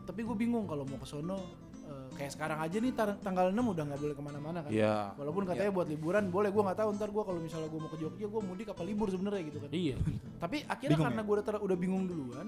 Tapi 0.04 0.20
gue 0.26 0.36
bingung 0.36 0.66
kalau 0.66 0.84
mau 0.84 0.98
ke 0.98 1.08
sono 1.08 1.38
eh, 1.86 2.08
kayak 2.18 2.34
sekarang 2.34 2.60
aja 2.60 2.78
nih 2.82 2.92
tanggal 3.22 3.54
6 3.54 3.56
udah 3.56 3.84
nggak 3.88 4.02
boleh 4.02 4.16
ke 4.18 4.24
mana-mana 4.26 4.60
kan. 4.66 4.72
Iya. 4.74 5.14
walaupun 5.16 5.44
katanya 5.46 5.72
buat 5.72 5.88
liburan 5.88 6.28
boleh 6.34 6.50
gua 6.50 6.74
nggak 6.74 6.80
tahu 6.84 6.90
ntar 6.98 7.10
gua 7.14 7.24
kalau 7.24 7.40
misalnya 7.40 7.70
gua 7.70 7.80
mau 7.86 7.92
ke 7.94 7.98
Jogja 8.02 8.26
gua 8.28 8.42
mudik 8.42 8.68
apa 8.74 8.82
libur 8.82 9.08
sebenarnya 9.14 9.42
gitu 9.48 9.60
kan. 9.62 9.70
Iya. 9.70 9.96
Tapi 10.42 10.58
akhirnya 10.66 10.98
Bingung 10.98 11.08
karena 11.08 11.22
ya? 11.22 11.28
gua 11.30 11.36
udah, 11.40 11.62
udah 11.62 11.78
bingung 11.78 12.04
duluan 12.10 12.48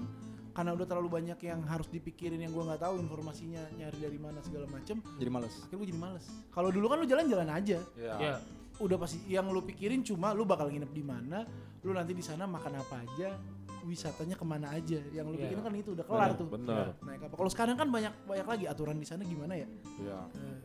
karena 0.56 0.72
udah 0.72 0.88
terlalu 0.88 1.08
banyak 1.12 1.36
yang 1.38 1.60
harus 1.62 1.84
dipikirin 1.86 2.40
yang 2.40 2.48
gua 2.48 2.64
nggak 2.66 2.80
tahu 2.80 2.96
informasinya 2.96 3.60
nyari 3.76 3.98
dari 4.00 4.16
mana 4.16 4.40
segala 4.40 4.64
macem 4.66 5.04
Jadi 5.20 5.28
males. 5.28 5.52
akhirnya 5.54 5.76
gue 5.76 5.88
jadi 5.92 6.00
males 6.00 6.24
kalau 6.48 6.72
dulu 6.72 6.86
kan 6.88 6.96
lu 6.96 7.06
jalan-jalan 7.06 7.48
aja 7.52 7.78
Iya. 7.94 8.14
ya 8.16 8.34
udah 8.76 8.96
pasti 8.96 9.20
yang 9.26 9.48
lu 9.48 9.60
pikirin 9.60 10.00
cuma 10.00 10.32
lu 10.32 10.44
bakal 10.44 10.68
nginep 10.68 10.88
di 10.90 11.00
mana 11.00 11.44
lu 11.80 11.92
nanti 11.92 12.12
di 12.12 12.20
sana 12.20 12.44
makan 12.46 12.72
apa 12.74 12.94
aja 12.98 13.36
wisatanya 13.82 14.34
ke 14.34 14.42
mana 14.42 14.72
aja 14.72 14.98
yang 15.10 15.28
lu 15.28 15.36
Iya. 15.36 15.44
pikirin 15.46 15.62
kan 15.62 15.74
itu 15.74 15.90
udah 15.92 16.04
kelar 16.04 16.20
Benar, 16.26 16.40
tuh 16.40 16.48
benar. 16.50 16.86
naik 17.00 17.20
apa 17.22 17.34
kalau 17.36 17.50
sekarang 17.52 17.76
kan 17.76 17.88
banyak 17.88 18.12
banyak 18.24 18.46
lagi 18.46 18.64
aturan 18.64 18.96
di 18.96 19.04
sana 19.04 19.22
gimana 19.22 19.54
ya 19.54 19.68
Iya. 19.96 20.18
Eh, 20.32 20.56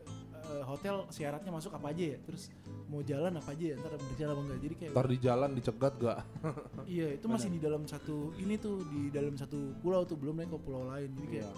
eh, 0.52 0.64
hotel 0.64 1.08
syaratnya 1.08 1.50
masuk 1.50 1.72
apa 1.72 1.90
aja 1.90 2.04
ya 2.12 2.18
terus 2.20 2.52
mau 2.86 3.00
jalan 3.02 3.32
apa 3.34 3.50
aja 3.52 3.66
ya 3.72 3.76
ntar 3.78 3.96
berjalan 3.96 4.32
apa 4.32 4.42
enggak 4.44 4.60
jadi 4.62 4.76
kayak 4.76 4.92
Ntar 4.92 5.08
di 5.08 5.18
jalan 5.18 5.50
dicegat 5.52 5.94
gak? 5.98 6.20
iya 6.94 7.08
itu 7.12 7.26
masih 7.26 7.50
di 7.50 7.60
dalam 7.60 7.84
satu 7.86 8.16
ini 8.36 8.56
tuh 8.56 8.84
di 8.86 9.08
dalam 9.08 9.34
satu 9.34 9.58
pulau 9.80 10.04
tuh 10.04 10.16
belum 10.16 10.36
naik 10.38 10.50
ke 10.50 10.60
pulau 10.60 10.84
lain 10.86 11.10
jadi 11.16 11.28
kayak 11.30 11.40
Iya. 11.42 11.52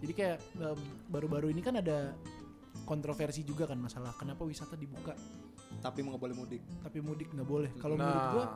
jadi 0.00 0.12
kayak 0.12 0.36
em, 0.58 0.80
baru-baru 1.06 1.46
ini 1.48 1.60
kan 1.60 1.74
ada 1.74 2.12
kontroversi 2.82 3.42
juga 3.42 3.64
kan 3.64 3.76
masalah 3.76 4.12
kenapa 4.14 4.42
wisata 4.42 4.74
dibuka 4.74 5.12
Tapi 5.80 6.02
mau 6.02 6.12
nggak 6.12 6.22
boleh 6.22 6.36
mudik. 6.36 6.62
tapi 6.80 6.98
mudik 6.98 7.28
nggak 7.30 7.46
boleh 7.46 7.70
kalau 7.76 7.94
Nah, 7.94 8.04
menurut 8.04 8.26
gua 8.34 8.46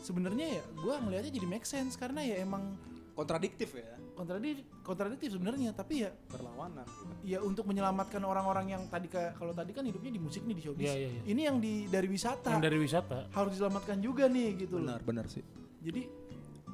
sebenarnya 0.00 0.46
ya 0.58 0.62
gua 0.76 0.94
ngelihatnya 0.98 1.32
jadi 1.32 1.46
make 1.46 1.62
sense 1.64 1.94
karena 1.94 2.20
ya 2.20 2.40
emang 2.40 2.74
Kontradiktif 3.12 3.72
ya. 3.72 3.96
Kontradiktif 4.16 4.56
kontradiktif 4.80 5.28
sebenarnya 5.30 5.70
tapi 5.70 6.02
ya 6.02 6.10
Berlawanan. 6.26 6.82
Gitu. 6.82 7.12
ya 7.26 7.38
untuk 7.40 7.64
menyelamatkan 7.64 8.18
orang-orang 8.18 8.66
yang 8.68 8.82
tadi 8.86 9.06
ka- 9.06 9.32
kalau 9.32 9.52
tadi 9.52 9.70
kan 9.70 9.82
hidupnya 9.82 10.08
di 10.08 10.18
musik 10.18 10.42
nih 10.42 10.56
di 10.56 10.62
showbiz 10.62 10.82
Iya, 10.82 10.94
iya, 10.96 11.08
iya. 11.10 11.22
ini 11.26 11.40
yang 11.42 11.56
di 11.58 11.84
dari 11.86 12.06
wisata 12.06 12.48
yang 12.48 12.64
dari 12.64 12.78
wisata 12.78 13.28
harus 13.30 13.50
diselamatkan 13.52 14.00
juga 14.00 14.24
nih 14.26 14.56
gitu 14.58 14.80
Benar 14.80 14.98
loh 14.98 15.04
benar 15.04 15.26
sih. 15.26 15.44
jadi 15.78 16.08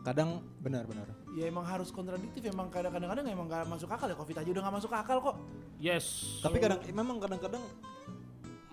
Kadang 0.03 0.43
benar 0.59 0.83
benar. 0.83 1.07
ya 1.31 1.47
emang 1.47 1.63
harus 1.63 1.87
kontradiktif 1.89 2.43
emang 2.43 2.67
kadang-kadang 2.69 3.07
kadang 3.09 3.23
emang 3.25 3.47
gak 3.47 3.63
masuk 3.65 3.87
akal 3.87 4.07
ya 4.07 4.19
covid 4.19 4.35
aja 4.35 4.51
udah 4.51 4.63
gak 4.65 4.75
masuk 4.75 4.91
akal 4.91 5.19
kok 5.21 5.37
yes 5.79 6.39
Tapi 6.43 6.59
kadang 6.59 6.83
memang 6.91 7.17
kadang-kadang 7.19 7.63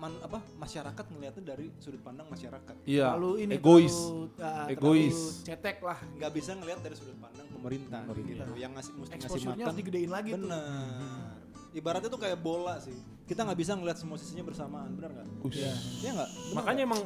man, 0.00 0.16
apa 0.18 0.40
masyarakat 0.56 1.04
ngelihatnya 1.06 1.44
dari 1.46 1.68
sudut 1.76 2.00
pandang 2.00 2.24
masyarakat. 2.26 2.72
Iya. 2.82 3.12
terlalu 3.12 3.32
ini 3.38 3.52
Egois. 3.54 3.92
terlalu, 3.92 4.24
ah, 4.40 4.66
Egois. 4.66 5.12
terlalu 5.12 5.46
cetek 5.46 5.76
lah 5.80 5.98
Nggak 6.16 6.32
bisa 6.32 6.50
ngelihat 6.56 6.80
dari 6.80 6.96
sudut 6.96 7.18
pandang 7.20 7.46
pemerintah, 7.46 8.00
Pemerintah. 8.02 8.46
gitu. 8.48 8.52
Yang 8.56 8.72
ngasih 8.72 8.92
mesti 8.96 9.14
ngasih 9.20 9.40
makan. 9.44 9.60
harus 9.60 9.76
digedein 9.76 10.10
lagi 10.10 10.28
tuh 10.32 10.40
Benar. 10.40 11.36
Ibaratnya 11.70 12.10
tuh 12.10 12.18
kayak 12.18 12.38
bola 12.40 12.80
sih. 12.80 12.96
Kita 13.22 13.46
nggak 13.46 13.54
bisa 13.54 13.78
ngelihat 13.78 13.94
semua 13.94 14.18
sisinya 14.18 14.42
bersamaan, 14.42 14.90
benar 14.90 15.10
nggak? 15.12 15.26
Iya. 15.52 15.72
Iya 16.02 16.10
nggak? 16.18 16.30
Makanya 16.50 16.82
emang 16.82 17.00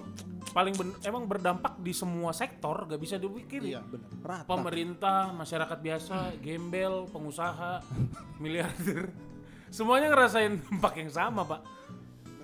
paling 0.50 0.72
ben- 0.72 0.98
emang 1.02 1.26
berdampak 1.26 1.76
di 1.78 1.90
semua 1.90 2.30
sektor 2.30 2.86
gak 2.86 2.96
bisa 2.96 3.18
dipikir 3.18 3.58
Iya 3.60 3.82
benar. 3.82 4.06
Rata. 4.22 4.46
pemerintah 4.46 5.34
masyarakat 5.34 5.78
biasa 5.82 6.14
gembel 6.38 7.10
pengusaha 7.10 7.82
miliarder 8.38 9.10
semuanya 9.66 10.06
ngerasain 10.08 10.54
dampak 10.62 10.94
yang 10.96 11.10
sama 11.10 11.42
pak 11.42 11.60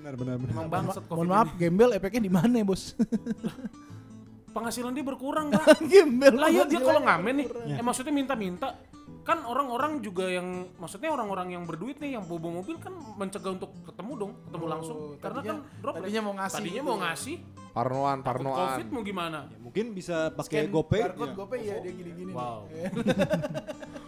Benar 0.00 0.14
benar 0.16 0.34
benar. 0.38 0.52
emang 0.56 0.68
bangsat 0.70 1.04
mohon 1.06 1.28
maaf 1.28 1.48
gembel 1.54 1.92
efeknya 1.92 2.24
di 2.24 2.32
mana 2.32 2.54
ya 2.54 2.64
bos? 2.64 2.96
Penghasilan 4.56 4.90
dia 4.90 5.04
berkurang 5.04 5.52
pak. 5.52 5.78
Gembel 5.92 6.34
lah 6.34 6.48
ya 6.48 6.64
dia 6.64 6.80
kalau 6.80 7.04
ngamen 7.04 7.34
nih 7.36 7.46
eh 7.76 7.84
maksudnya 7.84 8.10
minta-minta. 8.10 8.74
Kan 9.20 9.44
orang-orang 9.44 10.00
juga 10.00 10.26
yang 10.26 10.48
maksudnya 10.74 11.12
orang-orang 11.12 11.52
yang 11.52 11.62
berduit 11.62 12.00
nih 12.00 12.16
yang 12.16 12.24
bawa 12.24 12.58
mobil 12.58 12.80
kan 12.80 12.90
mencegah 13.14 13.52
untuk 13.52 13.70
ketemu 13.84 14.12
dong 14.16 14.32
ketemu 14.42 14.64
Oh, 14.64 14.70
langsung. 14.70 14.96
Karena 15.20 15.40
kan 15.44 15.56
drop. 15.78 15.94
tadinya 16.00 16.20
mau 16.24 16.34
ngasih 16.34 16.56
tadinya 16.56 16.74
gitu 16.74 16.88
mau 16.88 16.96
ya. 16.96 17.02
ngasih 17.04 17.34
Parnoan, 17.70 18.18
takut 18.20 18.42
parnoan. 18.42 18.66
covid 18.68 18.88
mau 18.88 19.02
gimana 19.02 19.38
Ya, 19.46 19.58
mungkin 19.58 19.84
bisa 19.90 20.16
pakai 20.30 20.66
Scan 20.66 20.70
GoPay. 20.70 21.00
barcode 21.04 21.22
ya. 21.24 21.36
GoPay 21.36 21.60
ya 21.62 21.74
dia 21.78 21.92
gini-gini 21.92 22.32
Wow. 22.32 22.66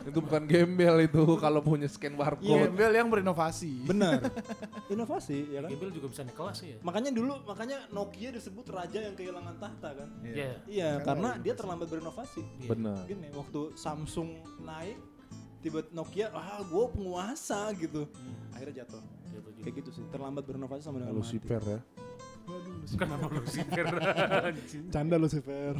Itu 0.02 0.18
bukan 0.18 0.42
gembel 0.44 0.98
itu 1.00 1.22
kalau 1.38 1.62
punya 1.62 1.86
scan 1.86 2.14
barcode. 2.14 2.42
gembel 2.66 2.90
yang 2.90 3.06
berinovasi 3.06 3.86
Benar. 3.86 4.18
Inovasi 4.92 5.46
ya 5.48 5.62
kan? 5.62 5.70
gembel 5.70 5.90
juga 5.90 6.06
bisa 6.10 6.22
naik 6.22 6.34
kelas 6.34 6.58
ya 6.60 6.76
Makanya 6.82 7.10
dulu 7.10 7.38
makanya 7.44 7.78
Nokia 7.88 8.30
disebut 8.30 8.66
raja 8.66 8.98
yang 9.00 9.14
kehilangan 9.14 9.54
tahta 9.56 9.88
kan? 9.94 10.08
Iya. 10.20 10.58
Iya, 10.66 10.88
Karena 11.00 11.06
karena 11.06 11.30
dia 11.38 11.54
terlambat 11.54 11.86
berinovasi. 11.86 12.42
Iya. 12.58 12.68
Benar. 12.68 13.02
Gini, 13.06 13.28
waktu 13.30 13.60
Samsung 13.74 14.28
naik, 14.60 14.98
tiba 15.60 15.86
Nokia, 15.88 16.34
ah 16.34 16.58
gue 16.60 16.84
penguasa 16.90 17.70
gitu. 17.72 18.10
Akhirnya 18.50 18.82
jatuh. 18.82 19.02
Gitu 19.24 19.48
juga. 19.48 19.62
Kayak 19.62 19.74
gitu 19.78 19.90
sih, 19.92 20.04
terlambat 20.10 20.42
berinovasi 20.42 20.82
sama 20.82 20.98
dengan 20.98 21.14
mati. 21.16 21.38
Lucifer 22.82 23.06
kenapa 23.06 23.26
Lucifer? 23.30 23.86
Canda 24.94 25.16
Lucifer. 25.16 25.72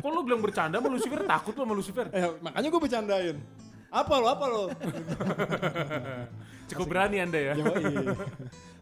kok 0.00 0.08
lu 0.08 0.20
bilang 0.22 0.40
bercanda 0.40 0.78
sama 0.78 0.88
Lucifer 0.88 1.20
takut 1.26 1.52
lu 1.58 1.62
sama 1.66 1.74
Lucifer 1.74 2.06
eh, 2.14 2.30
makanya 2.38 2.68
gue 2.70 2.80
bercandain. 2.80 3.36
Apa 3.90 4.14
lo, 4.22 4.26
apa 4.30 4.44
lo? 4.46 4.64
cukup 6.70 6.86
berani 6.86 7.18
anda 7.18 7.42
ya 7.42 7.58
Yoi. 7.58 8.06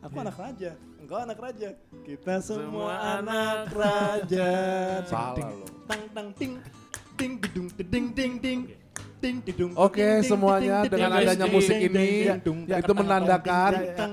Aku 0.05 0.17
anak 0.21 0.37
raja, 0.37 0.77
engkau 1.01 1.19
anak 1.19 1.39
raja. 1.41 1.69
Kita 2.05 2.45
semua, 2.45 2.63
Semua 2.63 2.95
anak 3.19 3.73
raja. 3.73 4.51
Salah 5.09 5.49
lo. 5.49 5.67
Tang 5.89 6.03
tang 6.13 6.29
ting 6.37 6.61
ting 7.17 7.41
gedung 7.41 7.67
ting 7.73 8.07
ting 8.13 8.33
ting. 8.39 8.61
Oke 9.75 10.23
semuanya 10.23 10.87
dengan 10.87 11.11
adanya 11.11 11.47
musik 11.51 11.75
ini 11.75 12.31
Ya, 12.69 12.79
itu 12.79 12.93
menandakan 12.95 13.73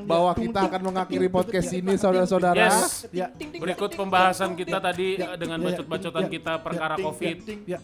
bahwa 0.10 0.32
kita 0.34 0.60
akan 0.65 0.82
mengakhiri 0.82 1.27
podcast 1.29 1.69
ini 1.71 1.94
saudara-saudara. 1.94 2.58
Yes. 2.58 3.06
Ya. 3.13 3.29
Berikut 3.34 3.94
pembahasan 3.94 4.58
kita 4.58 4.82
tadi 4.82 5.21
eh, 5.21 5.38
dengan 5.38 5.62
Ya. 5.62 5.65
bacot-bacotan 5.71 6.23
Ya. 6.25 6.29
kita 6.29 6.54
perkara 6.62 6.96
Covid. 6.98 7.38
Ya. 7.65 7.79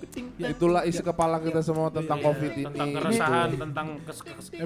Itulah 0.50 0.82
isi 0.86 1.02
kepala 1.06 1.38
kita 1.38 1.62
semua 1.62 1.93
tentang 1.93 2.18
Iya, 2.18 2.26
covid 2.26 2.52
ini. 2.58 2.66
Tentang 2.68 2.89
keresahan, 2.98 3.50
tentang 3.58 3.88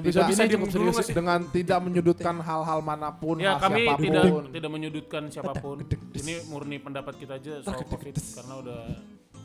bisa 0.00 0.20
dulu 0.48 0.66
serius 0.68 1.08
dengan 1.12 1.40
tidak 1.52 1.78
menyudutkan 1.84 2.34
hal-hal 2.40 2.80
mana 2.80 3.12
pun, 3.12 3.36
Ya 3.36 3.56
kami 3.60 3.84
siapa 3.84 3.96
pun. 3.96 4.04
tidak 4.04 4.24
tidak 4.52 4.70
menyudutkan 4.72 5.22
siapa 5.28 5.52
pun. 5.56 5.76
Ini 6.16 6.34
murni 6.48 6.76
pendapat 6.80 7.14
kita 7.20 7.36
aja 7.36 7.60
soal 7.60 7.84
covid 7.84 8.14
karena 8.16 8.54
udah 8.60 8.80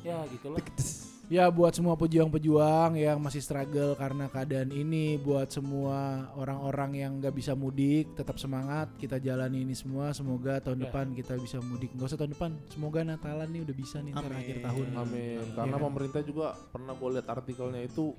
ya 0.02 0.18
gitulah. 0.30 0.62
Ya 1.32 1.48
buat 1.48 1.72
semua 1.72 1.96
pejuang-pejuang 1.96 3.00
yang 3.00 3.16
masih 3.24 3.40
struggle 3.40 3.96
karena 3.96 4.28
keadaan 4.28 4.68
ini, 4.68 5.16
buat 5.16 5.48
semua 5.48 6.28
orang-orang 6.36 7.00
yang 7.08 7.12
nggak 7.24 7.32
bisa 7.32 7.56
mudik, 7.56 8.12
tetap 8.20 8.36
semangat. 8.36 8.92
Kita 9.00 9.16
jalani 9.16 9.64
ini 9.64 9.72
semua. 9.72 10.12
Semoga 10.12 10.60
tahun 10.60 10.84
Ya. 10.84 10.92
depan 10.92 11.16
kita 11.16 11.40
bisa 11.40 11.64
mudik. 11.64 11.96
Nggak 11.96 12.12
usah 12.12 12.20
tahun 12.20 12.36
depan. 12.36 12.52
Semoga 12.68 13.00
Natalan 13.08 13.48
nih 13.48 13.64
udah 13.64 13.76
bisa 13.80 14.04
nih 14.04 14.12
Amin. 14.12 14.28
akhir 14.36 14.56
tahun. 14.60 14.88
Amin. 14.92 15.40
Karena 15.56 15.78
Iya. 15.80 15.84
pemerintah 15.88 16.22
juga 16.28 16.48
pernah 16.68 16.94
gue 17.00 17.10
lihat 17.16 17.28
artikelnya 17.32 17.80
itu 17.80 18.12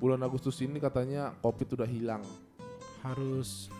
bulan 0.00 0.20
Agustus 0.24 0.56
ini 0.64 0.80
katanya 0.80 1.36
covid 1.44 1.76
udah 1.76 1.88
hilang. 1.88 2.24
Harus 3.06 3.70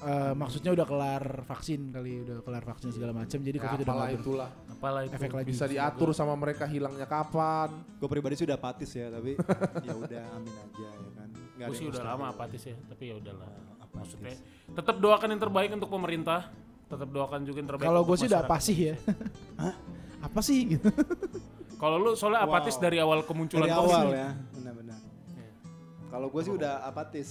eh, 0.00 0.32
maksudnya 0.32 0.70
udah 0.70 0.86
kelar 0.86 1.24
vaksin 1.42 1.90
kali, 1.90 2.22
udah 2.22 2.38
kelar 2.40 2.62
vaksin 2.62 2.94
segala 2.94 3.10
macam. 3.12 3.38
Jadi 3.38 3.56
Ya, 3.56 3.62
covid 3.64 3.78
udah 3.82 3.88
apalah 3.88 4.08
itulah. 4.12 4.50
Apalah 4.68 5.00
itu. 5.02 5.12
efek 5.12 5.30
lagi. 5.32 5.48
Bisa 5.50 5.66
diatur 5.66 6.10
sama 6.12 6.34
mereka 6.34 6.64
hilangnya 6.64 7.04
kapan. 7.04 7.74
Gue 7.98 8.06
pribadi 8.06 8.34
sih 8.34 8.46
udah 8.46 8.54
apatis 8.54 8.90
ya, 8.90 9.10
tapi 9.10 9.34
ya 9.86 9.92
udah 9.92 10.22
amin 10.34 10.54
aja 10.54 10.86
ya 10.86 11.10
kan. 11.12 11.28
Nggak 11.56 11.66
Gue 11.66 11.74
ada 11.74 11.80
sih 11.80 11.86
udah 11.88 12.02
lama 12.04 12.24
apatis 12.30 12.62
ya, 12.62 12.76
tapi 12.86 13.04
ya 13.10 13.14
udahlah. 13.16 13.50
Apatis. 13.80 13.96
Maksudnya 14.14 14.36
tetap 14.70 14.96
doakan 14.96 15.28
yang 15.34 15.42
terbaik 15.42 15.70
untuk 15.72 15.90
pemerintah. 15.90 16.40
Tetap 16.86 17.08
doakan 17.10 17.40
juga 17.42 17.58
yang 17.58 17.70
terbaik. 17.74 17.88
Kalau 17.88 18.02
gue 18.04 18.16
sih 18.16 18.28
udah 18.30 18.40
apa 18.40 18.56
sih 18.62 18.76
ya? 18.78 18.94
Hah? 19.60 19.74
Apa 20.22 20.38
sih 20.38 20.58
gitu? 20.70 20.86
Kalau 21.82 21.98
lu 21.98 22.14
soalnya 22.14 22.40
apatis 22.40 22.78
Wow. 22.78 22.84
dari 22.86 22.96
awal 22.96 23.20
kemunculan 23.20 23.66
Dari 23.66 23.74
awal 23.74 24.06
ya, 24.08 24.28
benar-benar. 24.54 24.96
Iya. 25.28 25.50
Kalau 26.08 26.26
gue 26.30 26.40
sih 26.40 26.54
udah 26.54 26.86
apatis. 26.86 27.28